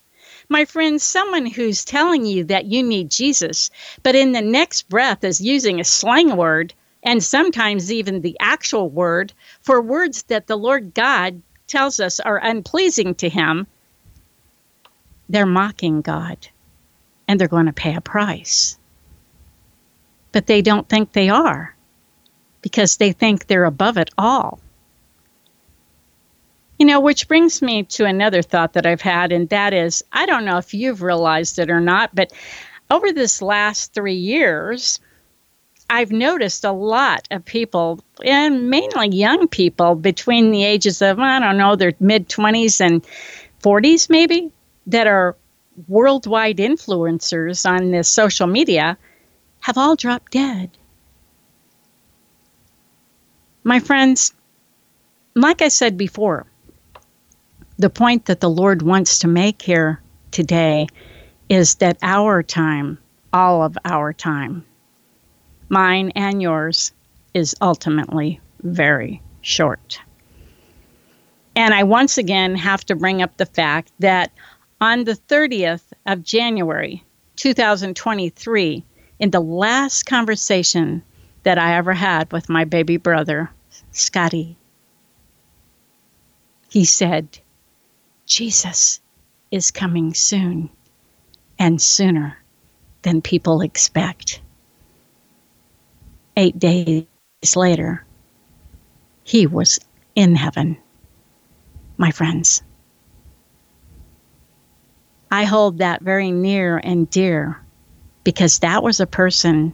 My 0.50 0.66
friend, 0.66 1.02
someone 1.02 1.46
who's 1.46 1.86
telling 1.86 2.26
you 2.26 2.46
that 2.46 2.66
you 2.66 2.82
need 2.82 3.12
Jesus, 3.12 3.70
but 4.02 4.16
in 4.16 4.32
the 4.32 4.42
next 4.42 4.90
breath 4.90 5.24
is 5.24 5.42
using 5.42 5.80
a 5.80 5.84
slang 5.84 6.36
word 6.38 6.74
and 7.04 7.24
sometimes 7.24 7.92
even 7.92 8.22
the 8.22 8.38
actual 8.40 8.90
word 8.90 9.34
for 9.62 9.82
words 9.82 10.24
that 10.24 10.48
the 10.48 10.58
Lord 10.58 10.94
God 10.94 11.42
tells 11.68 12.00
us 12.00 12.20
are 12.20 12.38
unpleasing 12.38 13.14
to 13.16 13.30
Him, 13.30 13.68
they're 15.30 15.46
mocking 15.46 16.02
God 16.02 16.48
and 17.28 17.40
they're 17.40 17.48
going 17.48 17.66
to 17.66 17.74
pay 17.74 17.96
a 17.96 18.02
price 18.02 18.78
but 20.38 20.46
they 20.46 20.62
don't 20.62 20.88
think 20.88 21.14
they 21.14 21.30
are 21.30 21.76
because 22.62 22.98
they 22.98 23.12
think 23.12 23.48
they're 23.48 23.66
above 23.66 23.98
it 23.98 24.12
all. 24.20 24.60
You 26.78 26.86
know, 26.86 27.00
which 27.00 27.28
brings 27.28 27.60
me 27.64 27.82
to 27.86 28.06
another 28.06 28.44
thought 28.44 28.74
that 28.74 28.86
I've 28.86 29.02
had, 29.02 29.32
and 29.32 29.50
that 29.50 29.74
is 29.74 30.04
I 30.12 30.28
don't 30.28 30.46
know 30.46 30.60
if 30.60 30.76
you've 30.76 31.02
realized 31.02 31.58
it 31.58 31.72
or 31.72 31.80
not, 31.80 32.14
but 32.14 32.32
over 32.92 33.12
this 33.12 33.42
last 33.42 33.96
three 33.96 34.14
years, 34.14 35.00
I've 35.90 36.12
noticed 36.12 36.64
a 36.66 36.72
lot 36.72 37.28
of 37.32 37.44
people, 37.44 38.00
and 38.24 38.70
mainly 38.70 39.18
young 39.18 39.48
people 39.48 39.96
between 39.96 40.52
the 40.52 40.66
ages 40.66 41.02
of, 41.02 41.18
I 41.18 41.40
don't 41.40 41.58
know, 41.58 41.76
their 41.76 41.94
mid 42.00 42.30
20s 42.30 42.80
and 42.80 43.04
40s 43.64 44.08
maybe, 44.08 44.52
that 44.86 45.08
are 45.08 45.36
worldwide 45.88 46.58
influencers 46.58 47.68
on 47.68 47.90
this 47.90 48.08
social 48.08 48.46
media 48.46 49.00
have 49.68 49.78
all 49.78 49.98
dropped 49.98 50.32
dead. 50.32 50.70
My 53.66 53.82
friends, 53.82 54.34
like 55.36 55.62
I 55.62 55.68
said 55.68 55.98
before, 55.98 56.46
the 57.78 57.90
point 57.90 58.28
that 58.28 58.40
the 58.40 58.50
Lord 58.50 58.82
wants 58.82 59.20
to 59.20 59.28
make 59.28 59.62
here 59.62 60.02
today 60.32 60.88
is 61.50 61.76
that 61.76 61.98
our 62.02 62.44
time, 62.44 62.98
all 63.34 63.62
of 63.62 63.78
our 63.84 64.14
time, 64.14 64.66
mine 65.68 66.14
and 66.16 66.42
yours, 66.42 66.94
is 67.34 67.54
ultimately 67.60 68.40
very 68.64 69.22
short. 69.42 70.00
And 71.58 71.74
I 71.74 71.84
once 71.84 72.18
again 72.18 72.56
have 72.56 72.86
to 72.86 72.96
bring 72.96 73.22
up 73.22 73.36
the 73.36 73.46
fact 73.46 73.92
that 74.00 74.32
on 74.80 75.04
the 75.04 75.20
30th 75.28 75.84
of 76.06 76.24
January 76.24 77.04
2023, 77.36 78.86
in 79.20 79.32
the 79.32 79.40
last 79.40 80.06
conversation 80.06 81.04
that 81.44 81.58
I 81.58 81.76
ever 81.76 81.94
had 81.94 82.32
with 82.32 82.50
my 82.50 82.66
baby 82.66 82.98
brother, 82.98 83.50
Scotty, 83.92 84.58
he 86.70 86.86
said, 86.86 87.40
Jesus 88.26 89.00
is 89.52 89.72
coming 89.72 90.14
soon 90.14 90.70
and 91.58 91.82
sooner 91.82 92.38
than 93.02 93.22
people 93.22 93.62
expect. 93.62 94.42
Eight 96.36 96.60
days 96.60 97.06
later, 97.56 98.06
he 99.24 99.48
was 99.48 99.80
in 100.16 100.36
heaven, 100.36 100.78
my 101.98 102.12
friends. 102.12 102.62
I 105.32 105.46
hold 105.46 105.80
that 105.80 106.02
very 106.02 106.32
near 106.32 106.78
and 106.78 107.10
dear 107.10 107.62
because 108.28 108.60
that 108.60 108.84
was 108.84 109.00
a 109.00 109.08
person 109.08 109.74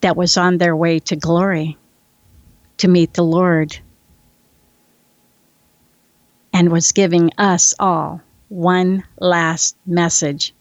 that 0.00 0.16
was 0.16 0.36
on 0.36 0.58
their 0.58 0.74
way 0.74 0.98
to 0.98 1.14
glory 1.14 1.78
to 2.78 2.88
meet 2.88 3.14
the 3.14 3.22
Lord 3.22 3.78
and 6.52 6.72
was 6.72 6.90
giving 6.90 7.30
us 7.38 7.74
all 7.78 8.20
one 8.48 9.04
last 9.20 9.76
message 9.86 10.52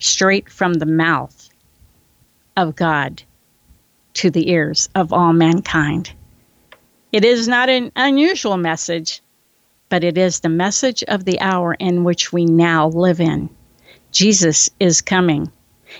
straight 0.00 0.50
from 0.50 0.74
the 0.74 0.84
mouth 0.84 1.48
of 2.56 2.74
God 2.74 3.22
to 4.14 4.30
the 4.30 4.50
ears 4.50 4.88
of 4.96 5.12
all 5.12 5.32
mankind. 5.32 6.12
It 7.12 7.24
is 7.24 7.46
not 7.46 7.68
an 7.68 7.92
unusual 7.94 8.56
message, 8.56 9.22
but 9.90 10.02
it 10.02 10.18
is 10.18 10.40
the 10.40 10.48
message 10.48 11.04
of 11.04 11.24
the 11.24 11.40
hour 11.40 11.74
in 11.74 12.02
which 12.02 12.32
we 12.32 12.46
now 12.46 12.88
live 12.88 13.20
in. 13.20 13.48
Jesus 14.10 14.70
is 14.80 15.00
coming 15.00 15.52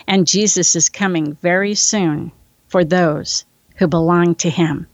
and 0.07 0.27
Jesus 0.27 0.75
is 0.75 0.89
coming 0.89 1.35
very 1.41 1.75
soon 1.75 2.31
for 2.67 2.83
those 2.83 3.45
who 3.77 3.87
belong 3.87 4.35
to 4.35 4.49
him. 4.49 4.87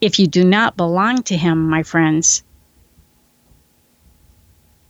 If 0.00 0.18
you 0.18 0.26
do 0.26 0.44
not 0.44 0.76
belong 0.76 1.22
to 1.24 1.36
him, 1.36 1.68
my 1.68 1.82
friends, 1.82 2.42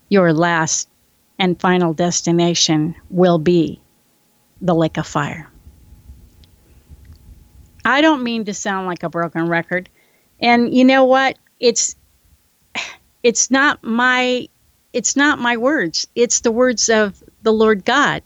your 0.09 0.33
last 0.33 0.89
and 1.39 1.61
final 1.61 1.93
destination 1.93 2.95
will 3.11 3.39
be 3.39 3.81
the 4.61 4.75
lake 4.75 4.97
of 4.97 5.07
fire. 5.07 5.49
I 7.85 8.01
don't 8.01 8.23
mean 8.23 8.45
to 8.45 8.55
sound 8.55 8.87
like 8.87 9.03
a 9.03 9.09
broken 9.09 9.49
record. 9.49 9.89
And 10.41 10.75
you 10.75 10.85
know 10.85 11.05
what? 11.05 11.37
It's 11.59 11.97
it's 13.23 13.51
not 13.51 13.83
my 13.83 14.49
it's 14.93 15.17
not 15.17 15.39
my 15.39 15.57
words. 15.57 16.07
It's 16.15 16.41
the 16.41 16.53
words 16.53 16.89
of 16.89 17.23
the 17.43 17.53
Lord 17.53 17.85
God 17.85 18.23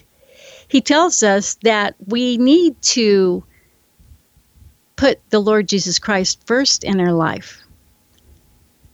he 0.69 0.81
tells 0.81 1.23
us 1.23 1.55
that 1.63 1.95
we 2.07 2.39
need 2.39 2.81
to 2.83 3.45
put 4.97 5.21
the 5.31 5.39
Lord 5.39 5.69
Jesus 5.69 5.99
Christ 5.99 6.47
first 6.47 6.85
in 6.85 7.01
our 7.01 7.13
life. 7.13 7.63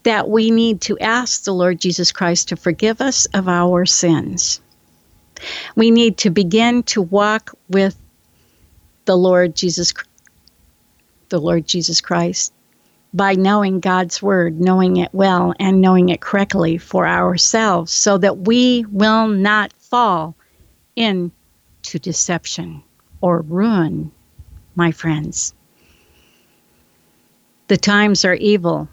That 0.03 0.29
we 0.29 0.51
need 0.51 0.81
to 0.81 0.99
ask 0.99 1.43
the 1.43 1.53
Lord 1.53 1.79
Jesus 1.79 2.11
Christ 2.11 2.49
to 2.49 2.57
forgive 2.57 3.01
us 3.01 3.25
of 3.27 3.47
our 3.47 3.85
sins. 3.85 4.61
We 5.75 5.91
need 5.91 6.17
to 6.19 6.29
begin 6.29 6.83
to 6.83 7.01
walk 7.01 7.57
with 7.69 7.97
the 9.05 9.17
Lord 9.17 9.55
Jesus 9.55 9.93
the 11.29 11.39
Lord 11.39 11.65
Jesus 11.67 11.99
Christ 11.99 12.53
by 13.13 13.33
knowing 13.33 13.79
God's 13.79 14.21
word, 14.21 14.59
knowing 14.59 14.97
it 14.97 15.09
well 15.13 15.53
and 15.59 15.81
knowing 15.81 16.09
it 16.09 16.21
correctly 16.21 16.77
for 16.77 17.07
ourselves 17.07 17.91
so 17.91 18.17
that 18.19 18.39
we 18.39 18.85
will 18.89 19.27
not 19.27 19.73
fall 19.73 20.35
in 20.95 21.31
to 21.83 21.99
deception 21.99 22.83
or 23.21 23.41
ruin, 23.41 24.11
my 24.75 24.91
friends. 24.91 25.53
The 27.67 27.77
times 27.77 28.25
are 28.25 28.35
evil. 28.35 28.89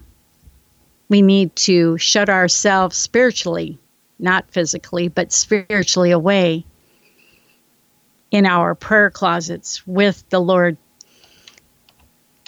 We 1.09 1.22
need 1.22 1.57
to 1.57 1.99
shut 1.99 2.28
ourselves 2.28 2.97
spiritually 2.97 3.78
not 4.20 4.51
physically, 4.51 5.09
but 5.09 5.32
spiritually 5.32 6.11
away 6.11 6.64
in 8.30 8.47
our 8.47 8.74
prayer 8.74 9.11
closets 9.11 9.86
with 9.86 10.22
the 10.30 10.41
Lord, 10.41 10.76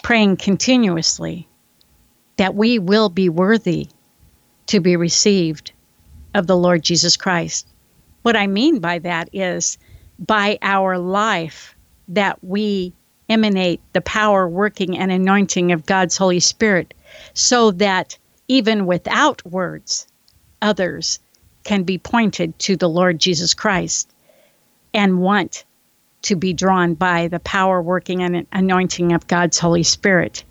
praying 0.01 0.37
continuously 0.37 1.47
that 2.37 2.55
we 2.55 2.79
will 2.79 3.09
be 3.09 3.29
worthy 3.29 3.87
to 4.67 4.79
be 4.79 4.95
received 4.95 5.73
of 6.33 6.47
the 6.47 6.57
Lord 6.57 6.83
Jesus 6.83 7.17
Christ. 7.17 7.67
What 8.21 8.35
I 8.35 8.47
mean 8.47 8.79
by 8.79 8.99
that 8.99 9.29
is 9.33 9.77
by 10.19 10.57
our 10.61 10.97
life 10.97 11.75
that 12.09 12.43
we 12.43 12.93
emanate 13.29 13.81
the 13.93 14.01
power, 14.01 14.47
working, 14.47 14.97
and 14.97 15.11
anointing 15.11 15.71
of 15.71 15.85
God's 15.85 16.17
Holy 16.17 16.39
Spirit 16.39 16.93
so 17.33 17.71
that 17.71 18.17
even 18.47 18.85
without 18.85 19.45
words, 19.45 20.07
others 20.61 21.19
can 21.63 21.83
be 21.83 21.97
pointed 21.97 22.57
to 22.59 22.75
the 22.75 22.89
Lord 22.89 23.19
Jesus 23.19 23.53
Christ 23.53 24.11
and 24.93 25.19
want 25.19 25.63
to 26.23 26.35
be 26.35 26.53
drawn 26.53 26.93
by 26.93 27.27
the 27.27 27.39
power, 27.39 27.81
working, 27.81 28.21
and 28.21 28.45
anointing 28.51 29.13
of 29.13 29.27
God's 29.27 29.59
Holy 29.59 29.83
Spirit 29.83 30.43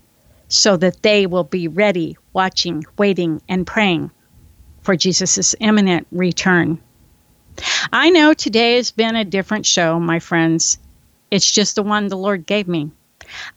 so 0.49 0.77
that 0.77 1.03
they 1.03 1.27
will 1.27 1.45
be 1.45 1.69
ready, 1.69 2.17
watching, 2.33 2.85
waiting, 2.99 3.41
and 3.49 3.67
praying 3.67 4.11
for 4.83 4.97
Jesus' 4.97 5.55
imminent 5.61 6.07
return. 6.11 6.79
I 7.93 8.11
know 8.11 8.33
today 8.33 8.77
has 8.77 8.91
been 8.91 9.17
a 9.17 9.25
different 9.25 9.67
show, 9.67 10.01
my 10.01 10.19
friends. 10.19 10.79
It's 11.31 11.51
just 11.51 11.75
the 11.75 11.83
one 11.83 12.09
the 12.09 12.17
Lord 12.17 12.47
gave 12.47 12.69
me. 12.69 12.91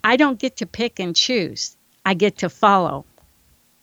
I 0.04 0.18
don't 0.18 0.40
get 0.40 0.58
to 0.58 0.66
pick 0.66 1.00
and 1.00 1.16
choose, 1.16 1.76
I 2.06 2.14
get 2.14 2.40
to 2.40 2.50
follow. 2.50 3.06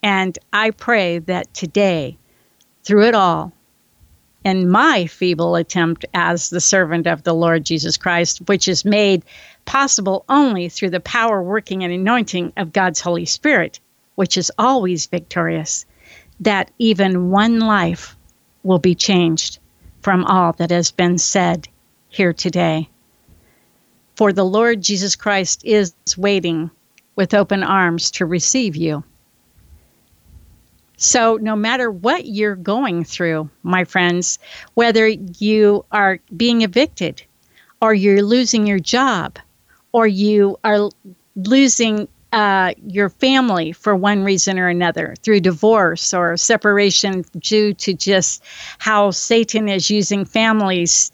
And 0.02 0.38
I 0.52 0.70
pray 0.70 1.18
that 1.20 1.54
today, 1.54 2.18
through 2.84 3.06
it 3.06 3.14
all, 3.14 3.52
in 4.44 4.68
my 4.68 5.06
feeble 5.06 5.54
attempt 5.54 6.04
as 6.12 6.50
the 6.50 6.60
servant 6.60 7.06
of 7.06 7.22
the 7.22 7.34
Lord 7.34 7.64
Jesus 7.64 7.96
Christ, 7.96 8.40
which 8.46 8.66
is 8.66 8.84
made 8.84 9.24
possible 9.64 10.24
only 10.28 10.68
through 10.68 10.90
the 10.90 11.00
power, 11.00 11.42
working, 11.42 11.84
and 11.84 11.92
anointing 11.92 12.52
of 12.56 12.72
God's 12.72 13.00
Holy 13.00 13.24
Spirit, 13.24 13.78
which 14.16 14.36
is 14.36 14.50
always 14.58 15.06
victorious, 15.06 15.86
that 16.40 16.70
even 16.78 17.30
one 17.30 17.60
life 17.60 18.16
will 18.64 18.80
be 18.80 18.94
changed 18.94 19.58
from 20.02 20.24
all 20.24 20.52
that 20.54 20.70
has 20.70 20.90
been 20.90 21.16
said 21.16 21.68
here 22.08 22.32
today. 22.32 22.88
For 24.16 24.32
the 24.32 24.44
Lord 24.44 24.82
Jesus 24.82 25.16
Christ 25.16 25.64
is 25.64 25.94
waiting 26.16 26.70
with 27.16 27.34
open 27.34 27.62
arms 27.62 28.10
to 28.12 28.26
receive 28.26 28.76
you. 28.76 29.04
So, 30.96 31.36
no 31.36 31.56
matter 31.56 31.90
what 31.90 32.26
you're 32.26 32.54
going 32.54 33.04
through, 33.04 33.50
my 33.62 33.84
friends, 33.84 34.38
whether 34.74 35.08
you 35.08 35.84
are 35.90 36.20
being 36.36 36.62
evicted, 36.62 37.22
or 37.80 37.92
you're 37.92 38.22
losing 38.22 38.66
your 38.66 38.78
job, 38.78 39.38
or 39.90 40.06
you 40.06 40.58
are 40.62 40.90
losing 41.34 42.06
uh, 42.32 42.72
your 42.86 43.08
family 43.08 43.72
for 43.72 43.94
one 43.94 44.24
reason 44.24 44.58
or 44.58 44.68
another 44.68 45.14
through 45.22 45.40
divorce 45.40 46.14
or 46.14 46.36
separation 46.36 47.24
due 47.38 47.74
to 47.74 47.94
just 47.94 48.42
how 48.78 49.10
Satan 49.10 49.68
is 49.68 49.90
using 49.90 50.24
families 50.24 51.12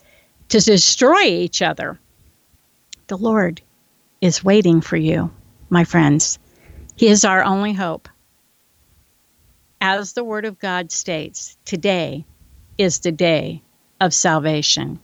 to 0.48 0.60
destroy 0.60 1.24
each 1.24 1.60
other, 1.60 1.98
the 3.08 3.18
Lord 3.18 3.60
is 4.20 4.44
waiting 4.44 4.80
for 4.80 4.96
you, 4.96 5.30
my 5.70 5.84
friends. 5.84 6.38
He 6.96 7.08
is 7.08 7.24
our 7.24 7.42
only 7.44 7.72
hope 7.72 8.08
as 9.80 10.12
the 10.12 10.24
Word 10.24 10.44
of 10.44 10.58
God 10.58 10.90
states, 10.90 11.56
today 11.64 12.24
is 12.76 13.00
the 13.00 13.12
day 13.12 13.62
of 14.00 14.14
salvation. 14.14 14.98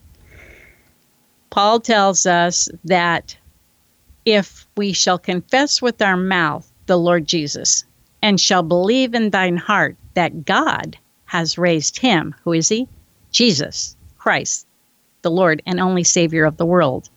Paul 1.50 1.80
tells 1.80 2.26
us 2.26 2.68
that 2.84 3.36
if 4.24 4.66
we 4.76 4.92
shall 4.92 5.18
confess 5.18 5.82
with 5.82 6.00
our 6.00 6.16
mouth 6.16 6.70
the 6.86 6.98
Lord 6.98 7.26
Jesus 7.26 7.84
and 8.22 8.40
shall 8.40 8.62
believe 8.62 9.14
in 9.14 9.30
thine 9.30 9.56
heart 9.56 9.96
that 10.14 10.44
God 10.44 10.96
has 11.26 11.58
raised 11.58 11.98
him, 11.98 12.34
who 12.44 12.52
is 12.52 12.68
he? 12.68 12.88
Jesus 13.32 13.96
Christ, 14.18 14.66
the 15.22 15.30
Lord 15.30 15.62
and 15.66 15.80
only 15.80 16.04
Savior 16.04 16.44
of 16.44 16.56
the 16.56 16.66
world, 16.66 17.10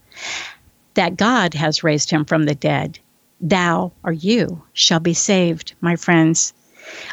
that 0.94 1.16
God 1.16 1.54
has 1.54 1.84
raised 1.84 2.10
him 2.10 2.24
from 2.24 2.44
the 2.44 2.54
dead, 2.54 2.98
thou 3.40 3.92
or 4.02 4.12
you 4.12 4.62
shall 4.72 5.00
be 5.00 5.14
saved, 5.14 5.74
my 5.80 5.96
friends. 5.96 6.52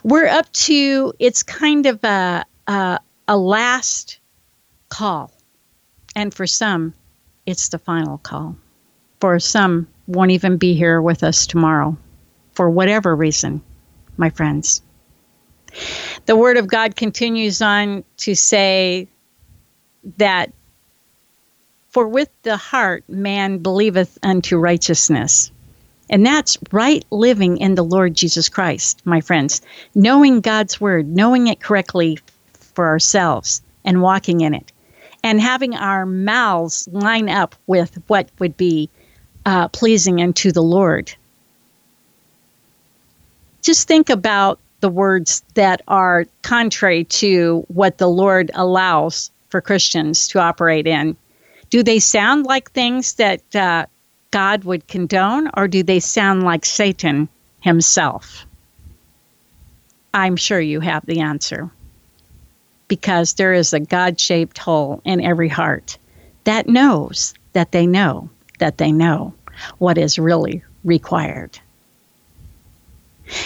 We're 0.04 0.28
up 0.28 0.52
to 0.54 1.14
it's 1.20 1.44
kind 1.44 1.86
of 1.86 2.04
a 2.04 2.44
a, 2.68 3.00
a 3.28 3.38
last 3.38 4.20
call, 4.90 5.32
and 6.16 6.34
for 6.34 6.48
some, 6.48 6.94
it's 7.46 7.70
the 7.70 7.78
final 7.78 8.18
call. 8.18 8.56
For 9.20 9.40
some, 9.40 9.88
won't 10.08 10.32
even 10.32 10.58
be 10.58 10.76
here 10.76 11.02
with 11.02 11.24
us 11.24 11.48
tomorrow, 11.48 11.98
for 12.54 12.70
whatever 12.70 13.16
reason, 13.16 13.62
my 14.18 14.30
friends. 14.30 14.82
The 16.26 16.36
Word 16.36 16.58
of 16.58 16.68
God 16.68 16.96
continues 16.96 17.62
on 17.62 18.04
to 18.18 18.36
say 18.36 19.08
that 20.18 20.52
for 21.90 22.08
with 22.08 22.30
the 22.44 22.58
heart 22.58 23.04
man 23.08 23.60
believeth 23.60 24.18
unto 24.22 24.58
righteousness, 24.58 25.52
and 26.10 26.26
that's 26.26 26.58
right 26.72 27.04
living 27.10 27.58
in 27.58 27.76
the 27.76 27.84
Lord 27.84 28.14
Jesus 28.16 28.50
Christ, 28.50 29.02
my 29.06 29.22
friends. 29.22 29.62
Knowing 29.96 30.42
God's 30.42 30.80
word, 30.80 31.08
knowing 31.08 31.48
it 31.48 31.62
correctly 31.62 32.20
for 32.54 32.86
ourselves, 32.86 33.62
and 33.84 34.02
walking 34.02 34.42
in 34.42 34.54
it. 34.54 34.72
And 35.24 35.42
having 35.42 35.74
our 35.74 36.06
mouths 36.06 36.88
line 36.92 37.30
up 37.30 37.56
with 37.66 37.98
what 38.08 38.30
would 38.40 38.56
be 38.58 38.90
uh, 39.46 39.68
pleasing 39.70 40.22
unto 40.22 40.52
the 40.52 40.62
Lord. 40.62 41.14
Just 43.62 43.88
think 43.88 44.10
about 44.10 44.60
the 44.80 44.90
words 44.90 45.44
that 45.54 45.82
are 45.88 46.26
contrary 46.42 47.06
to 47.06 47.66
what 47.68 47.98
the 47.98 48.10
Lord 48.10 48.52
allows 48.54 49.32
for 49.50 49.62
Christians 49.62 50.28
to 50.30 50.40
operate 50.40 50.88
in. 50.88 51.16
Do 51.70 51.82
they 51.82 52.00
sound 52.00 52.46
like 52.46 52.72
things 52.72 53.16
that 53.16 53.56
uh, 53.56 53.86
God 54.32 54.64
would 54.66 54.88
condone, 54.88 55.50
or 55.56 55.68
do 55.68 55.82
they 55.82 56.00
sound 56.00 56.44
like 56.44 56.66
Satan 56.66 57.30
himself? 57.62 58.46
I'm 60.14 60.36
sure 60.36 60.60
you 60.60 60.80
have 60.80 61.06
the 61.06 61.22
answer. 61.22 61.70
Because 62.88 63.34
there 63.34 63.54
is 63.54 63.74
a 63.74 63.80
God 63.80 64.20
shaped 64.20 64.58
hole 64.58 65.02
in 65.04 65.20
every 65.22 65.50
heart 65.50 65.98
that 66.44 66.68
knows 66.68 67.34
that 67.54 67.72
they 67.72 67.88
know 67.88 68.30
that 68.60 68.78
they 68.78 68.92
know 68.92 69.34
what 69.78 69.98
is 69.98 70.20
really 70.20 70.64
required. 70.84 71.60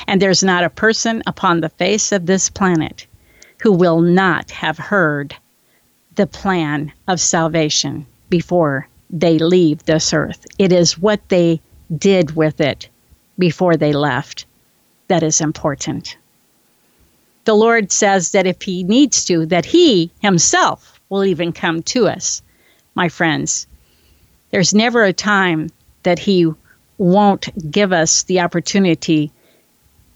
And 0.07 0.21
there's 0.21 0.43
not 0.43 0.63
a 0.63 0.69
person 0.69 1.23
upon 1.25 1.61
the 1.61 1.69
face 1.69 2.11
of 2.11 2.25
this 2.25 2.49
planet 2.49 3.07
who 3.61 3.71
will 3.71 4.01
not 4.01 4.51
have 4.51 4.77
heard 4.77 5.35
the 6.15 6.27
plan 6.27 6.91
of 7.07 7.19
salvation 7.19 8.05
before 8.29 8.87
they 9.09 9.39
leave 9.39 9.83
this 9.83 10.13
earth. 10.13 10.45
It 10.57 10.71
is 10.71 10.97
what 10.97 11.27
they 11.29 11.61
did 11.97 12.35
with 12.35 12.61
it 12.61 12.89
before 13.37 13.77
they 13.77 13.93
left 13.93 14.45
that 15.07 15.23
is 15.23 15.41
important. 15.41 16.17
The 17.45 17.55
Lord 17.55 17.91
says 17.91 18.31
that 18.31 18.45
if 18.45 18.61
He 18.61 18.83
needs 18.83 19.25
to, 19.25 19.45
that 19.47 19.65
He 19.65 20.11
Himself 20.21 20.99
will 21.09 21.25
even 21.25 21.51
come 21.51 21.81
to 21.83 22.07
us, 22.07 22.41
my 22.95 23.09
friends. 23.09 23.65
There's 24.51 24.73
never 24.73 25.03
a 25.03 25.13
time 25.13 25.69
that 26.03 26.19
He 26.19 26.51
won't 26.97 27.71
give 27.71 27.93
us 27.93 28.23
the 28.23 28.41
opportunity 28.41 29.31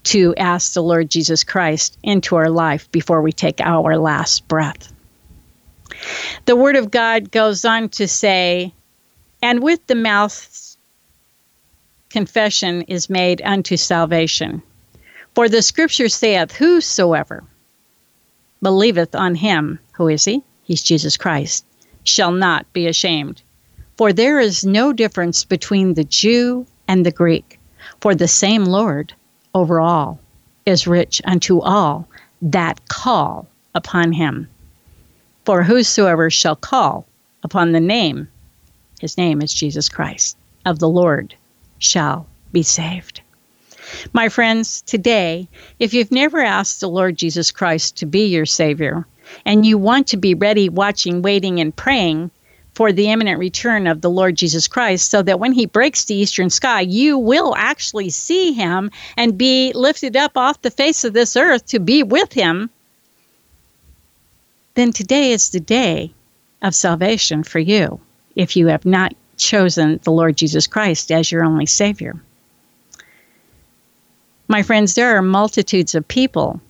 to 0.04 0.34
ask 0.36 0.74
the 0.74 0.82
Lord 0.82 1.08
Jesus 1.10 1.44
Christ 1.44 1.96
into 2.02 2.36
our 2.36 2.50
life 2.50 2.90
before 2.92 3.22
we 3.22 3.32
take 3.32 3.60
our 3.60 3.96
last 3.96 4.46
breath. 4.48 4.92
The 6.44 6.56
Word 6.56 6.76
of 6.76 6.90
God 6.90 7.30
goes 7.30 7.64
on 7.64 7.88
to 7.90 8.06
say 8.06 8.74
and 9.44 9.62
with 9.62 9.86
the 9.86 9.94
mouth 9.94 10.76
confession 12.08 12.80
is 12.82 13.10
made 13.10 13.42
unto 13.44 13.76
salvation. 13.76 14.62
For 15.34 15.50
the 15.50 15.60
scripture 15.60 16.08
saith, 16.08 16.52
Whosoever 16.52 17.44
believeth 18.62 19.14
on 19.14 19.34
him, 19.34 19.78
who 19.92 20.08
is 20.08 20.24
he? 20.24 20.42
He's 20.62 20.82
Jesus 20.82 21.18
Christ, 21.18 21.66
shall 22.04 22.32
not 22.32 22.72
be 22.72 22.86
ashamed. 22.86 23.42
For 23.96 24.12
there 24.12 24.40
is 24.40 24.64
no 24.64 24.92
difference 24.92 25.44
between 25.44 25.94
the 25.94 26.04
Jew 26.04 26.66
and 26.88 27.04
the 27.04 27.12
Greek, 27.12 27.58
for 28.00 28.14
the 28.14 28.28
same 28.28 28.64
Lord 28.64 29.14
over 29.54 29.80
all 29.80 30.20
is 30.66 30.86
rich 30.86 31.22
unto 31.24 31.60
all 31.60 32.08
that 32.42 32.88
call 32.88 33.48
upon 33.74 34.12
him. 34.12 34.48
For 35.44 35.62
whosoever 35.62 36.30
shall 36.30 36.56
call 36.56 37.06
upon 37.42 37.72
the 37.72 37.80
name 37.80 38.28
his 39.00 39.18
name 39.18 39.42
is 39.42 39.52
Jesus 39.52 39.90
Christ, 39.90 40.36
of 40.64 40.78
the 40.78 40.88
Lord 40.88 41.34
shall 41.78 42.26
be 42.52 42.62
saved. 42.62 43.20
My 44.14 44.30
friends, 44.30 44.80
today, 44.80 45.46
if 45.78 45.92
you've 45.92 46.10
never 46.10 46.40
asked 46.40 46.80
the 46.80 46.88
Lord 46.88 47.18
Jesus 47.18 47.50
Christ 47.50 47.98
to 47.98 48.06
be 48.06 48.28
your 48.28 48.46
Savior, 48.46 49.06
and 49.44 49.66
you 49.66 49.76
want 49.76 50.06
to 50.06 50.16
be 50.16 50.34
ready, 50.34 50.70
watching, 50.70 51.20
waiting, 51.20 51.60
and 51.60 51.76
praying 51.76 52.30
for 52.74 52.92
the 52.92 53.10
imminent 53.10 53.38
return 53.38 53.86
of 53.86 54.00
the 54.00 54.10
Lord 54.10 54.36
Jesus 54.36 54.66
Christ, 54.66 55.10
so 55.10 55.22
that 55.22 55.38
when 55.38 55.52
he 55.52 55.66
breaks 55.66 56.04
the 56.04 56.14
eastern 56.14 56.50
sky, 56.50 56.80
you 56.80 57.18
will 57.18 57.54
actually 57.56 58.10
see 58.10 58.52
him 58.52 58.90
and 59.16 59.38
be 59.38 59.72
lifted 59.74 60.16
up 60.16 60.36
off 60.36 60.62
the 60.62 60.70
face 60.70 61.04
of 61.04 61.12
this 61.12 61.36
earth 61.36 61.66
to 61.66 61.78
be 61.78 62.02
with 62.02 62.32
him, 62.32 62.70
then 64.74 64.92
today 64.92 65.30
is 65.30 65.50
the 65.50 65.60
day 65.60 66.12
of 66.62 66.74
salvation 66.74 67.44
for 67.44 67.60
you 67.60 68.00
if 68.34 68.56
you 68.56 68.66
have 68.66 68.84
not 68.84 69.14
chosen 69.36 70.00
the 70.02 70.10
Lord 70.10 70.36
Jesus 70.36 70.66
Christ 70.66 71.12
as 71.12 71.30
your 71.30 71.44
only 71.44 71.66
Savior. 71.66 72.20
My 74.48 74.62
friends, 74.62 74.94
there 74.94 75.16
are 75.16 75.22
multitudes 75.22 75.94
of 75.94 76.06
people 76.06 76.60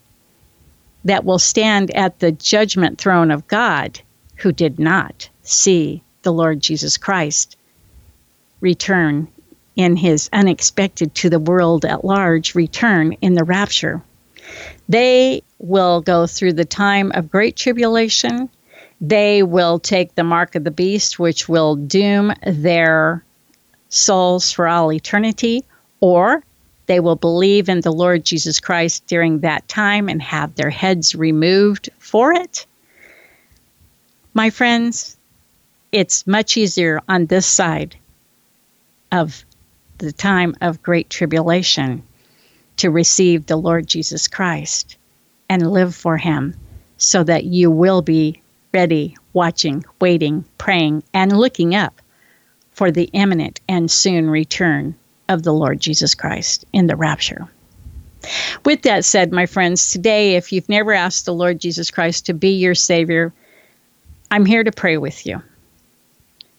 that 1.05 1.25
will 1.25 1.39
stand 1.39 1.95
at 1.95 2.19
the 2.19 2.33
judgment 2.33 2.99
throne 2.99 3.31
of 3.31 3.49
God 3.49 4.01
who 4.37 4.53
did 4.53 4.79
not 4.79 5.29
see 5.45 6.03
the 6.22 6.32
Lord 6.32 6.61
Jesus 6.61 6.97
Christ 6.97 7.57
return 8.61 9.28
in 9.76 9.97
his 9.97 10.28
unexpected 10.32 11.14
to 11.14 11.30
the 11.30 11.38
world 11.38 11.84
at 11.84 12.05
large 12.05 12.55
return 12.55 13.12
in 13.20 13.34
the 13.34 13.45
rapture. 13.45 14.03
They 14.88 15.42
will 15.59 16.01
go 16.01 16.26
through 16.26 16.55
the 16.55 16.64
time 16.64 17.12
of 17.14 17.30
great 17.30 17.57
tribulation. 17.57 18.49
They 19.01 19.42
will 19.42 19.78
take 19.78 20.14
the 20.14 20.24
mark 20.24 20.55
of 20.55 20.64
the 20.64 20.70
beast, 20.70 21.18
which 21.18 21.49
will 21.49 21.76
doom 21.76 22.32
their 22.47 23.24
souls 23.88 24.53
for 24.53 24.66
all 24.66 24.92
eternity, 24.92 25.64
or 26.01 26.42
they 26.86 27.01
will 27.01 27.16
believe 27.16 27.68
in 27.68 27.80
the 27.80 27.92
Lord 27.92 28.24
Jesus 28.24 28.61
Christ 28.61 29.07
during 29.07 29.40
that 29.40 29.66
time 29.68 30.09
and 30.09 30.20
have 30.22 30.55
their 30.55 30.70
heads 30.70 31.14
removed 31.14 31.88
for 31.99 32.32
it. 32.32 32.66
My 34.34 34.51
friends, 34.51 35.14
it's 35.95 36.26
much 36.26 36.57
easier 36.57 37.01
on 37.09 37.26
this 37.26 37.47
side 37.47 37.97
of 39.12 39.45
the 39.99 40.11
time 40.11 40.57
of 40.61 40.82
great 40.82 41.09
tribulation 41.09 42.03
to 42.78 42.90
receive 42.90 43.47
the 43.47 43.55
Lord 43.57 43.86
Jesus 43.86 44.26
Christ 44.26 44.97
and 45.49 45.70
live 45.70 45.95
for 45.95 46.16
Him 46.16 46.57
so 46.97 47.22
that 47.22 47.45
you 47.45 47.70
will 47.70 48.03
be 48.03 48.42
ready, 48.72 49.16
watching, 49.34 49.84
waiting, 50.01 50.45
praying, 50.59 51.05
and 51.14 51.38
looking 51.38 51.76
up 51.76 52.03
for 52.72 52.90
the 52.90 53.09
imminent 53.12 53.61
and 53.68 53.88
soon 53.88 54.28
return 54.28 54.97
of 55.28 55.45
the 55.45 55.53
Lord 55.53 55.78
Jesus 55.78 56.16
Christ 56.16 56.64
in 56.72 56.88
the 56.88 56.97
rapture. 56.97 57.49
With 58.64 58.82
that 58.82 59.05
said, 59.05 59.30
my 59.30 59.47
friends, 59.47 59.92
today, 59.92 60.34
if 60.34 60.51
you've 60.51 60.68
never 60.68 60.92
asked 60.92 61.24
the 61.24 61.34
Lord 61.34 61.61
Jesus 61.61 61.92
Christ 61.92 62.26
to 62.26 62.34
be 62.34 62.57
your 62.57 62.74
Savior, 62.74 63.32
I'm 64.32 64.45
here 64.45 64.64
to 64.64 64.72
pray 64.72 64.97
with 64.97 65.24
you. 65.24 65.40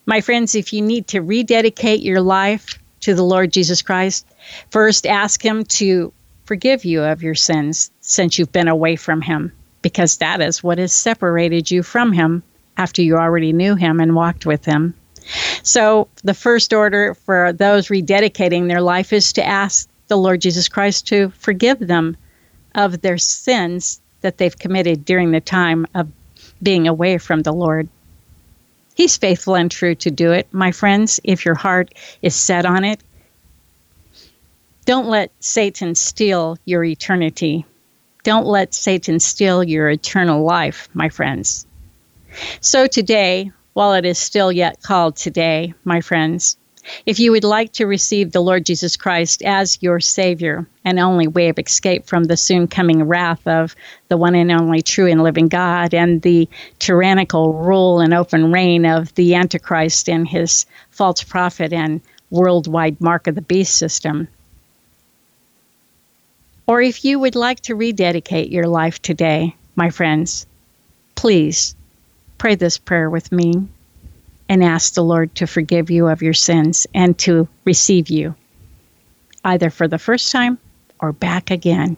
My 0.06 0.22
friends, 0.22 0.54
if 0.54 0.72
you 0.72 0.82
need 0.82 1.08
to 1.08 1.22
rededicate 1.22 2.02
your 2.02 2.22
life 2.22 2.78
to 3.02 3.16
the 3.16 3.24
Lord 3.24 3.52
Jesus 3.52 3.82
Christ, 3.82 4.28
first 4.70 5.08
ask 5.08 5.44
Him 5.44 5.64
to 5.66 6.14
forgive 6.46 6.86
you 6.86 7.02
of 7.02 7.24
your 7.24 7.34
sins 7.34 7.90
since 8.02 8.38
you've 8.38 8.52
been 8.52 8.68
away 8.68 8.98
from 8.98 9.22
Him, 9.22 9.52
because 9.82 10.18
that 10.18 10.42
is 10.42 10.64
what 10.64 10.78
has 10.78 10.94
separated 10.94 11.72
you 11.72 11.82
from 11.82 12.14
Him 12.14 12.44
after 12.78 13.02
you 13.02 13.18
already 13.18 13.52
knew 13.52 13.76
Him 13.76 14.00
and 14.00 14.16
walked 14.16 14.46
with 14.46 14.64
Him. 14.64 14.94
So, 15.64 16.08
the 16.24 16.36
first 16.36 16.72
order 16.72 17.16
for 17.16 17.52
those 17.52 17.88
rededicating 17.88 18.68
their 18.68 18.82
life 18.82 19.12
is 19.12 19.34
to 19.34 19.46
ask 19.46 19.90
the 20.08 20.18
Lord 20.18 20.42
Jesus 20.42 20.68
Christ 20.68 21.08
to 21.08 21.30
forgive 21.30 21.80
them 21.80 22.16
of 22.76 23.02
their 23.02 23.18
sins 23.18 24.02
that 24.22 24.38
they've 24.38 24.58
committed 24.58 25.04
during 25.04 25.32
the 25.32 25.42
time 25.42 25.88
of 25.96 26.12
being 26.62 26.88
away 26.88 27.18
from 27.18 27.42
the 27.42 27.54
Lord. 27.54 27.90
He's 28.96 29.18
faithful 29.18 29.56
and 29.56 29.70
true 29.70 29.94
to 29.96 30.10
do 30.10 30.32
it. 30.32 30.48
My 30.52 30.72
friends, 30.72 31.20
if 31.24 31.46
your 31.46 31.56
heart 31.56 31.94
is 32.22 32.34
set 32.34 32.66
on 32.66 32.84
it, 32.84 33.02
don't 34.86 35.08
let 35.08 35.32
Satan 35.40 35.96
steal 35.96 36.58
your 36.66 36.84
eternity. 36.84 37.66
Don't 38.24 38.46
let 38.46 38.74
Satan 38.74 39.20
steal 39.20 39.64
your 39.64 39.90
eternal 39.90 40.44
life, 40.44 40.90
my 40.94 41.10
friends. 41.10 41.68
So 42.62 42.88
today, 42.88 43.52
while 43.74 43.94
it 43.94 44.06
is 44.06 44.18
still 44.18 44.52
yet 44.52 44.82
called 44.82 45.16
today, 45.16 45.74
my 45.84 46.02
friends, 46.02 46.58
if 47.06 47.20
you 47.20 47.32
would 47.32 47.44
like 47.44 47.72
to 47.74 47.86
receive 47.86 48.32
the 48.32 48.42
Lord 48.42 48.66
Jesus 48.66 48.98
Christ 48.98 49.42
as 49.44 49.82
your 49.82 50.00
Savior 50.00 50.66
and 50.84 51.00
only 51.00 51.28
way 51.28 51.50
of 51.50 51.60
escape 51.60 52.06
from 52.06 52.26
the 52.26 52.38
soon 52.38 52.68
coming 52.68 53.04
wrath 53.04 53.46
of 53.48 53.76
the 54.08 54.18
one 54.18 54.36
and 54.36 54.52
only 54.52 54.82
true 54.82 55.08
and 55.08 55.24
living 55.24 55.48
God 55.48 55.94
and 55.94 56.22
the 56.22 56.48
tyrannical 56.80 57.54
rule 57.54 58.00
and 58.00 58.14
open 58.14 58.52
reign 58.52 58.86
of 58.86 59.14
the 59.16 59.36
Antichrist 59.36 60.10
and 60.10 60.28
his 60.28 60.66
false 60.92 61.24
prophet 61.24 61.74
and 61.74 62.02
worldwide 62.30 63.00
mark 63.02 63.28
of 63.28 63.36
the 63.36 63.42
beast 63.42 63.76
system, 63.76 64.28
or 66.68 66.82
if 66.82 67.06
you 67.06 67.20
would 67.20 67.36
like 67.36 67.60
to 67.62 67.76
rededicate 67.76 68.52
your 68.52 68.68
life 68.68 69.02
today, 69.02 69.56
my 69.76 69.90
friends, 69.90 70.46
please 71.16 71.76
pray 72.38 72.56
this 72.56 72.78
prayer 72.78 73.10
with 73.10 73.32
me 73.32 73.68
and 74.48 74.64
ask 74.64 74.94
the 74.94 75.04
Lord 75.04 75.34
to 75.36 75.48
forgive 75.48 75.90
you 75.90 76.08
of 76.08 76.22
your 76.22 76.34
sins 76.34 76.88
and 76.94 77.18
to 77.20 77.48
receive 77.64 78.10
you, 78.10 78.36
either 79.44 79.70
for 79.70 79.88
the 79.88 79.98
first 79.98 80.32
time 80.32 80.58
or 81.00 81.12
back 81.12 81.52
again, 81.52 81.98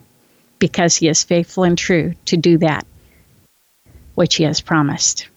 because 0.58 0.96
He 0.96 1.08
is 1.08 1.24
faithful 1.24 1.64
and 1.64 1.76
true 1.76 2.14
to 2.26 2.36
do 2.36 2.58
that 2.58 2.86
which 4.18 4.34
He 4.34 4.42
has 4.42 4.60
promised. 4.60 5.28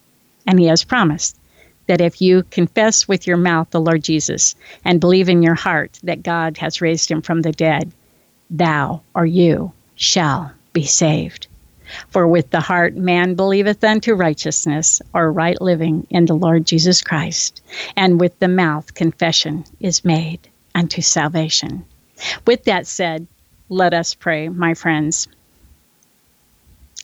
And 0.47 0.59
He 0.59 0.65
has 0.65 0.83
promised 0.83 1.37
that 1.85 2.01
if 2.01 2.19
you 2.19 2.41
confess 2.49 3.07
with 3.07 3.27
your 3.27 3.37
mouth 3.37 3.69
the 3.69 3.79
Lord 3.79 4.03
Jesus 4.03 4.55
and 4.83 4.99
believe 4.99 5.29
in 5.29 5.43
your 5.43 5.53
heart 5.53 5.99
that 6.01 6.23
God 6.23 6.57
has 6.57 6.81
raised 6.81 7.11
Him 7.11 7.21
from 7.21 7.41
the 7.41 7.51
dead, 7.51 7.91
thou 8.49 9.01
or 9.13 9.25
you 9.25 9.71
shall 9.95 10.51
be 10.73 10.83
saved. 10.83 11.45
For 12.09 12.27
with 12.27 12.49
the 12.49 12.59
heart 12.59 12.95
man 12.95 13.35
believeth 13.35 13.83
unto 13.83 14.13
righteousness 14.13 15.01
or 15.13 15.31
right 15.31 15.59
living 15.61 16.07
in 16.09 16.25
the 16.25 16.33
Lord 16.33 16.65
Jesus 16.65 17.01
Christ, 17.01 17.61
and 17.95 18.19
with 18.19 18.37
the 18.39 18.47
mouth 18.47 18.93
confession 18.93 19.65
is 19.79 20.05
made 20.05 20.49
unto 20.75 21.01
salvation. 21.01 21.85
With 22.45 22.65
that 22.65 22.87
said, 22.87 23.27
let 23.69 23.93
us 23.93 24.13
pray, 24.13 24.49
my 24.49 24.73
friends. 24.73 25.27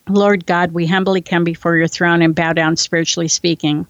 Lord 0.09 0.45
God, 0.45 0.71
we 0.71 0.85
humbly 0.85 1.21
come 1.21 1.43
before 1.43 1.75
your 1.75 1.87
throne 1.87 2.21
and 2.21 2.35
bow 2.35 2.53
down 2.53 2.77
spiritually 2.77 3.27
speaking. 3.27 3.87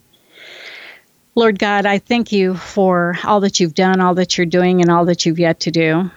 Lord 1.35 1.59
God, 1.59 1.85
I 1.85 1.99
thank 1.99 2.31
you 2.31 2.55
for 2.55 3.17
all 3.23 3.41
that 3.41 3.59
you've 3.59 3.75
done, 3.75 4.01
all 4.01 4.15
that 4.15 4.37
you're 4.37 4.45
doing, 4.47 4.81
and 4.81 4.89
all 4.89 5.05
that 5.05 5.25
you've 5.25 5.39
yet 5.39 5.59
to 5.61 5.71
do. 5.71 6.09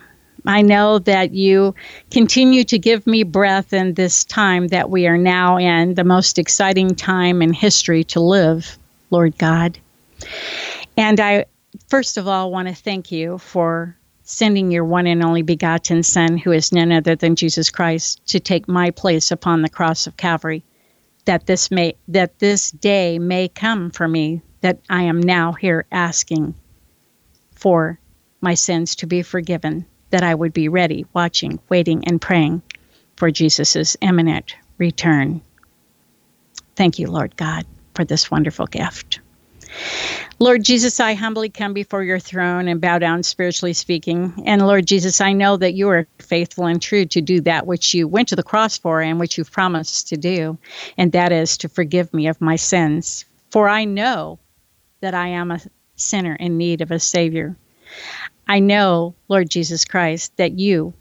I 0.46 0.62
know 0.62 0.98
that 1.00 1.32
you 1.32 1.74
continue 2.10 2.64
to 2.64 2.78
give 2.78 3.06
me 3.06 3.22
breath 3.22 3.72
in 3.72 3.94
this 3.94 4.24
time 4.24 4.68
that 4.68 4.90
we 4.90 5.06
are 5.06 5.18
now 5.18 5.58
in, 5.58 5.94
the 5.94 6.04
most 6.04 6.38
exciting 6.38 6.94
time 6.94 7.42
in 7.42 7.52
history 7.52 8.04
to 8.04 8.20
live, 8.20 8.78
Lord 9.10 9.36
God. 9.38 9.78
And 10.96 11.20
I, 11.20 11.46
first 11.88 12.16
of 12.16 12.28
all, 12.28 12.50
want 12.50 12.68
to 12.68 12.74
thank 12.74 13.12
you 13.12 13.38
for 13.38 13.96
sending 14.22 14.70
your 14.70 14.84
one 14.84 15.06
and 15.06 15.24
only 15.24 15.42
begotten 15.42 16.02
Son, 16.02 16.38
who 16.38 16.52
is 16.52 16.72
none 16.72 16.92
other 16.92 17.16
than 17.16 17.36
Jesus 17.36 17.68
Christ, 17.68 18.24
to 18.28 18.38
take 18.38 18.68
my 18.68 18.90
place 18.90 19.30
upon 19.30 19.62
the 19.62 19.68
cross 19.68 20.06
of 20.06 20.16
Calvary, 20.16 20.62
that 21.24 21.46
this 21.46 21.70
may 21.70 21.96
that 22.08 22.38
this 22.38 22.70
day 22.70 23.18
may 23.18 23.48
come 23.48 23.90
for 23.90 24.06
me, 24.06 24.40
that 24.60 24.78
I 24.88 25.02
am 25.02 25.20
now 25.20 25.52
here 25.52 25.84
asking 25.90 26.54
for 27.52 27.98
my 28.40 28.54
sins 28.54 28.94
to 28.96 29.06
be 29.06 29.22
forgiven 29.22 29.84
that 30.10 30.22
I 30.22 30.34
would 30.34 30.52
be 30.52 30.68
ready, 30.68 31.06
watching, 31.12 31.58
waiting, 31.68 32.06
and 32.06 32.20
praying 32.20 32.62
for 33.16 33.30
Jesus' 33.30 33.96
imminent 34.00 34.56
return. 34.78 35.40
Thank 36.76 36.98
you, 36.98 37.08
Lord 37.08 37.36
God, 37.36 37.66
for 37.94 38.04
this 38.04 38.30
wonderful 38.30 38.66
gift. 38.66 39.20
Lord 40.38 40.64
Jesus, 40.64 40.98
I 41.00 41.14
humbly 41.14 41.50
come 41.50 41.74
before 41.74 42.02
your 42.02 42.18
throne 42.18 42.66
and 42.66 42.80
bow 42.80 42.98
down 42.98 43.22
spiritually 43.22 43.74
speaking. 43.74 44.42
And 44.46 44.66
Lord 44.66 44.86
Jesus, 44.86 45.20
I 45.20 45.32
know 45.32 45.56
that 45.58 45.74
you 45.74 45.88
are 45.90 46.06
faithful 46.18 46.64
and 46.64 46.80
true 46.80 47.04
to 47.06 47.20
do 47.20 47.42
that 47.42 47.66
which 47.66 47.92
you 47.92 48.08
went 48.08 48.28
to 48.28 48.36
the 48.36 48.42
cross 48.42 48.78
for 48.78 49.00
and 49.02 49.20
which 49.20 49.36
you've 49.36 49.52
promised 49.52 50.08
to 50.08 50.16
do, 50.16 50.58
and 50.96 51.12
that 51.12 51.30
is 51.30 51.58
to 51.58 51.68
forgive 51.68 52.12
me 52.14 52.26
of 52.26 52.40
my 52.40 52.56
sins. 52.56 53.26
For 53.50 53.68
I 53.68 53.84
know 53.84 54.38
that 55.00 55.14
I 55.14 55.28
am 55.28 55.50
a 55.50 55.60
sinner 55.96 56.34
in 56.34 56.56
need 56.56 56.80
of 56.80 56.90
a 56.90 56.98
Savior. 56.98 57.56
I 58.50 58.58
know, 58.58 59.14
Lord 59.28 59.48
Jesus 59.48 59.84
Christ, 59.84 60.36
that 60.36 60.58
you 60.58 60.92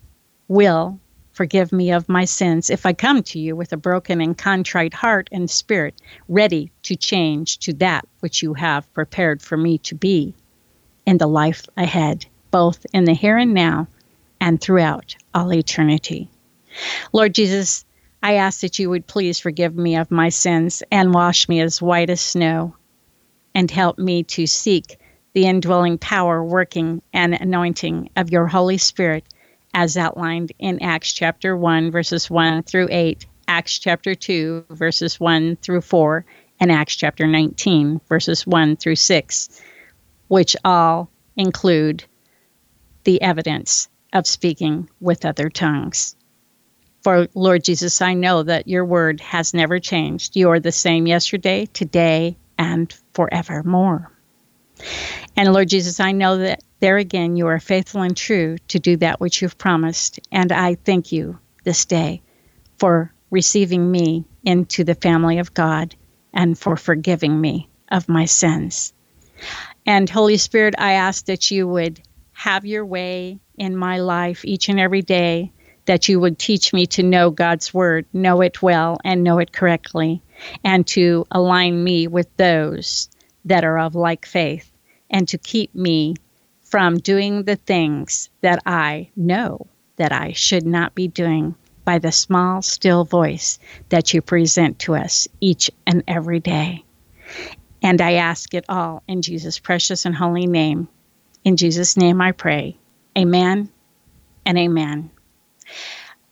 will 0.48 1.00
forgive 1.32 1.72
me 1.72 1.92
of 1.92 2.08
my 2.08 2.26
sins 2.26 2.70
if 2.70 2.86
I 2.86 2.94
come 2.94 3.24
to 3.24 3.40
you 3.40 3.56
with 3.56 3.74
a 3.74 3.78
broken 3.78 4.22
and 4.22 4.38
contrite 4.38 4.94
heart 4.94 5.30
and 5.32 5.50
spirit, 5.50 5.96
ready 6.28 6.72
to 6.84 6.96
change 6.96 7.58
to 7.62 7.74
that 7.78 8.08
which 8.20 8.44
you 8.44 8.54
have 8.54 8.94
prepared 8.94 9.42
for 9.42 9.58
me 9.58 9.80
to 9.80 9.96
be 9.96 10.36
in 11.08 11.18
the 11.18 11.26
life 11.26 11.66
ahead, 11.76 12.28
both 12.52 12.86
in 12.94 13.06
the 13.06 13.16
here 13.16 13.38
and 13.38 13.56
now 13.56 13.88
and 14.40 14.62
throughout 14.62 15.16
all 15.34 15.52
eternity. 15.52 16.30
Lord 17.14 17.34
Jesus, 17.34 17.84
I 18.22 18.36
ask 18.36 18.62
that 18.62 18.78
you 18.78 18.92
would 18.92 19.08
please 19.08 19.40
forgive 19.40 19.76
me 19.76 19.96
of 19.96 20.12
my 20.12 20.30
sins 20.30 20.84
and 20.92 21.16
wash 21.16 21.50
me 21.50 21.62
as 21.62 21.82
white 21.82 22.12
as 22.12 22.22
snow, 22.22 22.76
and 23.56 23.72
help 23.72 23.98
me 23.98 24.22
to 24.26 24.46
seek 24.46 25.00
the 25.34 25.46
indwelling 25.46 25.98
power, 25.98 26.44
working, 26.44 27.02
and 27.14 27.34
anointing 27.34 28.10
of 28.16 28.32
your 28.32 28.48
Holy 28.48 28.78
Spirit 28.78 29.24
as 29.74 29.98
outlined 29.98 30.52
in 30.60 30.82
Acts 30.82 31.14
chapter 31.14 31.56
1, 31.56 31.92
verses 31.92 32.30
1 32.30 32.64
through 32.64 32.88
8, 32.90 33.26
Acts 33.48 33.78
chapter 33.80 34.16
2, 34.16 34.66
verses 34.70 35.20
1 35.20 35.58
through 35.58 35.82
4, 35.82 36.26
and 36.60 36.72
Acts 36.72 36.96
chapter 36.96 37.28
19, 37.28 38.02
verses 38.10 38.46
1 38.46 38.78
through 38.78 38.96
6, 38.96 39.62
which 40.28 40.56
all 40.66 41.10
include 41.36 42.04
the 43.04 43.22
evidence 43.22 43.88
of 44.14 44.28
speaking 44.28 44.90
with 45.00 45.26
other 45.26 45.50
tongues. 45.50 46.16
For 47.02 47.28
Lord 47.34 47.64
Jesus, 47.64 48.02
I 48.02 48.14
know 48.14 48.44
that 48.44 48.68
your 48.68 48.84
word 48.84 49.22
has 49.22 49.54
never 49.54 49.80
changed. 49.80 50.36
You 50.36 50.50
are 50.50 50.60
the 50.60 50.72
same 50.72 51.08
yesterday, 51.08 51.66
today, 51.68 52.38
and 52.58 52.94
forevermore. 53.14 54.12
And 55.36 55.54
Lord 55.54 55.70
Jesus, 55.70 56.00
I 56.00 56.12
know 56.12 56.38
that 56.38 56.64
there 56.80 56.98
again 56.98 57.36
you 57.36 57.48
are 57.48 57.60
faithful 57.60 58.02
and 58.02 58.16
true 58.16 58.58
to 58.70 58.80
do 58.80 58.98
that 58.98 59.20
which 59.20 59.42
you've 59.42 59.58
promised. 59.58 60.20
And 60.32 60.52
I 60.52 60.76
thank 60.76 61.12
you 61.12 61.40
this 61.64 61.86
day 61.86 62.22
for 62.78 63.14
receiving 63.32 63.92
me 63.92 64.26
into 64.44 64.84
the 64.84 64.96
family 64.96 65.40
of 65.40 65.54
God 65.54 65.96
and 66.34 66.58
for 66.58 66.78
forgiving 66.78 67.40
me 67.40 67.70
of 67.92 68.10
my 68.10 68.26
sins. 68.26 68.94
And 69.86 70.10
Holy 70.10 70.38
Spirit, 70.38 70.76
I 70.78 70.94
ask 70.94 71.26
that 71.26 71.52
you 71.52 71.68
would 71.68 72.02
have 72.34 72.66
your 72.66 72.86
way 72.86 73.40
in 73.58 73.76
my 73.76 74.00
life 74.00 74.46
each 74.46 74.70
and 74.70 74.80
every 74.80 75.02
day, 75.02 75.52
that 75.86 76.08
you 76.08 76.20
would 76.20 76.40
teach 76.40 76.72
me 76.72 76.86
to 76.88 77.04
know 77.04 77.32
God's 77.32 77.74
word, 77.74 78.06
know 78.14 78.42
it 78.42 78.62
well, 78.62 78.98
and 79.04 79.24
know 79.24 79.40
it 79.40 79.52
correctly, 79.52 80.22
and 80.64 80.86
to 80.88 81.26
align 81.32 81.84
me 81.84 82.08
with 82.08 82.28
those 82.38 83.10
that 83.46 83.64
are 83.64 83.80
of 83.80 83.96
like 83.96 84.26
faith, 84.26 84.69
and 85.10 85.28
to 85.30 85.38
keep 85.38 85.74
me 85.74 86.16
from 86.62 87.00
doing 87.00 87.44
the 87.44 87.56
things 87.56 88.30
that 88.42 88.62
I 88.66 89.10
know 89.16 89.68
that 89.96 90.12
I 90.12 90.34
should 90.34 90.66
not 90.66 90.96
be 90.96 91.08
doing 91.08 91.56
by 91.84 91.98
the 91.98 92.12
small, 92.12 92.62
still 92.62 93.04
voice 93.04 93.58
that 93.90 94.14
you 94.14 94.22
present 94.22 94.80
to 94.80 94.96
us 94.96 95.28
each 95.42 95.72
and 95.88 96.04
every 96.08 96.40
day. 96.40 96.84
And 97.82 98.02
I 98.02 98.14
ask 98.14 98.54
it 98.54 98.66
all 98.70 99.02
in 99.08 99.22
Jesus' 99.22 99.58
precious 99.58 100.06
and 100.06 100.16
holy 100.16 100.46
name. 100.46 100.88
In 101.44 101.58
Jesus' 101.58 101.98
name 101.98 102.22
I 102.22 102.32
pray. 102.32 102.78
Amen 103.18 103.70
and 104.46 104.58
amen. 104.58 105.10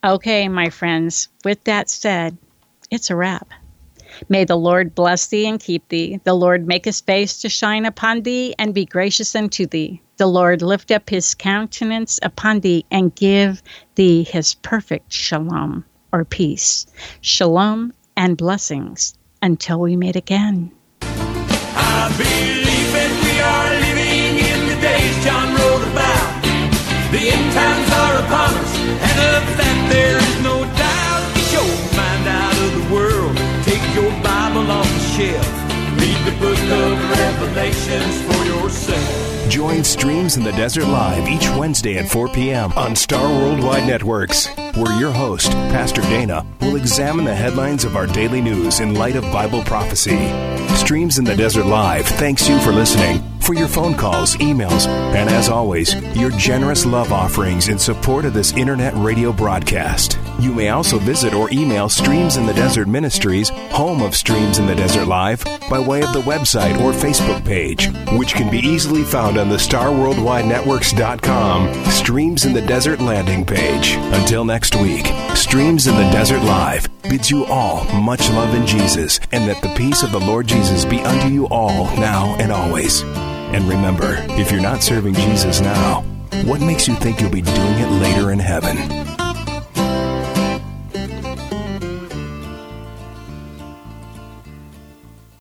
Okay, 0.04 0.48
my 0.48 0.70
friends, 0.70 1.30
with 1.44 1.64
that 1.64 1.90
said, 1.90 2.38
it's 2.92 3.10
a 3.10 3.16
wrap. 3.16 3.50
May 4.30 4.46
the 4.46 4.56
Lord 4.56 4.96
bless 4.96 5.28
thee 5.28 5.48
and 5.48 5.60
keep 5.60 5.88
thee. 5.90 6.20
The 6.24 6.34
Lord 6.34 6.68
make 6.68 6.86
his 6.86 7.02
face 7.02 7.42
to 7.42 7.50
shine 7.50 7.86
upon 7.86 8.24
thee 8.24 8.56
and 8.58 8.74
be 8.74 8.86
gracious 8.86 9.36
unto 9.36 9.66
thee. 9.66 10.02
The 10.18 10.28
Lord 10.28 10.62
lift 10.62 10.92
up 10.92 11.10
his 11.10 11.36
countenance 11.36 12.20
upon 12.24 12.62
thee 12.62 12.86
and 12.90 13.14
give 13.14 13.62
thee 13.96 14.24
his 14.24 14.56
perfect 14.56 15.14
shalom 15.14 15.86
or 16.12 16.26
peace. 16.26 16.88
Shalom 17.22 17.94
and 18.16 18.36
blessings 18.36 19.14
until 19.42 19.80
we 19.80 19.96
meet 19.96 20.16
again. 20.16 20.72
I 21.02 22.10
believe 22.18 22.92
that 22.98 23.14
we 23.22 23.36
are 23.46 23.70
living 23.86 24.42
in 24.42 24.60
the 24.70 24.82
days 24.82 25.16
John 25.24 25.54
wrote 25.54 25.86
about. 25.92 26.42
The 27.12 27.30
end 27.30 27.54
times 27.54 27.90
are 27.94 28.16
upon 28.26 28.54
us, 28.58 28.74
and 28.78 29.18
of 29.22 29.58
that 29.58 29.78
there 29.90 30.18
is 30.18 30.42
no 30.42 30.57
Join 39.50 39.84
Streams 39.84 40.36
in 40.36 40.44
the 40.44 40.52
Desert 40.52 40.86
Live 40.86 41.28
each 41.28 41.50
Wednesday 41.52 41.98
at 41.98 42.10
4 42.10 42.28
p.m. 42.28 42.72
on 42.74 42.96
Star 42.96 43.28
Worldwide 43.30 43.88
Networks, 43.88 44.48
where 44.78 45.00
your 45.00 45.12
host, 45.12 45.52
Pastor 45.52 46.02
Dana, 46.02 46.44
will 46.62 46.76
examine 46.76 47.26
the 47.26 47.36
headlines 47.36 47.84
of 47.84 47.96
our 47.96 48.08
daily 48.08 48.42
news 48.42 48.80
in 48.80 48.96
light 48.96 49.16
of 49.16 49.22
Bible 49.24 49.62
prophecy. 49.64 50.18
Streams 50.76 51.18
in 51.18 51.26
the 51.26 51.36
Desert 51.36 51.66
Live 51.66 52.06
thanks 52.06 52.48
you 52.48 52.60
for 52.60 52.72
listening, 52.72 53.24
for 53.40 53.56
your 53.56 53.68
phone 53.68 53.96
calls, 53.96 54.36
emails, 54.38 54.88
and 54.88 55.30
as 55.30 55.50
always, 55.50 55.94
your 56.16 56.30
generous 56.32 56.86
love 56.86 57.12
offerings 57.12 57.68
in 57.70 57.80
support 57.80 58.26
of 58.26 58.34
this 58.34 58.54
internet 58.54 58.94
radio 58.96 59.34
broadcast. 59.34 60.20
You 60.40 60.54
may 60.54 60.70
also 60.70 61.00
visit 61.00 61.34
or 61.34 61.52
email 61.52 61.90
Streams 61.90 62.38
in 62.38 62.46
the 62.46 62.54
Desert 62.54 62.88
Ministries, 62.88 63.50
home 63.72 64.04
of 64.04 64.16
Streams 64.16 64.60
in 64.60 64.68
the 64.68 64.76
Desert 64.76 65.08
Live, 65.08 65.44
by 65.70 65.80
way 65.80 66.04
of 66.04 66.14
the 66.14 66.22
website 66.22 66.80
or 66.80 66.92
Facebook 66.92 67.44
page, 67.44 67.90
which 68.18 68.36
can 68.36 68.52
be 68.52 68.60
easily 68.60 69.04
found 69.04 69.38
on 69.38 69.50
the 69.50 69.56
StarWorldWideNetworks.com 69.56 71.86
Streams 71.86 72.46
in 72.46 72.54
the 72.54 72.62
Desert 72.62 73.02
landing 73.02 73.44
page. 73.46 73.96
Until 74.14 74.46
next 74.68 74.82
week, 74.82 75.06
Streams 75.36 75.88
in 75.88 75.96
the 75.96 76.10
Desert 76.12 76.42
Live 76.42 76.88
bids 77.04 77.30
you 77.32 77.46
all 77.46 77.86
much 78.02 78.30
love 78.30 78.54
in 78.54 78.66
Jesus, 78.66 79.20
and 79.32 79.48
that 79.48 79.62
the 79.62 79.74
peace 79.76 80.04
of 80.04 80.12
the 80.12 80.20
Lord 80.20 80.48
Jesus 80.48 80.84
be 80.84 81.00
unto 81.00 81.28
you 81.28 81.48
all 81.48 81.86
now 81.98 82.36
and 82.40 82.52
always. 82.52 83.02
And 83.04 83.68
remember, 83.70 84.18
if 84.32 84.52
you're 84.52 84.62
not 84.62 84.84
serving 84.84 85.14
Jesus 85.14 85.62
now, 85.62 86.02
what 86.44 86.60
makes 86.60 86.88
you 86.88 86.96
think 86.96 87.22
you'll 87.22 87.30
be 87.30 87.42
doing 87.42 87.80
it 87.80 88.02
later 88.02 88.32
in 88.32 88.40
heaven? 88.40 89.27